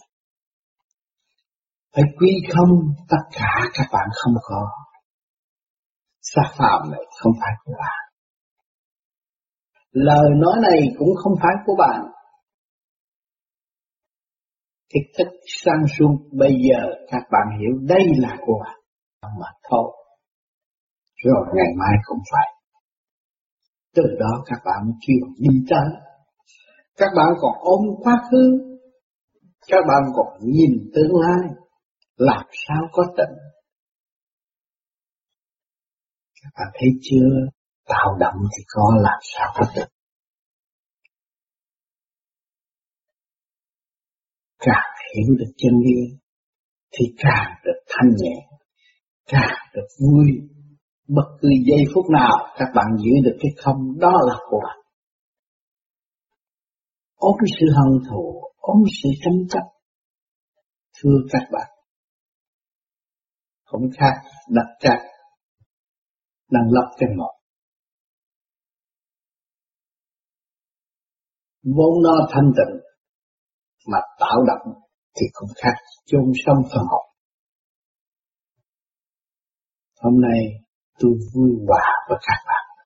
Phải 1.95 2.03
quy 2.19 2.31
không 2.53 2.69
tất 3.09 3.23
cả 3.31 3.69
các 3.73 3.87
bạn 3.93 4.07
không 4.23 4.33
có. 4.41 4.69
Xác 6.21 6.49
phạm 6.57 6.91
này 6.91 7.01
không 7.19 7.33
phải 7.41 7.53
của 7.65 7.73
bạn. 7.79 8.03
Lời 9.91 10.29
nói 10.37 10.53
này 10.61 10.79
cũng 10.97 11.09
không 11.23 11.33
phải 11.41 11.53
của 11.65 11.75
bạn, 11.77 12.01
cái 14.89 15.03
thức 15.17 15.27
sang 15.63 15.85
suốt 15.97 16.17
bây 16.31 16.51
giờ 16.51 16.79
các 17.11 17.23
bạn 17.31 17.59
hiểu 17.59 17.77
đây 17.87 18.05
là 18.17 18.37
của 18.45 18.59
bạn 18.63 18.79
mà 19.39 19.47
thôi. 19.69 19.91
Rồi 21.23 21.45
ngày 21.55 21.73
mai 21.79 21.97
không 22.03 22.19
phải. 22.31 22.47
Từ 23.95 24.03
đó 24.19 24.43
các 24.45 24.59
bạn 24.65 24.85
mới 24.85 24.95
kêu 25.07 25.27
đi 25.37 25.65
tới. 25.69 25.89
Các 26.97 27.09
bạn 27.17 27.27
còn 27.41 27.53
ôm 27.59 27.81
quá 28.03 28.13
khứ. 28.31 28.43
Các 29.67 29.83
bạn 29.87 30.03
còn 30.15 30.27
nhìn 30.41 30.91
tương 30.95 31.21
lai. 31.21 31.49
Làm 32.17 32.45
sao 32.67 32.81
có 32.91 33.03
tình 33.17 33.37
Các 36.35 36.36
bạn 36.55 36.67
thấy 36.73 36.89
chưa? 37.01 37.29
Tạo 37.85 38.17
động 38.19 38.35
thì 38.57 38.63
có 38.67 38.83
làm 39.01 39.19
sao 39.35 39.47
có 39.55 39.65
được. 39.75 39.87
Càng 44.59 44.89
hiểu 45.15 45.35
được 45.39 45.51
chân 45.57 45.73
lý, 45.85 46.17
thì 46.91 47.05
càng 47.17 47.51
được 47.65 47.79
thanh 47.87 48.09
nhẹ, 48.17 48.47
càng 49.27 49.57
được 49.73 49.87
vui. 49.99 50.27
Bất 51.07 51.37
cứ 51.41 51.49
giây 51.67 51.83
phút 51.93 52.05
nào 52.13 52.31
các 52.57 52.67
bạn 52.75 52.87
giữ 52.97 53.11
được 53.23 53.37
cái 53.41 53.51
không, 53.57 53.99
đó 53.99 54.11
là 54.27 54.35
của 54.49 54.59
bạn. 54.63 54.77
Ôm 57.15 57.35
sự 57.59 57.65
hận 57.75 58.09
thù, 58.09 58.41
ôm 58.57 58.77
sự 59.03 59.09
tranh 59.21 59.47
chấp, 59.49 59.63
thưa 60.97 61.17
các 61.31 61.43
bạn. 61.51 61.67
Không 63.63 63.81
khác 63.97 64.13
đặt 64.49 64.67
cát 64.79 65.16
đang 66.49 66.63
lấp 66.71 66.95
cái 66.97 67.09
ngọt 67.17 67.37
vốn 71.63 72.03
nó 72.03 72.27
thanh 72.31 72.51
tịnh 72.57 72.81
mà 73.87 73.97
tạo 74.19 74.37
động 74.47 74.73
thì 75.15 75.25
cũng 75.33 75.49
khác, 75.63 75.75
chôn 76.05 76.31
sống 76.45 76.57
phần 76.71 76.83
hồn 76.89 77.07
hôm 80.01 80.21
nay 80.21 80.39
tôi 80.99 81.11
vui 81.33 81.49
hòa 81.67 81.85
với 82.09 82.17
các 82.21 82.43
bạn. 82.47 82.85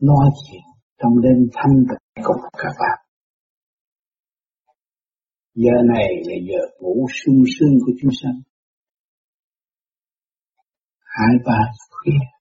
Nói 0.00 0.30
chuyện 0.44 0.62
trong 0.98 1.12
đêm 1.22 1.48
thanh 1.54 1.84
tịnh 1.88 2.24
cùng 2.24 2.36
các 2.58 2.72
bạn. 2.80 2.98
Giờ 5.54 5.72
này 5.94 6.08
là 6.24 6.34
giờ 6.48 6.60
ngủ 6.80 7.06
sung 7.24 7.44
sướng 7.58 7.78
của 7.86 7.92
chúng 8.02 8.10
sanh. 8.22 8.40
Hai 11.00 11.34
ba 11.46 11.58
khuya 11.90 12.35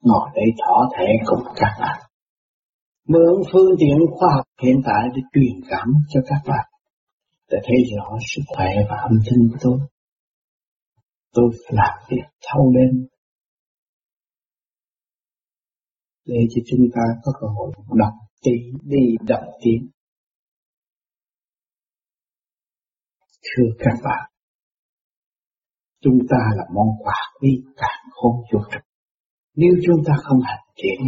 ngồi 0.00 0.30
đây 0.34 0.44
thỏ 0.58 0.88
thể 0.98 1.06
cùng 1.26 1.54
các 1.56 1.72
bạn. 1.80 1.98
Mượn 3.08 3.42
phương 3.52 3.70
tiện 3.78 3.98
khoa 4.10 4.28
học 4.34 4.44
hiện 4.62 4.76
tại 4.84 5.02
để 5.14 5.22
truyền 5.32 5.60
cảm 5.70 5.88
cho 6.08 6.20
các 6.26 6.42
bạn, 6.46 6.66
để 7.50 7.58
thấy 7.64 7.76
rõ 7.96 8.16
sức 8.34 8.42
khỏe 8.56 8.68
và 8.90 8.96
âm 8.96 9.12
thanh 9.26 9.48
của 9.50 9.58
tôi. 9.60 9.78
Tôi 11.32 11.50
làm 11.68 11.98
việc 12.10 12.26
thâu 12.46 12.72
đêm. 12.76 13.06
Để 16.26 16.40
cho 16.50 16.60
chúng 16.70 16.86
ta 16.94 17.02
có 17.22 17.32
cơ 17.40 17.46
hội 17.46 17.72
đọc 17.94 18.12
đi 18.44 18.52
đi 18.82 19.16
đọc 19.28 19.44
tiếng 19.62 19.88
thưa 23.42 23.68
các 23.78 23.94
bạn, 24.04 24.30
chúng 26.02 26.18
ta 26.30 26.36
là 26.56 26.64
món 26.74 26.88
quà 26.98 27.14
đi 27.40 27.50
càng 27.76 28.10
khôn 28.10 28.32
vô 28.52 28.60
trực 28.72 28.87
nếu 29.60 29.72
chúng 29.86 30.04
ta 30.06 30.14
không 30.24 30.40
hành 30.42 30.64
thiện, 30.76 31.00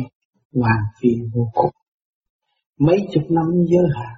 hoàn 0.61 0.83
phi 1.01 1.09
vô 1.35 1.45
cùng. 1.55 1.71
Mấy 2.79 2.99
chục 3.13 3.23
năm 3.31 3.47
giới 3.71 3.87
hạn. 3.97 4.17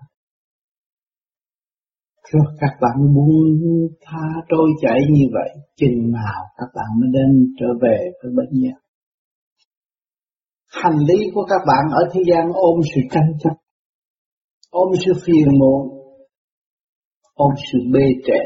Rồi 2.30 2.46
các 2.60 2.72
bạn 2.80 3.14
buông 3.14 3.58
tha 4.04 4.26
trôi 4.48 4.68
chảy 4.82 5.00
như 5.10 5.24
vậy, 5.32 5.50
chừng 5.76 6.12
nào 6.12 6.40
các 6.56 6.66
bạn 6.74 6.86
mới 7.00 7.08
nên 7.12 7.54
trở 7.60 7.66
về 7.82 7.98
với 8.22 8.32
bệnh 8.36 8.60
nhân. 8.62 8.78
Hành 10.82 10.98
lý 11.08 11.30
của 11.34 11.44
các 11.48 11.60
bạn 11.66 11.84
ở 11.92 12.02
thế 12.12 12.20
gian 12.32 12.46
ôm 12.54 12.80
sự 12.94 13.00
tranh 13.10 13.32
chấp, 13.40 13.54
ôm 14.70 14.88
sự 15.04 15.12
phiền 15.26 15.58
muộn, 15.60 15.88
ôm 17.34 17.52
sự 17.72 17.78
bê 17.92 18.06
trễ 18.26 18.42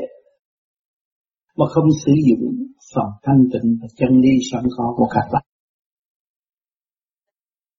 mà 1.57 1.67
không 1.75 1.89
sử 2.05 2.13
dụng 2.29 2.53
phần 2.95 3.09
thanh 3.23 3.43
tịnh 3.53 3.79
và 3.83 3.89
chân 3.97 4.21
lý 4.21 4.31
sẵn 4.53 4.65
có 4.77 4.95
của 4.97 5.07
các 5.15 5.29
bạn. 5.33 5.46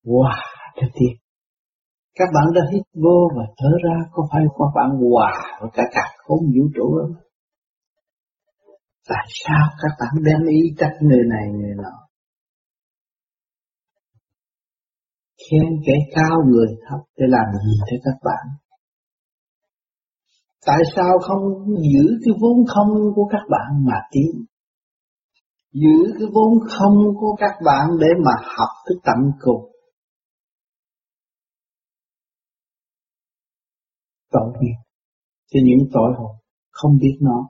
Wow, 0.07 0.39
cho 0.75 0.87
tiên 0.93 1.15
Các 2.15 2.29
bạn 2.35 2.45
đã 2.55 2.61
hít 2.73 2.83
vô 3.03 3.29
và 3.35 3.43
thở 3.57 3.71
ra 3.83 3.95
có 4.11 4.27
phải 4.31 4.41
các 4.57 4.71
bạn 4.75 4.89
hòa 4.89 5.31
với 5.61 5.69
cả 5.73 5.83
cả 5.91 6.05
không 6.17 6.39
vũ 6.39 6.63
trụ 6.75 6.87
không? 6.97 7.15
Tại 9.09 9.25
sao 9.43 9.67
các 9.81 9.93
bạn 9.99 10.23
đem 10.23 10.39
ý 10.47 10.61
trách 10.77 10.95
người 11.01 11.23
này 11.29 11.45
người 11.59 11.75
nọ? 11.83 11.95
Khen 15.43 15.69
kẻ 15.85 15.93
cao 16.15 16.37
người 16.47 16.67
thấp 16.89 16.99
để 17.17 17.25
làm 17.29 17.45
gì 17.65 17.73
thế 17.91 17.97
các 18.03 18.17
bạn? 18.23 18.45
Tại 20.65 20.81
sao 20.95 21.19
không 21.21 21.43
giữ 21.67 22.05
cái 22.25 22.33
vốn 22.41 22.65
không 22.67 22.89
của 23.15 23.25
các 23.31 23.43
bạn 23.49 23.85
mà 23.85 23.97
tiến? 24.11 24.45
Giữ 25.73 26.13
cái 26.19 26.27
vốn 26.33 26.53
không 26.77 26.97
của 27.19 27.35
các 27.39 27.53
bạn 27.65 27.87
để 27.99 28.07
mà 28.25 28.31
học 28.57 28.69
tới 28.85 28.97
tận 29.03 29.31
cùng. 29.39 29.76
Tội 34.47 34.57
nghiệp 34.61 34.79
cho 35.47 35.59
những 35.63 35.89
tội 35.93 36.11
hồn 36.17 36.35
không 36.69 36.91
biết 37.01 37.17
nó. 37.21 37.47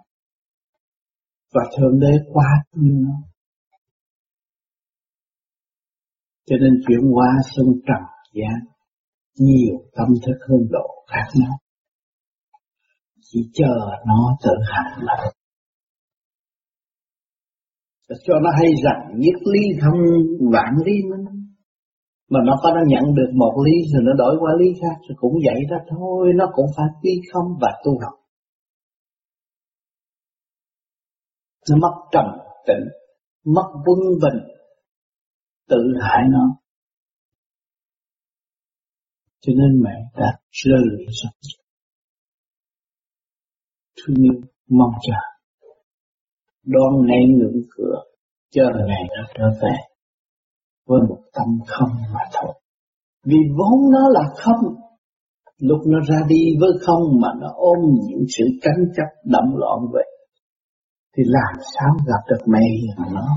Và 1.54 1.62
thượng 1.78 2.00
đế 2.00 2.12
quá 2.34 2.64
thương 2.76 3.02
nó. 3.02 3.16
Cho 6.46 6.56
nên 6.62 6.74
chuyển 6.88 7.00
qua 7.14 7.28
sân 7.56 7.66
trần 7.88 8.04
gian 8.34 8.60
nhiều 9.36 9.76
tâm 9.96 10.08
thức 10.26 10.38
hơn 10.50 10.68
độ 10.72 11.06
khác 11.08 11.28
nhau. 11.36 11.58
Chỉ 13.22 13.40
chờ 13.54 13.76
nó 14.06 14.38
tự 14.44 14.52
hành 14.74 15.06
mà 15.06 15.30
cho 18.26 18.34
nó 18.44 18.50
hay 18.60 18.72
rằng 18.84 19.20
nhất 19.20 19.42
lý 19.54 19.60
không 19.82 20.00
vạn 20.52 20.74
lý 20.86 20.94
mới 21.10 21.37
mà 22.30 22.40
nó 22.46 22.54
có 22.64 22.72
nó 22.76 22.82
nhận 22.88 23.16
được 23.16 23.32
một 23.34 23.54
lý 23.66 23.72
rồi 23.94 24.04
nó 24.06 24.14
đổi 24.18 24.38
qua 24.40 24.52
lý 24.60 24.66
khác 24.82 24.98
rồi 25.08 25.16
cũng 25.20 25.34
vậy 25.46 25.60
đó 25.70 25.78
thôi, 25.90 26.28
nó 26.36 26.46
cũng 26.54 26.66
phải 26.78 26.86
đi 27.02 27.12
không 27.34 27.58
và 27.62 27.82
tu 27.86 27.92
học. 27.92 28.20
Nó 31.70 31.78
mất 31.78 32.10
trầm 32.12 32.26
tĩnh 32.68 32.88
mất 33.46 33.68
quân 33.86 34.00
bình, 34.22 34.44
tự 35.70 35.78
hại 36.02 36.24
nó. 36.30 36.58
Cho 39.42 39.54
nên 39.56 39.84
mẹ 39.84 39.96
đã 40.16 40.40
rơi 40.52 40.80
lụy 40.92 41.06
rất 41.06 41.30
thương 43.98 44.16
yêu 44.16 44.42
mong 44.70 44.92
chờ. 45.02 45.20
Đón 46.64 47.08
ngay 47.08 47.22
ngưỡng 47.38 47.62
cửa, 47.70 48.04
chờ 48.52 48.64
ngày 48.88 49.04
nó 49.18 49.24
trở 49.36 49.44
về 49.62 49.97
với 50.88 51.02
một 51.10 51.20
tâm 51.34 51.48
không 51.68 51.90
mà 52.14 52.20
thôi. 52.34 52.54
Vì 53.26 53.38
vốn 53.58 53.92
nó 53.92 54.10
là 54.10 54.24
không, 54.36 54.76
lúc 55.60 55.80
nó 55.88 56.00
ra 56.10 56.26
đi 56.28 56.58
với 56.60 56.70
không 56.86 57.02
mà 57.22 57.28
nó 57.40 57.48
ôm 57.56 57.78
những 58.08 58.26
sự 58.38 58.44
tranh 58.62 58.86
chấp 58.96 59.10
đậm 59.26 59.44
loạn 59.56 59.80
vậy 59.94 60.08
thì 61.18 61.24
làm 61.26 61.56
sao 61.76 61.96
gặp 62.08 62.22
được 62.30 62.44
mẹ 62.48 62.60
hiền 62.82 63.14
nó? 63.14 63.28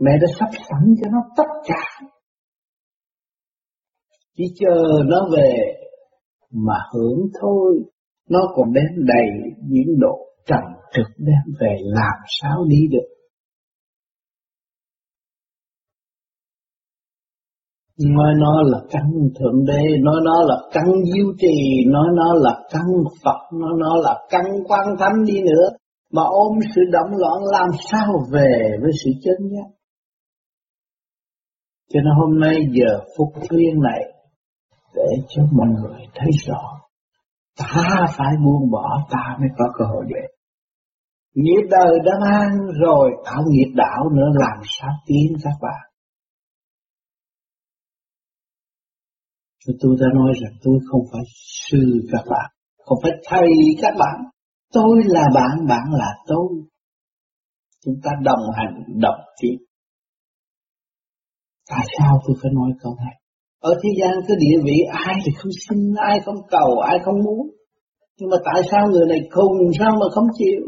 Mẹ 0.00 0.12
đã 0.20 0.26
sắp 0.40 0.48
sẵn 0.52 0.94
cho 1.02 1.10
nó 1.10 1.18
tất 1.36 1.48
cả. 1.64 2.06
Chỉ 4.36 4.44
chờ 4.56 4.76
nó 5.06 5.28
về 5.36 5.52
mà 6.52 6.78
hưởng 6.94 7.18
thôi. 7.40 7.84
Nó 8.30 8.40
còn 8.54 8.72
đem 8.72 9.06
đầy 9.06 9.26
những 9.68 9.98
độ 9.98 10.18
trầm 10.46 10.62
trực 10.92 11.06
đem 11.18 11.54
về, 11.60 11.76
làm 11.80 12.18
sao 12.40 12.64
đi 12.68 12.78
được. 12.90 13.17
Nói 17.98 18.34
nó 18.38 18.62
là 18.62 18.78
căn 18.90 19.02
thượng 19.38 19.64
đế, 19.66 19.82
nói 20.00 20.20
nó 20.24 20.42
là 20.42 20.56
căn 20.72 20.84
diêu 21.14 21.26
trì, 21.38 21.84
nói 21.86 22.06
nó 22.14 22.34
là 22.34 22.60
căn 22.70 22.86
Phật, 23.24 23.58
nói 23.58 23.72
nó 23.78 23.96
là 23.96 24.26
căn 24.30 24.44
quan 24.68 24.86
thánh 24.98 25.24
đi 25.26 25.40
nữa. 25.42 25.68
Mà 26.12 26.22
ôm 26.22 26.58
sự 26.74 26.82
động 26.92 27.10
loạn 27.18 27.42
làm 27.52 27.68
sao 27.90 28.12
về 28.32 28.78
với 28.82 28.90
sự 29.04 29.10
chân 29.24 29.48
giác. 29.50 29.70
Cho 31.92 32.00
nên 32.00 32.12
hôm 32.20 32.40
nay 32.40 32.56
giờ 32.70 32.98
phút 33.18 33.28
duyên 33.50 33.80
này 33.82 34.00
để 34.94 35.24
cho 35.28 35.42
mọi 35.52 35.66
người 35.68 36.00
thấy 36.14 36.30
rõ 36.46 36.78
ta 37.58 38.06
phải 38.16 38.34
buông 38.44 38.70
bỏ 38.70 39.06
ta 39.10 39.36
mới 39.40 39.48
có 39.58 39.64
cơ 39.78 39.84
hội 39.84 40.04
về, 40.14 40.26
nghiệp 41.34 41.66
đời 41.70 41.98
đã 42.04 42.12
mang 42.20 42.58
rồi 42.84 43.10
tạo 43.24 43.42
nghiệp 43.48 43.72
đạo 43.74 44.10
nữa 44.12 44.28
làm 44.34 44.58
sao 44.78 44.90
tiến 45.06 45.36
các 45.44 45.54
bạn 45.62 45.87
Cho 49.68 49.74
tôi 49.80 49.96
đã 50.00 50.06
nói 50.14 50.32
rằng 50.42 50.52
tôi 50.62 50.78
không 50.90 51.00
phải 51.12 51.22
sư 51.70 51.78
các 52.12 52.24
bạn 52.30 52.50
không 52.84 52.98
phải 53.02 53.12
thầy 53.24 53.48
các 53.82 53.94
bạn 53.98 54.16
tôi 54.72 54.96
là 55.04 55.24
bạn 55.34 55.66
bạn 55.68 55.86
là 55.92 56.10
tôi 56.26 56.48
chúng 57.84 57.94
ta 58.02 58.10
đồng 58.24 58.44
hành 58.56 58.74
đồng 59.00 59.20
tiến 59.40 59.58
tại 61.70 61.86
sao 61.98 62.20
tôi 62.26 62.36
phải 62.42 62.50
nói 62.54 62.70
câu 62.82 62.94
này 62.94 63.14
ở 63.60 63.74
thế 63.82 63.90
gian 64.00 64.10
cái 64.28 64.36
địa 64.40 64.58
vị 64.64 64.78
ai 64.90 65.14
thì 65.24 65.32
không 65.38 65.52
xin, 65.68 65.94
ai 65.96 66.20
không 66.24 66.36
cầu, 66.50 66.78
ai 66.78 66.98
không 67.04 67.22
muốn. 67.24 67.50
Nhưng 68.18 68.30
mà 68.30 68.36
tại 68.44 68.62
sao 68.70 68.88
người 68.90 69.06
này 69.08 69.20
khùng 69.30 69.58
sao 69.78 69.90
mà 69.90 70.06
không 70.14 70.26
chịu? 70.38 70.62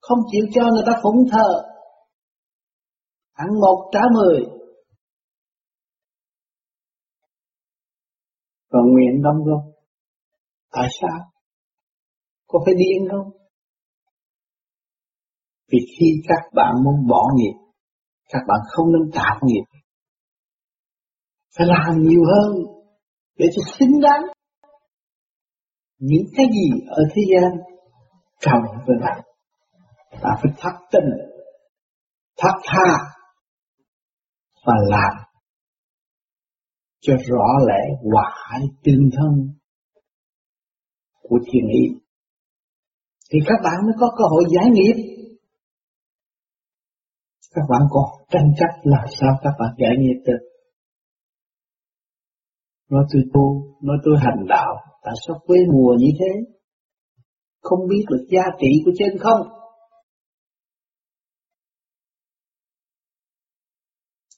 Không 0.00 0.18
chịu 0.32 0.44
cho 0.54 0.62
người 0.62 0.82
ta 0.86 0.92
phụng 1.02 1.28
thờ. 1.32 1.62
Ăn 3.32 3.48
một 3.60 3.90
trả 3.92 4.00
mười. 4.14 4.55
Và 8.76 8.82
nguyện 8.92 9.22
đóng 9.22 9.44
góp. 9.44 9.62
Tại 10.72 10.88
sao? 11.00 11.18
Có 12.46 12.58
phải 12.64 12.74
điên 12.74 13.08
không? 13.10 13.30
Vì 15.72 15.78
khi 15.98 16.06
các 16.28 16.42
bạn 16.54 16.74
muốn 16.84 17.06
bỏ 17.08 17.22
nghiệp, 17.36 17.56
các 18.28 18.42
bạn 18.48 18.58
không 18.68 18.86
nên 18.92 19.10
tạo 19.14 19.40
nghiệp. 19.42 19.64
Phải 21.58 21.66
làm 21.66 22.02
nhiều 22.02 22.22
hơn 22.24 22.64
để 23.38 23.46
cho 23.56 23.62
xứng 23.78 24.00
đáng 24.00 24.22
những 25.98 26.26
cái 26.36 26.46
gì 26.46 26.80
ở 26.88 27.02
thế 27.14 27.22
gian 27.32 27.52
cầu 28.40 28.60
về 28.86 28.94
bạn. 29.00 29.20
Bạn 30.22 30.38
phải 30.42 30.52
thắt 30.58 30.72
tình, 30.92 31.10
thắt 32.36 32.54
tha 32.64 32.96
và 34.66 34.74
làm 34.88 35.25
cho 37.06 37.14
rõ 37.26 37.46
lẽ 37.68 37.82
hòa 38.02 38.34
hải 38.34 38.60
tương 38.84 39.10
thân 39.16 39.32
của 41.22 41.38
thiên 41.46 41.68
ý. 41.68 41.84
Thì 43.30 43.38
các 43.46 43.58
bạn 43.64 43.74
mới 43.84 43.94
có 44.00 44.06
cơ 44.18 44.24
hội 44.30 44.44
giải 44.54 44.66
nghiệp. 44.72 44.96
Các 47.54 47.62
bạn 47.68 47.82
còn 47.90 48.04
tranh 48.30 48.48
chấp 48.58 48.72
làm 48.82 49.04
sao 49.20 49.30
các 49.42 49.52
bạn 49.58 49.74
giải 49.78 49.94
nghiệp 49.98 50.20
được. 50.26 50.48
Nói 52.90 53.04
tôi 53.12 53.22
tu, 53.34 53.76
nói 53.82 53.96
tôi 54.04 54.14
hành 54.18 54.46
đạo, 54.48 54.74
tại 55.02 55.14
sao 55.26 55.40
quê 55.46 55.58
mùa 55.72 55.94
như 55.98 56.08
thế? 56.18 56.54
Không 57.60 57.78
biết 57.88 58.04
được 58.08 58.26
giá 58.30 58.42
trị 58.60 58.68
của 58.84 58.90
trên 58.98 59.18
không. 59.20 59.40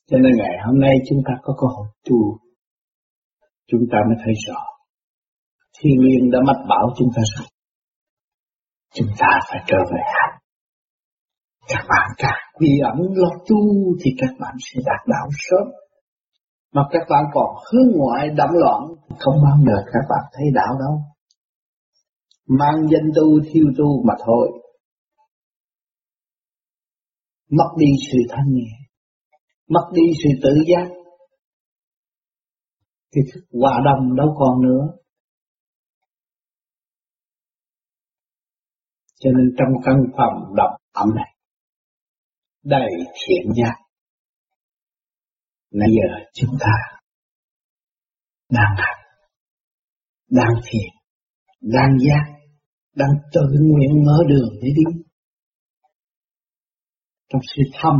Cho 0.06 0.18
nên 0.18 0.32
ngày 0.36 0.56
hôm 0.66 0.80
nay 0.80 0.94
chúng 1.08 1.18
ta 1.26 1.32
có 1.42 1.54
cơ 1.60 1.66
hội 1.76 1.86
tu 2.04 2.47
chúng 3.70 3.84
ta 3.92 3.98
mới 4.06 4.16
thấy 4.24 4.34
rõ. 4.48 4.60
Thiên 5.78 6.00
nhiên 6.00 6.30
đã 6.30 6.38
mách 6.46 6.62
bảo 6.68 6.94
chúng 6.98 7.08
ta 7.16 7.22
rằng, 7.36 7.48
chúng 8.94 9.08
ta 9.18 9.40
phải 9.50 9.60
trở 9.66 9.78
về 9.92 10.00
hành 10.14 10.38
các 11.68 11.84
bạn 11.88 12.10
càng 12.18 12.42
quy 12.54 12.68
ẩn 12.82 12.98
lo 13.14 13.28
tu 13.48 13.58
thì 14.00 14.10
các 14.18 14.34
bạn 14.40 14.54
sẽ 14.60 14.80
đạt 14.86 15.06
đạo 15.06 15.28
sớm. 15.30 15.72
Mà 16.72 16.82
các 16.90 17.02
bạn 17.10 17.24
còn 17.32 17.46
hướng 17.72 17.96
ngoại 17.96 18.28
đậm 18.28 18.48
loạn 18.52 18.80
không 19.18 19.34
bao 19.44 19.56
giờ 19.66 19.76
các 19.92 20.04
bạn 20.10 20.24
thấy 20.32 20.46
đạo 20.54 20.74
đâu. 20.78 21.00
Mang 22.46 22.86
danh 22.90 23.10
tu 23.16 23.40
thiêu 23.52 23.64
tu 23.78 24.04
mà 24.06 24.14
thôi. 24.26 24.48
Mất 27.50 27.70
đi 27.78 27.86
sự 28.12 28.18
thanh 28.30 28.52
nhẹ, 28.52 28.70
mất 29.68 29.90
đi 29.94 30.02
sự 30.22 30.28
tự 30.42 30.50
giác 30.68 30.97
thì 33.14 33.20
thức 33.32 33.40
hòa 33.52 33.80
đồng 33.84 34.16
đâu 34.16 34.36
còn 34.38 34.62
nữa. 34.62 34.86
Cho 39.20 39.30
nên 39.36 39.54
trong 39.58 39.82
căn 39.84 39.94
phòng 40.16 40.54
độc 40.56 40.70
ẩm 40.92 41.08
này, 41.16 41.36
đầy 42.64 42.90
thiện 43.14 43.52
giác 43.56 43.74
nãy 45.70 45.88
giờ 45.90 46.24
chúng 46.34 46.50
ta 46.60 46.72
đang 48.50 48.74
hành 48.76 48.98
đang 50.30 50.54
thiền, 50.64 50.90
đang 51.60 51.98
giác, 51.98 52.38
đang 52.96 53.10
tự 53.32 53.40
nguyện 53.60 54.04
mở 54.06 54.18
đường 54.28 54.48
để 54.62 54.68
đi. 54.76 55.00
Trong 57.28 57.40
sự 57.56 57.62
thầm 57.80 57.94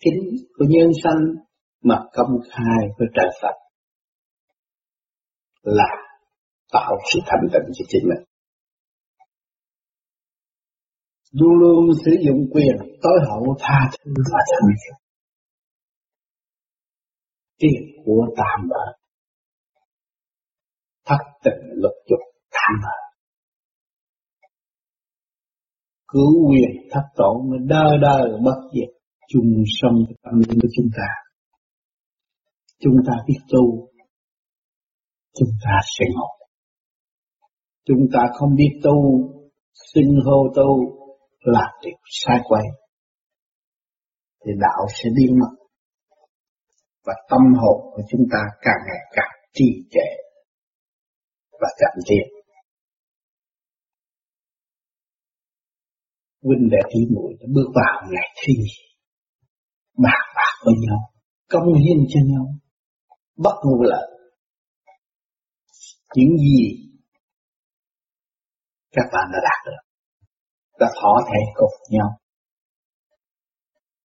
kín 0.00 0.14
của 0.58 0.64
nhân 0.68 0.90
sanh 1.04 1.44
mà 1.82 1.96
công 2.12 2.30
khai 2.50 2.88
với 2.98 3.08
trời 3.14 3.30
Phật 3.42 3.61
là 5.62 5.88
tạo 6.72 6.92
sự 7.12 7.20
thanh 7.26 7.48
tịnh 7.52 7.72
cho 7.74 7.84
chính 7.88 8.08
mình. 8.08 8.24
Luôn 11.32 11.54
luôn 11.60 11.84
sử 12.04 12.10
dụng 12.26 12.40
quyền 12.52 12.76
tối 13.02 13.18
hậu 13.28 13.56
tha 13.60 13.90
thứ 13.92 14.12
và 14.32 14.38
thân 14.50 14.70
thiện. 14.80 14.96
Tiền 17.58 18.02
của 18.04 18.26
tam 18.36 18.68
bờ. 18.68 18.92
Thất 21.04 21.24
tình 21.44 21.60
luật 21.74 21.94
dục 22.10 22.20
tạm 22.50 22.80
bờ. 22.82 22.96
Cứu 26.08 26.50
quyền 26.50 26.88
thất 26.90 27.02
tổ 27.16 27.42
mới 27.50 27.58
đơ 27.62 27.84
đơ 28.02 28.38
bất 28.44 28.60
diệt 28.74 29.02
chung 29.28 29.64
sống 29.66 30.04
tâm 30.22 30.34
linh 30.48 30.58
của 30.62 30.68
chúng 30.76 30.88
ta. 30.96 31.08
Chúng 32.80 32.96
ta 33.06 33.12
biết 33.26 33.38
tu 33.48 33.91
chúng 35.38 35.48
ta 35.64 35.80
sẽ 35.98 36.04
ngộ. 36.14 36.28
Chúng 37.84 38.06
ta 38.12 38.20
không 38.34 38.54
biết 38.56 38.80
tu, 38.84 38.94
sinh 39.94 40.20
hô 40.24 40.52
tu 40.56 41.02
là 41.40 41.72
điều 41.82 41.96
sai 42.10 42.38
quay. 42.44 42.62
Thì 44.44 44.52
đạo 44.60 44.86
sẽ 44.88 45.10
biến 45.16 45.38
mất. 45.38 45.56
Và 47.04 47.14
tâm 47.30 47.40
hồn 47.40 47.92
của 47.94 48.02
chúng 48.10 48.20
ta 48.32 48.38
càng 48.60 48.80
ngày 48.86 49.00
càng 49.12 49.30
trì 49.52 49.64
trệ 49.90 50.08
và 51.60 51.68
chậm 51.80 52.02
tiến. 52.08 52.28
Huynh 56.42 56.68
đệ 56.70 56.78
tỷ 56.88 57.14
muội 57.14 57.32
đã 57.40 57.46
bước 57.54 57.68
vào 57.74 58.02
ngày 58.10 58.28
thi 58.42 58.54
bàn 59.98 60.20
bạc 60.36 60.54
với 60.64 60.74
nhau, 60.86 60.98
công 61.48 61.74
hiến 61.74 61.98
cho 62.08 62.20
nhau, 62.26 62.46
bất 63.36 63.54
ngờ 63.64 63.76
lợi 63.80 64.11
những 66.14 66.36
gì? 66.38 66.88
Các 68.92 69.04
bạn 69.12 69.24
đã 69.32 69.38
đạt 69.42 69.66
được. 69.66 69.82
Đã 70.78 70.86
thỏa 71.00 71.22
thể 71.28 71.38
cùng 71.54 71.72
nhau. 71.90 72.08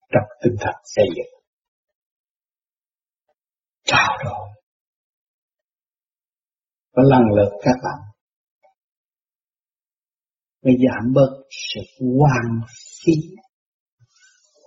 Trong 0.09 0.27
tinh 0.43 0.55
thần 0.59 0.75
xây 0.83 1.05
dựng. 1.15 1.43
Trao 3.83 4.17
đổi. 4.25 4.47
Và 6.93 7.03
lần 7.05 7.21
lượt 7.35 7.51
các 7.61 7.75
bạn. 7.83 7.99
Mới 10.63 10.73
giảm 10.73 11.13
bớt 11.13 11.43
sự 11.49 12.05
hoang 12.19 12.59
phí 13.03 13.13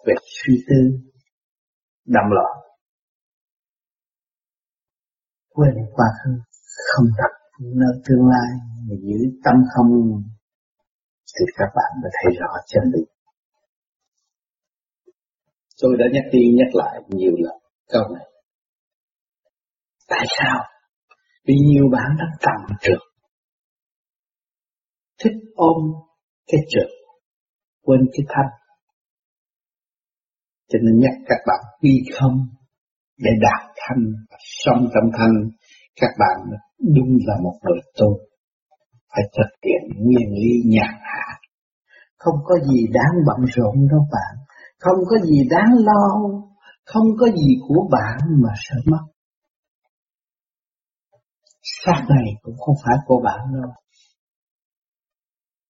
về 0.07 0.15
suy 0.27 0.55
tư 0.69 1.11
đậm 2.05 2.25
loạn. 2.31 2.57
Quên 5.49 5.75
quá 5.93 6.07
khứ 6.25 6.50
không 6.89 7.07
đặt 7.19 7.33
nơi 7.61 7.95
tương 8.05 8.25
lai 8.33 8.51
mà 8.87 8.95
giữ 9.03 9.19
tâm 9.45 9.55
không 9.75 9.91
thì 11.35 11.45
các 11.59 11.69
bạn 11.77 11.91
mới 12.03 12.11
thấy 12.15 12.33
rõ 12.41 12.53
chân 12.67 12.85
lý. 12.95 13.03
Tôi 15.83 15.97
đã 15.99 16.05
nhắc 16.13 16.25
đi 16.33 16.41
nhắc 16.59 16.75
lại 16.75 17.03
nhiều 17.09 17.33
lần 17.39 17.59
câu 17.89 18.03
này. 18.15 18.27
Tại 20.09 20.27
sao? 20.39 20.65
Vì 21.45 21.55
nhiều 21.55 21.85
bạn 21.93 22.17
đang 22.19 22.37
cầm 22.41 22.77
trượt. 22.81 22.99
Thích 25.19 25.37
ôm 25.55 25.77
cái 26.47 26.61
trượt, 26.69 26.89
quên 27.83 28.01
cái 28.13 28.27
thanh. 28.29 28.51
Cho 30.69 30.79
nên 30.83 30.99
nhắc 31.01 31.13
các 31.29 31.39
bạn 31.47 31.61
quy 31.81 32.03
không 32.21 32.47
để 33.17 33.31
đạt 33.41 33.71
thanh 33.77 34.05
và 34.31 34.37
sống 34.41 34.89
trong 34.95 35.11
thanh 35.19 35.51
các 35.97 36.11
bạn 36.19 36.59
đúng 36.95 37.19
là 37.27 37.35
một 37.43 37.55
người 37.63 37.81
tu 37.99 38.31
phải 39.13 39.25
thực 39.37 39.51
hiện 39.65 40.05
nguyên 40.05 40.29
lý 40.35 40.51
nhàn 40.65 40.95
hạ. 41.01 41.39
Không 42.17 42.35
có 42.45 42.55
gì 42.59 42.87
đáng 42.93 43.15
bận 43.27 43.47
rộn 43.57 43.89
đâu 43.91 44.07
bạn. 44.13 44.45
Không 44.79 44.99
có 45.11 45.19
gì 45.19 45.39
đáng 45.51 45.71
lo. 45.79 46.31
Không 46.85 47.07
có 47.21 47.27
gì 47.27 47.57
của 47.69 47.89
bạn 47.91 48.19
mà 48.43 48.53
sợ 48.57 48.77
mất. 48.91 49.05
Xác 51.63 52.05
này 52.09 52.27
cũng 52.43 52.57
không 52.59 52.75
phải 52.85 52.97
của 53.07 53.21
bạn 53.25 53.39
đâu. 53.53 53.73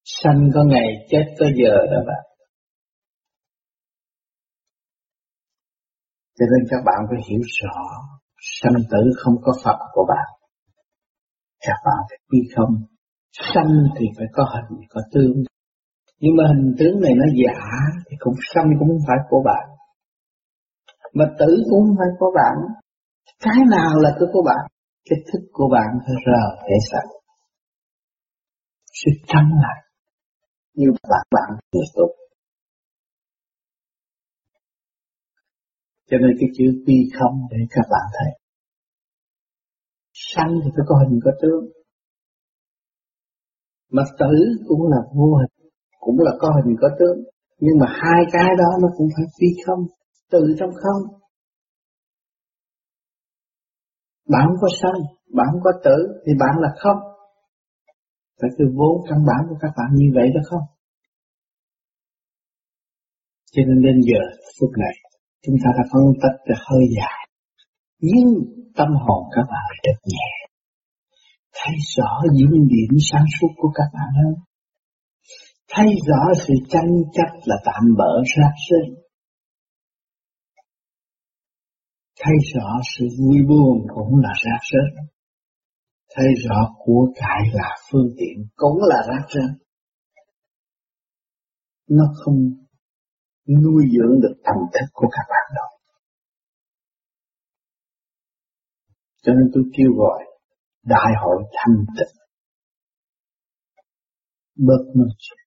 Sanh 0.04 0.50
có 0.54 0.64
ngày 0.64 0.88
chết 1.10 1.24
có 1.38 1.46
giờ 1.56 1.74
đó 1.92 1.98
bạn. 2.06 2.24
Cho 6.38 6.46
nên 6.50 6.68
các 6.70 6.82
bạn 6.86 6.98
phải 7.10 7.20
hiểu 7.28 7.40
rõ 7.62 7.80
sanh 8.40 8.82
tử 8.90 9.02
không 9.16 9.34
có 9.42 9.52
Phật 9.64 9.78
của 9.92 10.06
bạn. 10.08 10.28
Các 11.66 11.78
bạn 11.86 12.00
phải 12.08 12.18
quy 12.28 12.38
không. 12.56 12.74
Sanh 13.54 13.72
thì 13.98 14.06
phải 14.16 14.26
có 14.32 14.44
hình, 14.52 14.80
có 14.88 15.00
tướng. 15.12 15.36
Nhưng 16.20 16.36
mà 16.36 16.44
hình 16.48 16.74
tướng 16.78 17.00
này 17.00 17.12
nó 17.16 17.26
giả 17.40 17.60
thì 18.06 18.16
cũng 18.20 18.34
sanh 18.54 18.68
cũng 18.78 18.88
không 18.88 19.04
phải 19.08 19.18
của 19.28 19.42
bạn. 19.44 19.64
Mà 21.14 21.24
tử 21.38 21.50
cũng 21.70 21.80
không 21.86 21.96
phải 21.98 22.08
của 22.18 22.32
bạn. 22.34 22.54
Cái 23.44 23.58
nào 23.70 23.92
là 24.00 24.10
cái 24.18 24.28
của 24.32 24.42
bạn? 24.46 24.70
Cái 25.10 25.18
thức 25.32 25.42
của 25.52 25.68
bạn 25.72 25.88
phải 26.06 26.14
rờ 26.26 26.42
thể 26.62 26.76
sạch. 26.90 27.08
Sự 28.92 29.10
trắng 29.26 29.50
lại. 29.62 29.78
Như 30.74 30.86
bạn 31.10 31.26
bạn 31.30 31.58
người 31.72 31.86
tốt. 31.94 32.19
Cho 36.10 36.16
nên 36.18 36.30
cái 36.40 36.48
chữ 36.56 36.64
quy 36.86 36.98
không 37.18 37.34
để 37.50 37.58
các 37.70 37.86
bạn 37.90 38.06
thấy. 38.16 38.30
Sanh 40.12 40.52
thì 40.64 40.70
phải 40.76 40.84
có 40.88 40.94
hình 41.02 41.20
có 41.24 41.30
tướng. 41.42 41.64
Mà 43.90 44.02
tử 44.18 44.34
cũng 44.68 44.82
là 44.92 45.00
vô 45.14 45.36
hình, 45.40 45.70
cũng 46.00 46.18
là 46.18 46.32
có 46.40 46.48
hình 46.56 46.76
có 46.80 46.88
tướng. 46.98 47.18
Nhưng 47.58 47.78
mà 47.80 47.86
hai 47.88 48.22
cái 48.32 48.50
đó 48.58 48.70
nó 48.82 48.88
cũng 48.96 49.08
phải 49.16 49.26
phi 49.40 49.46
không, 49.66 49.82
từ 50.30 50.40
trong 50.58 50.70
không. 50.82 51.02
Bạn 54.28 54.42
không 54.46 54.60
có 54.60 54.68
sanh, 54.82 55.00
bạn 55.36 55.46
không 55.52 55.62
có 55.64 55.72
tử 55.84 56.22
thì 56.26 56.32
bạn 56.40 56.54
là 56.60 56.68
không. 56.82 56.98
Phải 58.40 58.50
từ 58.58 58.64
vốn 58.76 58.94
căn 59.08 59.18
bản 59.26 59.46
của 59.48 59.56
các 59.60 59.72
bạn 59.76 59.88
như 59.94 60.06
vậy 60.14 60.28
đó 60.34 60.40
không? 60.50 60.66
Cho 63.52 63.62
nên 63.66 63.82
đến 63.82 64.00
giờ 64.08 64.20
phút 64.60 64.70
này 64.78 65.09
chúng 65.44 65.56
ta 65.62 65.68
đã 65.76 65.84
phân 65.92 66.04
tích 66.22 66.36
được 66.48 66.60
hơi 66.70 66.84
dài. 66.96 67.20
Nhưng 68.00 68.28
tâm 68.76 68.88
hồn 69.04 69.22
các 69.34 69.46
bạn 69.52 69.68
được 69.84 70.00
nhẹ. 70.12 70.30
Thấy 71.58 71.74
rõ 71.96 72.12
những 72.32 72.54
điểm 72.68 72.92
sáng 73.10 73.26
suốt 73.40 73.52
của 73.56 73.70
các 73.74 73.88
bạn 73.94 74.10
hơn. 74.18 74.34
Thấy 75.72 75.86
rõ 76.06 76.22
sự 76.46 76.54
tranh 76.68 76.90
chấp 77.12 77.30
là 77.44 77.56
tạm 77.64 77.82
bỡ 77.98 78.22
ra 78.36 78.48
sinh 78.68 78.94
Thấy 82.20 82.34
rõ 82.54 82.68
sự 82.96 83.06
vui 83.18 83.38
buồn 83.48 83.86
cũng 83.94 84.16
là 84.16 84.32
ra 84.44 84.56
sinh 84.70 85.04
Thấy 86.14 86.26
rõ 86.48 86.68
của 86.78 87.12
cải 87.14 87.42
là 87.52 87.76
phương 87.90 88.08
tiện 88.18 88.46
cũng 88.56 88.78
là 88.82 88.96
ra 89.08 89.26
sinh 89.28 89.58
Nó 91.88 92.04
không 92.24 92.36
nuôi 93.62 93.84
dưỡng 93.94 94.20
được 94.22 94.34
tâm 94.44 94.56
thức 94.72 94.86
của 94.92 95.08
các 95.12 95.26
bạn 95.28 95.46
đâu. 95.56 95.70
Cho 99.22 99.32
nên 99.32 99.50
tôi 99.54 99.64
kêu 99.76 99.90
gọi 99.96 100.24
đại 100.82 101.12
hội 101.22 101.42
thanh 101.52 101.76
tịnh 101.98 102.16
bớt 104.66 104.82
nói 104.96 105.08
chuyện 105.18 105.44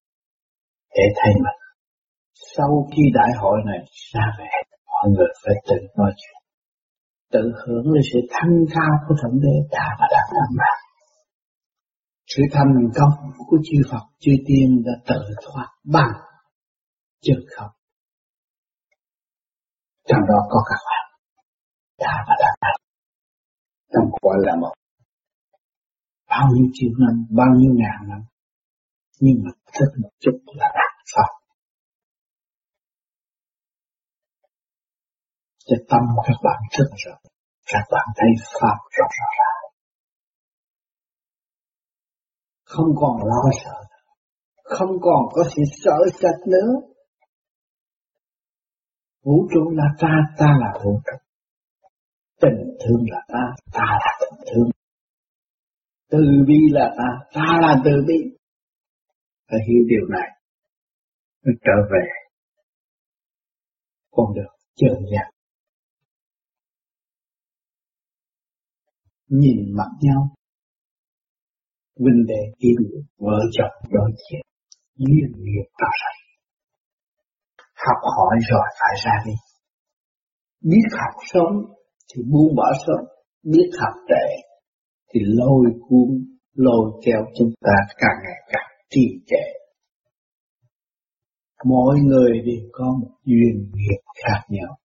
để 0.95 1.03
thay 1.15 1.33
mặt. 1.43 1.57
Sau 2.57 2.89
khi 2.91 3.03
đại 3.13 3.31
hội 3.41 3.57
này 3.65 3.79
ra 4.13 4.25
về, 4.39 4.45
mọi 4.87 5.05
người 5.13 5.31
phải 5.45 5.55
tự 5.67 5.75
nói 5.97 6.11
chuyện, 6.17 6.41
tự 7.31 7.51
hưởng 7.61 7.91
lên 7.91 8.03
sự 8.13 8.19
thanh 8.29 8.55
cao 8.75 8.93
của 9.07 9.15
Thượng 9.21 9.39
Đế 9.43 9.55
đã 9.71 9.87
và 9.99 10.07
đang 10.11 10.29
làm 10.37 10.51
bạn. 10.57 10.79
Sự 12.27 12.41
thành 12.51 12.73
công 12.95 13.31
của 13.47 13.57
chư 13.63 13.77
Phật, 13.91 14.05
chư 14.19 14.31
Tiên 14.47 14.83
đã 14.85 14.91
tự 15.07 15.21
thoát 15.43 15.67
bằng 15.83 16.13
chân 17.21 17.37
không. 17.55 17.71
Trong 20.07 20.21
đó 20.29 20.39
có 20.49 20.59
các 20.69 20.81
bạn 20.89 21.05
đã 21.99 22.25
và 22.27 22.35
đang 22.41 22.55
làm. 22.61 22.77
Trong 23.93 24.05
gọi 24.21 24.37
là 24.39 24.55
một 24.61 24.73
bao 26.29 26.47
nhiêu 26.53 26.67
triệu 26.73 26.91
năm, 26.99 27.25
bao 27.29 27.47
nhiêu 27.57 27.71
ngàn 27.75 28.09
năm, 28.09 28.21
nhưng 29.19 29.35
mà 29.43 29.51
thức 29.73 29.89
một 30.01 30.09
chút 30.19 30.37
là 30.45 30.67
đạt 30.75 30.93
Pháp. 31.15 31.31
Cho 35.65 35.75
tâm 35.89 36.01
các 36.27 36.37
bạn 36.43 36.61
thức 36.77 36.89
rồi, 37.05 37.15
các 37.65 37.83
bạn 37.91 38.07
thấy 38.15 38.29
Pháp 38.61 38.77
rõ 38.97 39.07
rõ 39.19 39.27
ràng. 39.39 39.71
Không 42.65 42.87
còn 42.95 43.17
lo 43.25 43.43
sợ, 43.63 43.83
không 44.63 44.91
còn 45.01 45.21
có 45.31 45.43
sự 45.55 45.61
sợ 45.83 45.97
sệt 46.19 46.47
nữa. 46.47 46.92
Vũ 49.23 49.47
trụ 49.53 49.69
là 49.69 49.87
ta, 49.99 50.13
ta 50.37 50.45
là 50.59 50.79
vũ 50.85 51.01
trụ. 51.05 51.17
Tình 52.41 52.59
thương 52.85 53.05
là 53.11 53.19
ta, 53.27 53.43
ta 53.73 53.85
là 53.85 54.11
tình 54.19 54.39
thương. 54.53 54.69
Từ 56.09 56.19
bi 56.47 56.57
là 56.71 56.95
ta, 56.97 57.09
ta 57.33 57.59
là 57.61 57.81
từ 57.85 57.91
bi. 58.07 58.37
Phải 59.49 59.59
hiểu 59.67 59.83
điều 59.87 60.07
này 60.09 60.29
mới 61.45 61.55
trở 61.61 61.77
về 61.91 62.05
con 64.11 64.25
đường 64.35 64.55
chân 64.75 64.93
giác. 65.11 65.29
Nhìn 69.27 69.75
mặt 69.77 69.89
nhau, 70.01 70.35
huynh 71.99 72.25
đệ 72.27 72.41
yêu 72.57 72.77
vợ 73.17 73.39
chồng 73.51 73.91
đối 73.91 74.11
diện, 74.11 74.41
duyên 74.95 75.31
nghiệp 75.43 75.69
rõ 75.77 75.87
ràng. 76.01 76.22
Học 77.87 78.01
hỏi 78.17 78.35
rồi 78.49 78.67
phải 78.79 78.95
ra 79.05 79.15
đi. 79.25 79.33
Biết 80.69 80.87
học 80.91 81.15
sống 81.33 81.55
thì 82.09 82.23
buông 82.31 82.55
bỏ 82.55 82.71
sống 82.87 83.05
biết 83.43 83.69
học 83.81 83.93
trễ 84.09 84.25
thì 85.13 85.19
lôi 85.23 85.65
cuốn, 85.89 86.09
lôi 86.55 87.01
kéo 87.05 87.21
chúng 87.37 87.51
ta 87.61 87.75
càng 87.97 88.17
ngày 88.23 88.39
càng 88.51 88.71
trì 88.89 89.07
trệ. 89.27 89.45
Mỗi 91.65 91.99
người 91.99 92.31
đều 92.45 92.69
có 92.71 92.85
một 93.01 93.11
duyên 93.25 93.71
nghiệp 93.73 94.01
khác 94.23 94.41
nhau. 94.49 94.77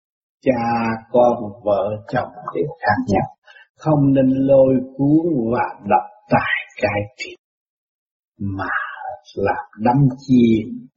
Cha, 0.41 0.63
con, 1.11 1.35
vợ, 1.63 2.05
chồng 2.07 2.29
đều 2.55 2.67
khác 2.79 3.01
nhau. 3.07 3.27
Không 3.77 4.13
nên 4.13 4.25
lôi 4.29 4.73
cuốn 4.97 5.51
và 5.53 5.65
đập 5.89 6.03
tại 6.29 6.81
cái 6.81 7.01
thiệt 7.17 7.39
mà 8.39 8.69
làm 9.35 9.65
đắm 9.79 9.97
chìm 10.17 10.87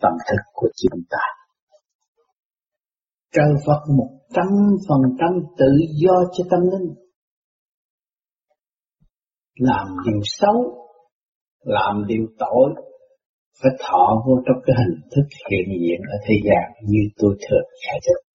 tâm 0.00 0.12
thức 0.28 0.42
của 0.52 0.68
chúng 0.76 1.00
ta. 1.10 1.24
Trời 3.32 3.54
Phật 3.66 3.80
một 3.96 4.10
trăm 4.34 4.46
phần 4.88 5.00
trăm 5.18 5.30
tự 5.58 5.72
do 6.04 6.14
cho 6.32 6.44
tâm 6.50 6.60
linh. 6.60 6.94
Làm 9.54 9.86
điều 10.06 10.20
xấu, 10.24 10.86
làm 11.60 12.06
điều 12.06 12.26
tội, 12.38 12.84
phải 13.62 13.72
thọ 13.78 14.22
vô 14.26 14.34
trong 14.46 14.62
cái 14.66 14.76
hình 14.78 15.00
thức 15.10 15.28
hiện 15.50 15.78
diện 15.80 16.00
ở 16.12 16.16
thế 16.26 16.34
gian 16.44 16.88
như 16.88 17.00
tôi 17.16 17.36
thường 17.48 17.68
giải 17.86 18.00
thích. 18.06 18.30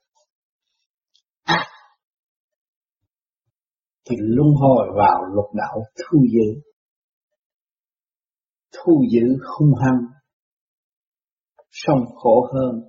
Thì 4.10 4.16
luân 4.20 4.50
hồi 4.62 4.88
vào 4.98 5.26
lục 5.36 5.54
đạo 5.54 5.84
thu 5.98 6.20
giữ, 6.32 6.62
thu 8.74 9.04
giữ 9.12 9.38
hung 9.58 9.74
hăng, 9.84 10.00
song 11.84 12.06
khổ 12.16 12.48
hơn 12.54 12.82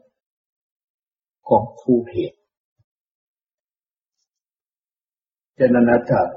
còn 1.42 1.64
thu 1.87 2.04
hiệp. 2.14 2.34
Cho 5.58 5.67
nên 5.67 5.87
ở 5.87 5.99
trời, 6.08 6.29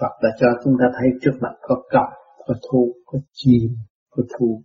Phật 0.00 0.12
đã 0.22 0.28
cho 0.40 0.46
chúng 0.64 0.74
ta 0.80 0.86
thấy 0.98 1.08
trước 1.22 1.38
mặt 1.40 1.54
có 1.62 1.82
cầm, 1.90 2.08
có 2.46 2.54
thu, 2.70 2.92
có 3.06 3.18
chi, 3.32 3.68
có 4.10 4.22
thu. 4.38 4.62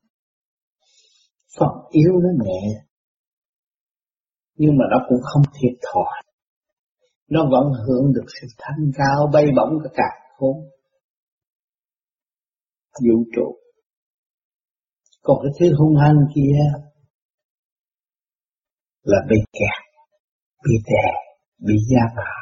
Phần 1.60 1.70
yếu 1.90 2.12
nó 2.14 2.30
nhẹ, 2.46 2.86
nhưng 4.56 4.72
mà 4.78 4.86
nó 4.92 5.06
cũng 5.10 5.20
không 5.22 5.44
thiệt 5.54 5.80
thòi. 5.94 6.24
Nó 7.30 7.42
vẫn 7.52 7.72
hưởng 7.88 8.14
được 8.14 8.26
sự 8.42 8.48
thanh 8.58 8.92
cao 8.98 9.30
bay 9.34 9.46
bổng 9.56 9.80
cả 9.84 9.90
cả 9.94 10.10
khốn 10.38 10.56
Vũ 13.02 13.24
trụ. 13.36 13.58
Còn 15.22 15.38
cái 15.44 15.52
thứ 15.60 15.76
hung 15.78 15.96
hăng 15.98 16.18
kia 16.36 16.92
là 19.04 19.18
bị 19.30 19.38
kẹt, 19.54 19.84
bị 20.64 20.76
đè, 20.86 21.08
bị 21.60 21.74
gia 21.90 22.02
vạ. 22.16 22.34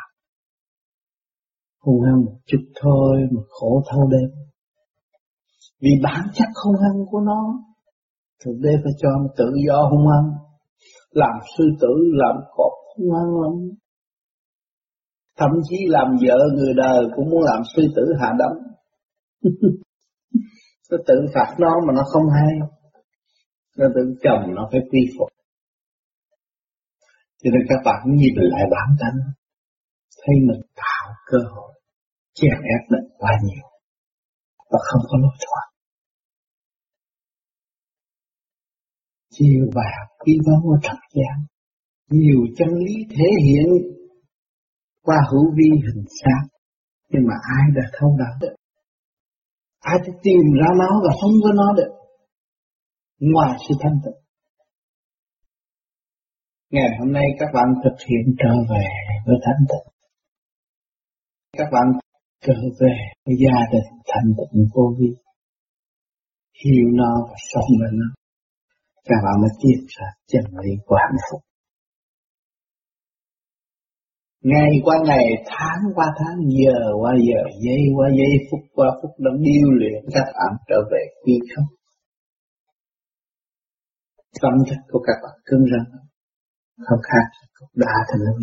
Hung 1.79 2.01
hăng 2.01 2.25
một 2.25 2.37
chút 2.45 2.63
thôi 2.81 3.17
mà 3.31 3.41
khổ 3.49 3.83
thâu 3.91 4.09
đêm. 4.11 4.29
Vì 5.81 5.89
bản 6.03 6.27
chất 6.33 6.47
hung 6.63 6.75
hăng 6.83 7.05
của 7.11 7.19
nó, 7.19 7.41
thực 8.45 8.51
tế 8.63 8.69
phải 8.83 8.93
cho 9.01 9.09
nó 9.09 9.27
tự 9.37 9.45
do 9.67 9.89
hung 9.91 10.07
hăng. 10.07 10.29
Làm 11.11 11.33
sư 11.57 11.63
tử, 11.81 11.93
làm 12.13 12.35
cọp 12.55 12.71
hung 12.97 13.11
hăng 13.13 13.41
lắm. 13.41 13.77
Thậm 15.37 15.49
chí 15.69 15.75
làm 15.87 16.07
vợ 16.27 16.37
người 16.55 16.73
đời 16.77 17.05
cũng 17.15 17.29
muốn 17.29 17.41
làm 17.43 17.61
sư 17.75 17.81
tử 17.95 18.01
hạ 18.19 18.33
đấm. 18.39 18.51
nó 20.91 20.97
tự 21.07 21.15
phạt 21.33 21.55
nó 21.59 21.71
mà 21.87 21.93
nó 21.93 22.03
không 22.07 22.23
hay. 22.33 22.69
Nó 23.77 23.87
tự 23.95 24.01
chồng 24.23 24.55
nó 24.55 24.69
phải 24.71 24.81
quy 24.91 24.99
phục. 25.17 25.40
Cho 27.43 27.49
nên 27.53 27.63
các 27.69 27.79
bạn 27.85 28.01
nhìn 28.15 28.33
lại 28.35 28.63
bản 28.71 28.89
thân, 28.99 29.15
thấy 30.21 30.35
mình 30.47 30.61
tạo 30.75 31.13
cơ 31.25 31.37
hội, 31.55 31.73
chèn 32.33 32.57
ép 32.73 32.81
mình 32.91 33.05
quá 33.17 33.31
nhiều, 33.43 33.67
và 34.71 34.79
không 34.87 35.01
có 35.09 35.17
lối 35.21 35.35
thoát. 35.39 35.67
Chiều 39.29 39.65
bạc 39.75 39.91
học 39.99 40.17
quý 40.19 40.33
báu 40.47 40.61
ở 40.75 40.77
trần 40.83 40.99
gian, 41.15 41.45
nhiều 42.09 42.41
chân 42.57 42.67
lý 42.85 42.95
thể 43.09 43.29
hiện 43.45 43.67
qua 45.01 45.17
hữu 45.31 45.51
vi 45.57 45.69
hình 45.85 46.05
xác, 46.23 46.41
nhưng 47.09 47.23
mà 47.27 47.33
ai 47.57 47.63
đã 47.75 47.81
thấu 47.93 48.17
đáo 48.19 48.33
được? 48.41 48.55
Ai 49.79 49.97
đã 50.07 50.13
tìm 50.23 50.43
ra 50.59 50.67
nó 50.79 51.01
và 51.03 51.11
không 51.21 51.31
có 51.43 51.49
nó 51.55 51.73
được? 51.77 51.91
Ngoài 53.19 53.59
sự 53.67 53.75
thanh 53.79 53.99
tịnh. 54.03 54.20
Ngày 56.71 56.89
hôm 56.99 57.11
nay 57.13 57.25
các 57.39 57.49
bạn 57.53 57.67
thực 57.83 57.97
hiện 58.07 58.35
trở 58.39 58.53
về 58.69 58.85
với 59.25 59.35
thanh 59.45 59.65
tịnh. 59.69 59.87
Các 61.57 61.67
bạn 61.71 61.87
trở 62.45 62.53
về 62.79 62.95
với 63.25 63.35
gia 63.43 63.57
đình 63.71 63.89
thanh 64.07 64.29
tịnh 64.37 64.65
vô 64.73 64.95
vi. 64.99 65.09
Hiểu 66.63 66.87
nó 66.93 67.11
và 67.29 67.35
sống 67.53 67.69
với 67.79 67.89
nó. 67.93 68.07
các 69.09 69.19
bạn 69.23 69.41
mới 69.41 69.49
tiếp 69.61 69.79
ra 69.87 70.07
chân 70.27 70.43
lý 70.63 70.71
của 70.85 70.95
hạnh 70.95 71.19
phúc 71.31 71.41
ngày 74.43 74.71
qua 74.83 74.95
ngày, 75.05 75.25
tháng 75.45 75.81
qua 75.95 76.05
tháng, 76.19 76.37
giờ 76.59 76.79
qua 77.01 77.13
giờ, 77.27 77.41
giây 77.65 77.81
qua 77.95 78.07
giây, 78.17 78.33
phút 78.51 78.59
qua 78.73 78.87
phút 79.01 79.11
đã 79.17 79.31
điêu 79.39 79.71
luyện 79.79 80.03
các 80.13 80.25
bạn 80.25 80.51
trở 80.67 80.75
về 80.91 81.03
quy 81.23 81.39
không 81.55 81.65
tâm 84.41 84.53
thức 84.69 84.81
của 84.91 84.99
các 84.99 85.17
bạn 85.23 85.39
cứng 85.45 85.65
rắn 85.71 86.01
không 86.77 87.01
khác, 87.09 87.25
đa 87.75 87.95
thành 88.09 88.21
lưng 88.25 88.41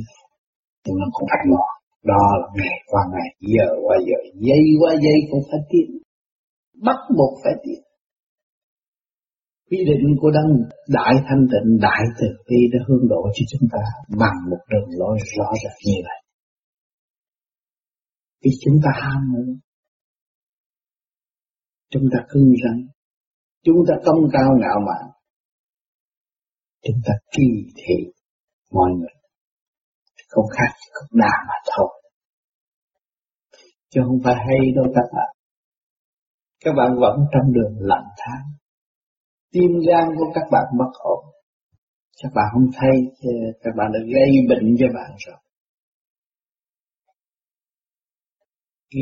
nhưng 0.84 0.96
nó 1.00 1.06
cũng 1.12 1.28
phải 1.30 1.44
mòn 1.52 1.70
đó 2.12 2.24
là 2.40 2.46
ngày 2.59 2.78
qua 2.86 3.02
ngày, 3.12 3.30
giờ 3.55 3.68
qua 3.84 3.96
giờ, 4.06 4.18
giây 4.46 4.64
qua 4.80 4.92
giây 5.05 5.18
cũng 5.30 5.42
phải 5.50 5.60
tiến 5.70 5.88
bắt 6.86 6.98
buộc 7.16 7.32
phải 7.44 7.55
tiến 7.64 7.80
quy 9.70 9.78
định 9.84 10.16
của 10.20 10.30
đấng, 10.30 10.50
đại 10.88 11.14
thanh 11.26 11.46
tịnh, 11.52 11.78
đại 11.80 12.02
từ 12.18 12.26
bi 12.48 12.56
đã 12.72 12.78
hướng 12.88 13.09
độ 13.09 13.22
cho 13.34 13.44
chúng 13.50 13.68
ta 13.72 13.84
bằng 14.18 14.38
một 14.50 14.62
đường 14.70 14.88
lối 14.98 15.18
rõ 15.36 15.48
ràng 15.64 15.78
như 15.86 15.98
vậy. 16.06 16.20
Vì 18.42 18.50
chúng 18.64 18.78
ta 18.84 18.90
ham 19.02 19.32
muốn. 19.32 19.59
Chúng 21.90 22.02
ta 22.12 22.18
cưng 22.28 22.52
rắn. 22.64 22.86
Chúng 23.64 23.76
ta 23.88 23.94
công 24.05 24.20
cao 24.32 24.50
ngạo 24.60 24.78
mạn. 24.86 25.10
Chúng 26.82 27.00
ta 27.06 27.14
kỳ 27.36 27.48
thị 27.76 28.12
mọi 28.70 28.90
người. 28.99 29.15
Không 30.28 30.47
khác 30.57 30.74
cục 30.93 31.09
đà 31.12 31.32
mà 31.49 31.55
thôi. 31.77 32.03
Chứ 33.90 34.01
không 34.07 34.19
phải 34.24 34.35
hay 34.35 34.73
đâu 34.77 34.85
các 34.95 35.09
bạn. 35.16 35.36
Các 36.65 36.73
bạn 36.77 36.97
vẫn 37.01 37.19
trong 37.32 37.53
đường 37.53 37.77
lạnh 37.81 38.07
tháng 38.19 38.59
tim 39.53 39.70
gan 39.89 40.09
của 40.19 40.32
các 40.35 40.45
bạn 40.51 40.66
bất 40.78 40.93
ổn. 40.99 41.24
Các 42.23 42.32
bạn 42.35 42.47
không 42.53 42.66
thấy 42.74 42.97
ờ, 43.23 43.32
các 43.62 43.70
bạn 43.77 43.93
đã 43.93 44.01
gây 44.15 44.31
bệnh 44.49 44.77
cho 44.78 44.86
bạn 44.95 45.11
rồi. 45.27 45.36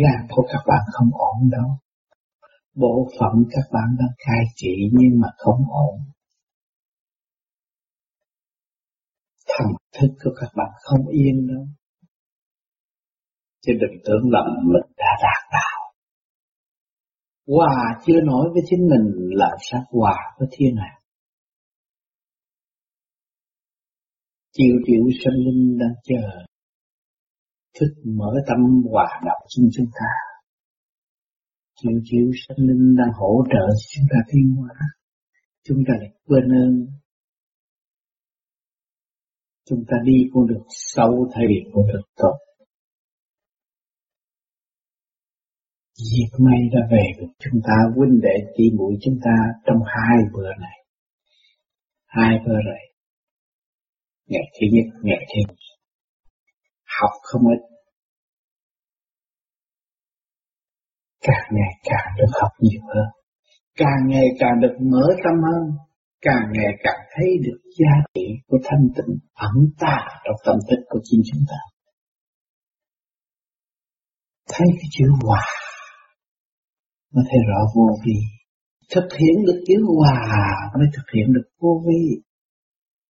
Gan 0.02 0.26
của 0.30 0.43
các 0.52 0.62
bạn 0.66 0.82
không 0.93 1.10
ổn 1.12 1.51
đâu. 1.51 1.78
Bộ 2.74 3.09
phận 3.20 3.44
các 3.51 3.66
bạn 3.72 3.97
đang 3.98 4.14
cai 4.26 4.44
trị 4.55 4.74
nhưng 4.93 5.20
mà 5.20 5.28
không 5.38 5.60
ổn. 5.70 6.01
Thần 9.48 9.66
thức 9.93 10.14
của 10.24 10.31
các 10.40 10.51
bạn 10.56 10.70
không 10.82 11.06
yên 11.09 11.47
đâu. 11.47 11.66
Chứ 13.62 13.73
đừng 13.81 14.01
tưởng 14.05 14.31
lầm 14.31 14.47
mình 14.64 14.93
đã 14.97 15.10
đạt 15.23 15.52
đạo. 15.52 15.93
Hòa 17.47 18.01
chưa 18.06 18.20
nói 18.20 18.48
với 18.52 18.62
chính 18.66 18.81
mình 18.81 19.31
là 19.31 19.51
sao 19.70 19.82
hòa 19.90 20.16
với 20.39 20.48
thiên 20.52 20.77
hạ. 20.77 21.01
Chiều 24.52 24.77
triệu 24.86 25.05
sinh 25.24 25.44
linh 25.44 25.78
đang 25.78 25.94
chờ. 26.05 26.44
Thức 27.81 27.94
mở 28.05 28.35
tâm 28.47 28.82
hòa 28.90 29.20
đạo 29.24 29.47
chính 29.48 29.68
chúng 29.73 29.86
ta 30.01 30.27
chiều 31.82 32.01
triệu 32.05 32.27
sinh 32.48 32.66
linh 32.66 32.97
đang 32.97 33.12
hỗ 33.14 33.44
trợ 33.52 33.66
chúng 33.94 34.05
ta 34.10 34.18
tiến 34.32 34.55
hóa. 34.56 34.77
Chúng 35.64 35.78
ta 35.89 35.94
lại 35.98 36.10
quên 36.27 36.44
ơn 36.44 36.86
chúng 39.68 39.84
ta 39.88 39.97
đi 40.05 40.12
con 40.32 40.47
đường 40.47 40.66
sâu 40.68 41.28
thay 41.34 41.44
vì 41.48 41.70
con 41.74 41.86
đường 41.86 42.09
tốt 42.16 42.36
Diệt 45.98 46.40
may 46.40 46.60
đã 46.72 46.80
về 46.90 47.05
được 47.18 47.32
chúng 47.38 47.60
ta 47.66 47.74
huynh 47.97 48.20
đệ 48.22 48.36
tỷ 48.56 48.64
muội 48.78 48.94
chúng 49.02 49.18
ta 49.24 49.36
trong 49.66 49.78
hai 49.86 50.18
bữa 50.32 50.51
này. 50.60 50.78
Hai 52.06 52.38
bữa 52.47 52.52
này. 52.52 52.84
Ngày 54.26 54.43
thứ 54.52 54.66
nhất, 54.72 55.01
ngày 55.02 55.26
thứ 55.28 55.40
nhì. 55.48 55.66
Học 57.01 57.10
không 57.22 57.43
ít. 57.48 57.60
Càng 61.20 61.47
ngày 61.51 61.72
càng 61.84 62.14
được 62.18 62.32
học 62.40 62.51
nhiều 62.60 62.80
hơn. 62.94 63.06
Càng 63.76 64.01
ngày 64.06 64.26
càng 64.38 64.60
được 64.60 64.76
mở 64.80 65.06
tâm 65.24 65.34
hơn. 65.43 65.76
Càng 66.20 66.44
ngày 66.52 66.72
càng 66.84 67.01
thấy 67.14 67.28
được 67.44 67.60
giá 67.78 67.93
trị 68.14 68.26
của 68.47 68.59
thanh 68.64 68.88
tịnh 68.97 69.18
ẩn 69.34 69.56
ta 69.78 69.97
trong 70.24 70.36
tâm 70.47 70.56
thức 70.70 70.84
của 70.88 71.01
chính 71.05 71.22
chúng 71.32 71.44
ta. 71.48 71.60
Thấy 74.48 74.66
cái 74.70 74.88
chữ 74.90 75.05
hòa 75.22 75.44
mới 77.14 77.24
thấy 77.28 77.38
rõ 77.48 77.60
vô 77.74 77.86
vi. 78.05 78.18
Thực 78.94 79.09
hiện 79.18 79.44
được 79.47 79.64
chữ 79.66 79.74
hòa 79.97 80.20
mới 80.78 80.88
thực 80.97 81.06
hiện 81.14 81.32
được 81.32 81.48
vô 81.60 81.82
vi. 81.86 82.22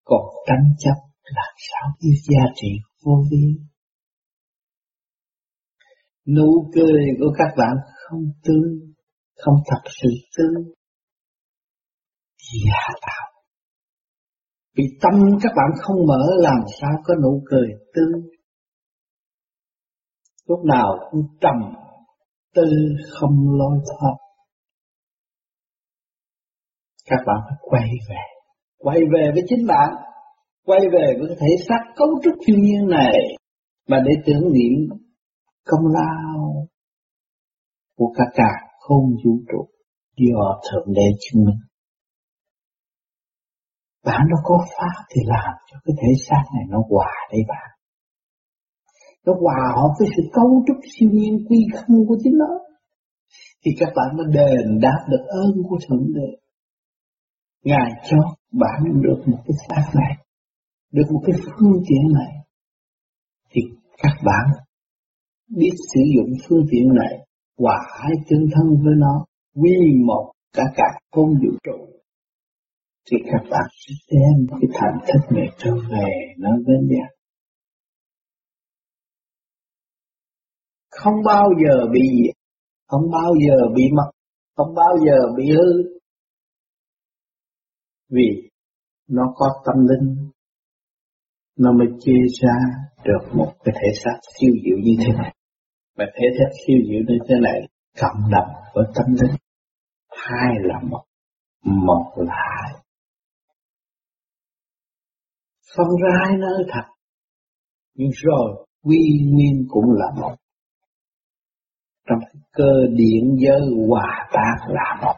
Còn 0.04 0.24
tranh 0.46 0.74
chấp 0.78 0.98
làm 1.34 1.54
sao 1.68 1.90
biết 2.00 2.16
giá 2.28 2.44
trị 2.54 2.68
vô 3.04 3.24
vi. 3.30 3.46
Nụ 6.36 6.70
cười 6.74 7.02
của 7.18 7.32
các 7.38 7.54
bạn 7.56 7.76
không 8.04 8.24
tươi, 8.44 8.70
không 9.36 9.54
thật 9.66 9.90
sự 10.02 10.08
tươi. 10.36 10.64
Dạ 12.46 12.60
Giả 12.64 12.94
tạo. 13.00 13.42
Vì 14.76 14.84
tâm 15.02 15.12
các 15.42 15.52
bạn 15.56 15.70
không 15.78 15.96
mở 16.06 16.22
làm 16.38 16.60
sao 16.80 16.90
có 17.04 17.14
nụ 17.22 17.42
cười 17.46 17.68
tươi. 17.94 18.22
Lúc 20.46 20.58
nào 20.64 20.98
cũng 21.10 21.20
trầm 21.40 21.74
tư 22.54 22.62
không 23.20 23.58
lôi 23.58 23.78
thoát. 23.86 24.14
Các 27.04 27.18
bạn 27.26 27.36
phải 27.48 27.58
quay 27.60 27.88
về, 28.08 28.22
quay 28.78 28.98
về 29.12 29.30
với 29.34 29.42
chính 29.48 29.66
bạn, 29.66 29.90
quay 30.64 30.80
về 30.92 31.16
với 31.20 31.36
thể 31.40 31.64
xác 31.68 31.80
cấu 31.96 32.08
trúc 32.24 32.34
thiên 32.46 32.60
nhiên 32.62 32.86
này, 32.88 33.18
mà 33.88 33.96
để 34.06 34.12
tưởng 34.26 34.52
niệm 34.52 34.98
công 35.64 35.86
lao 35.94 36.66
của 37.96 38.12
cả 38.16 38.24
cả 38.34 38.68
không 38.80 39.04
vũ 39.24 39.38
trụ 39.52 39.68
do 40.16 40.60
Thượng 40.70 40.94
Đế 40.94 41.06
chứng 41.20 41.44
minh. 41.44 41.65
Bạn 44.06 44.22
nó 44.30 44.36
có 44.44 44.66
pháp 44.74 44.96
thì 45.10 45.20
làm 45.24 45.54
cho 45.68 45.76
cái 45.84 45.94
thể 46.00 46.10
xác 46.28 46.42
này 46.54 46.64
nó 46.68 46.78
hòa 46.90 47.12
đây 47.32 47.42
bạn 47.48 47.76
nó 49.26 49.32
hòa 49.40 49.60
hợp 49.76 49.92
với 49.98 50.08
sự 50.16 50.22
cấu 50.32 50.64
trúc 50.66 50.76
siêu 50.92 51.10
nhiên 51.12 51.46
quy 51.48 51.58
không 51.74 52.06
của 52.08 52.16
chính 52.22 52.38
nó. 52.38 52.52
Thì 53.64 53.70
các 53.78 53.88
bạn 53.96 54.16
mới 54.16 54.26
đền 54.32 54.78
đáp 54.80 55.00
được 55.10 55.24
ơn 55.28 55.62
của 55.68 55.78
thượng 55.88 56.06
đế. 56.14 56.30
Ngài 57.64 57.90
cho 58.10 58.16
bạn 58.52 58.82
được 59.02 59.22
một 59.26 59.38
cái 59.46 59.54
xác 59.68 59.90
này, 59.94 60.12
được 60.92 61.04
một 61.12 61.20
cái 61.26 61.36
phương 61.44 61.82
tiện 61.88 62.12
này. 62.14 62.32
Thì 63.50 63.60
các 64.02 64.14
bạn 64.24 64.46
biết 65.56 65.72
sử 65.94 66.00
dụng 66.16 66.30
phương 66.48 66.64
tiện 66.70 66.94
này, 66.94 67.26
hòa 67.58 67.78
hai 68.00 68.12
tương 68.28 68.46
thân 68.54 68.66
với 68.84 68.94
nó, 68.96 69.24
quy 69.54 69.76
một 70.06 70.32
cả 70.52 70.64
cả 70.76 70.84
không 71.12 71.30
vũ 71.30 71.58
trụ 71.64 71.95
thì 73.10 73.16
các 73.32 73.42
bạn 73.50 73.68
sẽ 73.72 73.94
đem 74.10 74.46
cái 74.50 74.70
thành 74.74 74.98
thức 75.06 75.36
này 75.36 75.48
trở 75.58 75.70
về 75.90 76.08
nó 76.38 76.50
với 76.66 76.76
nhau 76.90 77.16
không 80.96 81.14
bao 81.24 81.48
giờ 81.64 81.86
bị 81.92 82.00
diệt, 82.00 82.36
không 82.86 83.10
bao 83.12 83.32
giờ 83.46 83.56
bị 83.74 83.82
mất, 83.96 84.10
không 84.56 84.74
bao 84.74 84.92
giờ 85.06 85.16
bị 85.36 85.44
hư. 85.50 85.98
Vì 88.10 88.48
nó 89.08 89.22
có 89.36 89.46
tâm 89.66 89.86
linh, 89.86 90.30
nó 91.58 91.72
mới 91.72 91.86
chia 92.00 92.22
ra 92.40 92.56
được 93.04 93.36
một 93.36 93.52
cái 93.64 93.74
thể 93.74 93.88
xác 94.04 94.18
siêu 94.38 94.54
diệu 94.64 94.76
như 94.82 94.92
thế 94.98 95.12
này. 95.18 95.34
Và 95.96 96.04
thể 96.14 96.26
xác 96.38 96.50
siêu 96.66 96.78
diệu 96.88 97.02
như 97.08 97.18
thế 97.28 97.34
này 97.42 97.68
cộng 98.00 98.30
đồng 98.30 98.48
với 98.74 98.84
tâm 98.94 99.14
linh. 99.20 99.36
Hai 100.10 100.54
là 100.62 100.80
một, 100.90 101.04
một 101.64 102.12
là 102.16 102.34
hai. 102.34 102.85
Phân 105.76 105.86
ra 106.02 106.10
hai 106.24 106.36
nơi 106.38 106.64
thật, 106.68 106.92
nhưng 107.94 108.10
rồi 108.12 108.66
quy 108.82 108.98
nguyên 109.32 109.66
cũng 109.68 109.84
là 109.92 110.06
một 110.20 110.36
trong 112.08 112.18
cơ 112.52 112.72
điện 112.96 113.36
giới 113.38 113.60
hòa 113.88 114.28
tan 114.32 114.74
là 114.74 115.00
một. 115.02 115.14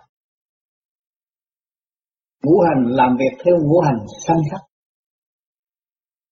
Ngũ 2.42 2.60
hành 2.60 2.84
làm 2.86 3.16
việc 3.18 3.42
theo 3.44 3.54
ngũ 3.62 3.80
hành 3.80 4.06
sanh 4.26 4.40
khắc. 4.50 4.60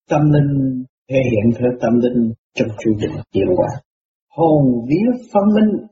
Tâm 0.09 0.21
linh 0.31 0.85
thể 1.09 1.17
hiện 1.31 1.61
theo 1.61 1.71
tâm 1.81 1.93
linh 1.99 2.33
trong 2.55 2.69
chu 2.79 2.91
trình 3.01 3.23
tiến 3.31 3.47
hóa. 3.57 3.69
Hồn 4.29 4.87
vía 4.89 5.25
phân 5.33 5.43
minh 5.55 5.87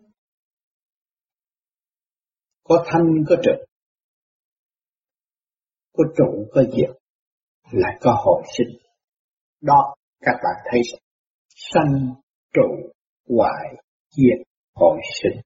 có 2.64 2.84
thanh 2.86 3.24
có 3.28 3.36
trực, 3.42 3.66
có 5.92 6.04
trụ 6.16 6.48
có 6.52 6.62
diệt, 6.62 7.03
lại 7.70 7.98
có 8.00 8.16
hồi 8.24 8.42
sinh. 8.56 8.78
Đó, 9.62 9.94
các 10.20 10.34
bạn 10.44 10.66
thấy 10.70 10.80
sanh 11.74 12.14
trụ 12.54 12.90
hoại 13.28 13.74
diệt 14.10 14.46
hồi 14.74 15.00
sinh. 15.22 15.40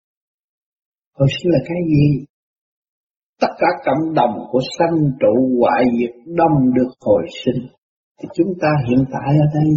Hồi 1.15 1.29
sinh 1.39 1.53
là 1.53 1.59
cái 1.69 1.79
gì? 1.87 2.25
tất 3.41 3.53
cả 3.59 3.67
cộng 3.85 4.15
đồng 4.15 4.47
của 4.51 4.61
sanh 4.79 4.97
trụ 5.21 5.59
hoại 5.61 5.85
diệt 5.99 6.15
đông 6.27 6.75
được 6.75 6.91
hồi 7.01 7.23
sinh 7.45 7.67
thì 8.21 8.29
chúng 8.35 8.53
ta 8.61 8.69
hiện 8.89 9.05
tại 9.13 9.37
ở 9.41 9.47
đây, 9.55 9.71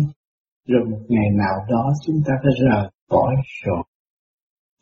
rồi 0.68 0.86
một 0.92 1.02
ngày 1.10 1.30
nào 1.38 1.56
đó 1.70 1.92
chúng 2.06 2.16
ta 2.28 2.34
sẽ 2.44 2.50
rời 2.66 2.90
cõi 3.10 3.36
rồi 3.66 3.84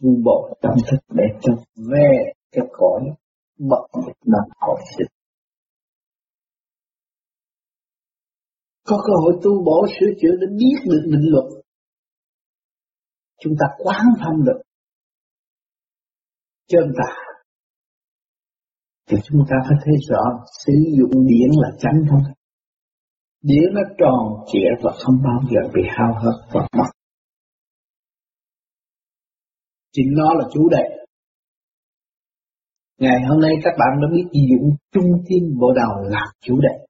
vu 0.01 0.09
bộ 0.25 0.49
tâm 0.61 0.73
thức 0.91 0.99
để 1.09 1.23
trở 1.41 1.53
về 1.91 2.11
cái 2.51 2.65
cõi 2.71 3.01
bất 3.69 3.83
diệt 3.93 4.47
hồi 4.59 4.79
sinh 4.97 5.07
có 8.89 8.97
cơ 9.07 9.13
hội 9.23 9.33
tu 9.43 9.51
bổ 9.65 9.85
sửa 9.99 10.11
chữa 10.21 10.35
để 10.41 10.47
biết 10.59 10.77
được 10.85 11.03
định 11.05 11.31
luật. 11.31 11.45
Chúng 13.41 13.53
ta 13.59 13.65
quán 13.77 14.05
thông 14.23 14.45
được. 14.45 14.61
Chân 16.67 16.83
tà 16.97 17.13
thì 19.07 19.17
chúng 19.23 19.41
ta 19.49 19.55
phải 19.67 19.77
thấy 19.85 19.95
rõ, 20.09 20.23
sử 20.65 20.73
dụng 20.97 21.25
điện 21.27 21.49
là 21.61 21.69
tránh 21.79 22.01
không. 22.09 22.23
Điện 23.41 23.69
nó 23.73 23.81
tròn 23.97 24.45
trịa 24.51 24.69
và 24.83 24.91
không 25.03 25.15
bao 25.23 25.39
giờ 25.51 25.71
bị 25.73 25.81
hao 25.87 26.13
hết 26.13 26.37
và 26.53 26.67
mất 26.77 26.89
chính 29.91 30.13
nó 30.17 30.33
là 30.33 30.45
chủ 30.53 30.69
đề. 30.69 30.83
Ngày 32.99 33.17
hôm 33.29 33.41
nay 33.41 33.51
các 33.63 33.73
bạn 33.79 34.01
đã 34.01 34.07
biết 34.11 34.25
dụng 34.49 34.69
trung 34.93 35.11
tâm 35.29 35.59
bộ 35.59 35.73
đầu 35.73 36.03
làm 36.09 36.27
chủ 36.41 36.59
đề 36.61 36.88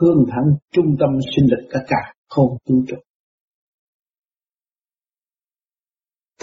hương 0.00 0.24
thẳng 0.30 0.48
trung 0.72 0.96
tâm 1.00 1.10
sinh 1.36 1.46
lực 1.50 1.68
cả 1.70 1.80
cả 1.88 2.12
không 2.28 2.56
tu 2.64 2.74
trụ 2.88 2.96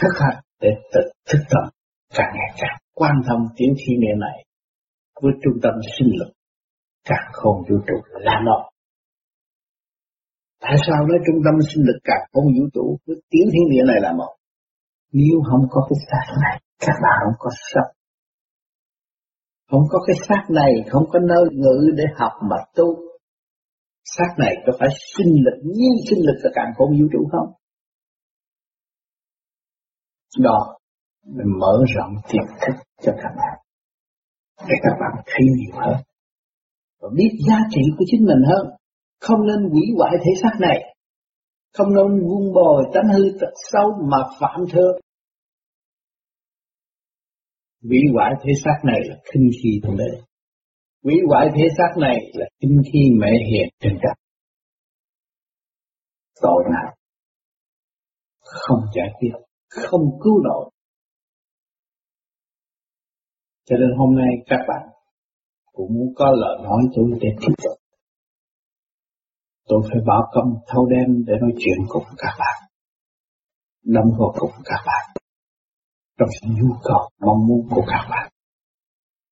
thức 0.02 0.14
hành 0.20 0.44
để 0.62 0.70
tự 0.94 1.02
thức 1.30 1.40
tâm 1.50 1.74
càng 2.14 2.32
ngày 2.36 2.52
càng 2.62 2.78
quan 2.94 3.16
tâm 3.28 3.38
tiếng 3.56 3.74
thi 3.78 3.94
niệm 3.98 4.20
này 4.20 4.46
với 5.22 5.32
trung 5.44 5.60
tâm 5.64 5.74
sinh 5.98 6.12
lực 6.20 6.34
càng 7.06 7.30
không 7.34 7.58
vũ 7.70 7.78
trụ 7.88 7.98
là 8.20 8.42
một 8.46 8.72
tại 10.62 10.76
sao 10.88 11.08
nói 11.08 11.18
trung 11.26 11.40
tâm 11.46 11.56
sinh 11.70 11.84
lực 11.88 12.00
càng 12.04 12.24
không 12.34 12.48
vũ 12.56 12.66
trụ 12.74 12.98
với 13.06 13.16
tiếng 13.30 13.48
thiên 13.54 13.66
địa 13.72 13.84
này 13.92 14.00
là 14.02 14.12
một? 14.14 14.34
Nếu 15.14 15.38
không 15.50 15.64
có 15.70 15.88
cái 15.90 15.98
xác 16.10 16.26
này, 16.44 16.62
các 16.80 16.96
bạn 17.04 17.18
không 17.24 17.38
có 17.40 17.50
sống. 17.74 17.92
Không 19.72 19.86
có 19.90 20.00
cái 20.08 20.16
xác 20.28 20.44
này, 20.50 20.72
không 20.92 21.06
có 21.12 21.20
nơi 21.20 21.44
ngữ 21.52 21.92
để 21.98 22.04
học 22.16 22.32
mà 22.50 22.58
tu 22.76 22.88
xác 24.18 24.32
này 24.38 24.54
có 24.66 24.74
phải 24.80 24.90
sinh 25.16 25.34
lực 25.46 25.58
như 25.64 25.90
sinh 26.10 26.20
lực 26.20 26.38
là 26.44 26.50
càng 26.56 26.72
không 26.78 26.90
vũ 26.90 27.06
trụ 27.14 27.30
không? 27.32 27.54
Đó, 30.40 30.78
mình 31.26 31.52
mở 31.60 31.86
rộng 31.96 32.14
tiềm 32.32 32.44
thức 32.62 32.76
cho 33.02 33.12
các 33.22 33.32
bạn, 33.38 33.58
để 34.70 34.76
các 34.82 34.96
bạn 35.00 35.24
thấy 35.26 35.46
nhiều 35.58 35.82
hơn 35.82 35.98
và 37.02 37.10
biết 37.16 37.30
giá 37.48 37.58
trị 37.70 37.82
của 37.98 38.06
chính 38.08 38.26
mình 38.26 38.44
hơn. 38.48 38.68
Không 39.22 39.40
nên 39.48 39.70
hủy 39.72 39.84
hoại 39.98 40.14
thể 40.24 40.32
xác 40.42 40.58
này, 40.60 40.96
không 41.74 41.88
nên 41.96 42.28
vun 42.28 42.54
bồi 42.54 42.84
tánh 42.94 43.10
hư 43.14 43.24
tật 43.40 43.54
xấu 43.72 43.88
mà 44.12 44.18
phạm 44.40 44.60
thượng 44.72 45.00
hủy 47.84 48.00
hoại 48.14 48.32
thể 48.44 48.52
xác 48.64 48.80
này 48.84 49.00
là 49.10 49.16
khinh 49.34 49.50
khi 49.64 49.80
thượng 49.84 49.98
đế 49.98 50.22
hủy 51.04 51.16
hoại 51.28 51.48
thế 51.56 51.68
xác 51.78 52.00
này 52.02 52.18
là 52.34 52.46
kinh 52.60 52.82
khi 52.94 53.00
mẹ 53.20 53.32
hiền 53.52 53.70
trên 53.80 53.94
trần 54.02 54.14
tội 56.42 56.64
nào 56.72 56.96
không 58.42 58.80
giải 58.96 59.10
quyết 59.20 59.32
không 59.70 60.20
cứu 60.24 60.44
nổi 60.44 60.72
cho 63.66 63.76
nên 63.80 63.90
hôm 63.98 64.16
nay 64.16 64.30
các 64.48 64.60
bạn 64.68 64.98
cũng 65.78 65.94
muốn 65.94 66.14
có 66.16 66.26
lời 66.32 66.58
nói 66.64 66.82
tôi 66.96 67.06
để 67.22 67.30
tiếp 67.42 67.54
tục. 67.64 67.78
Tôi 69.68 69.82
phải 69.90 70.02
bảo 70.08 70.24
công 70.32 70.54
thâu 70.68 70.86
đêm 70.86 71.26
để 71.28 71.34
nói 71.42 71.52
chuyện 71.58 71.78
cùng 71.88 72.04
các 72.18 72.34
bạn. 72.40 72.70
Đóng 73.84 74.12
góp 74.18 74.34
cùng 74.40 74.52
các 74.66 74.82
bạn. 74.86 75.24
Trong 76.18 76.30
nhu 76.44 76.76
cầu, 76.84 77.10
mong 77.20 77.48
muốn 77.48 77.68
của 77.70 77.82
các 77.88 78.08
bạn. 78.10 78.32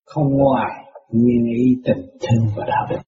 Không 0.06 0.30
ngoài 0.30 0.85
nguyên 1.10 1.46
ý 1.46 1.82
tình 1.86 2.06
thương 2.22 2.46
và 2.58 2.66
đạo 2.68 2.88
đức. 2.90 3.02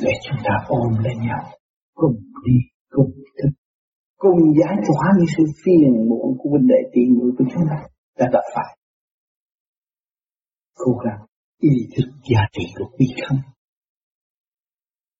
Để 0.00 0.12
chúng 0.24 0.38
ta 0.44 0.54
ôm 0.68 0.92
lấy 1.04 1.14
nhau. 1.16 1.50
Cùng 1.94 2.16
đi, 2.46 2.58
cùng 2.88 3.10
thức. 3.42 3.50
Cùng 4.16 4.38
giải 4.60 4.76
tỏa 4.86 5.04
những 5.16 5.26
sự 5.36 5.44
phiền 5.64 6.08
muộn 6.08 6.38
của 6.38 6.50
vấn 6.52 6.66
đề 6.66 6.90
tiền 6.92 7.18
người 7.18 7.32
của 7.38 7.44
chúng 7.52 7.62
ta 7.70 7.76
đã 8.18 8.26
gặp 8.32 8.44
phải 8.54 8.78
cố 10.74 10.92
gắng 11.04 11.26
ý 11.58 11.70
thức 11.96 12.10
giá 12.30 12.40
trị 12.52 12.64
của 12.78 12.84
quý 12.98 13.06
không 13.28 13.38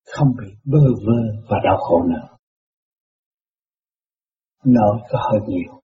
không 0.05 0.29
bị 0.39 0.47
bơ 0.65 0.85
vơ 1.07 1.21
và 1.51 1.57
đau 1.65 1.77
khổ 1.79 2.03
nữa 2.03 2.37
nói 4.65 5.01
có 5.11 5.19
hơi 5.31 5.41
nhiều 5.49 5.83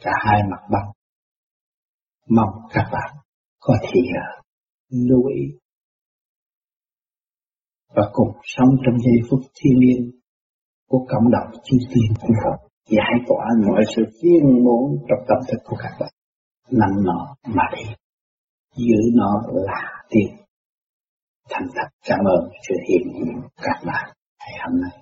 cả 0.00 0.10
hai 0.26 0.40
mặt 0.50 0.66
bằng 0.70 0.92
mong 2.28 2.68
các 2.70 2.90
bạn 2.92 3.16
có 3.60 3.74
thể 3.82 4.00
à, 4.14 4.42
lưu 4.90 5.26
ý. 5.26 5.42
Và 7.94 8.02
cùng 8.12 8.28
sống 8.42 8.68
trong 8.86 8.98
giây 8.98 9.28
phút 9.30 9.40
thiên 9.54 9.78
liêng 9.78 10.10
của 10.88 11.06
cộng 11.08 11.30
đồng 11.30 11.62
chư 11.64 11.76
tiên 11.88 12.14
của 12.20 12.34
Phật. 12.44 12.68
Giải 12.86 13.14
tỏa 13.28 13.44
mọi 13.66 13.82
sự 13.96 14.02
phiền 14.22 14.64
muộn 14.64 14.96
trong 15.08 15.26
tâm 15.28 15.38
thức 15.48 15.58
của 15.64 15.76
các 15.82 15.92
bạn. 16.00 16.12
Nằm 16.70 16.90
nó 17.04 17.36
mà 17.46 17.62
đi. 17.76 17.82
Giữ 18.76 19.10
nó 19.14 19.42
là 19.52 20.02
tiền. 20.08 20.36
Thành 21.50 21.68
thật 21.74 21.88
cảm 22.04 22.18
ơn 22.24 22.50
sự 22.68 22.74
hiện 22.88 23.12
diện 23.14 23.40
các 23.56 23.86
bạn 23.86 24.14
ngày 24.38 24.58
hôm 24.66 24.80
nay. 24.80 24.99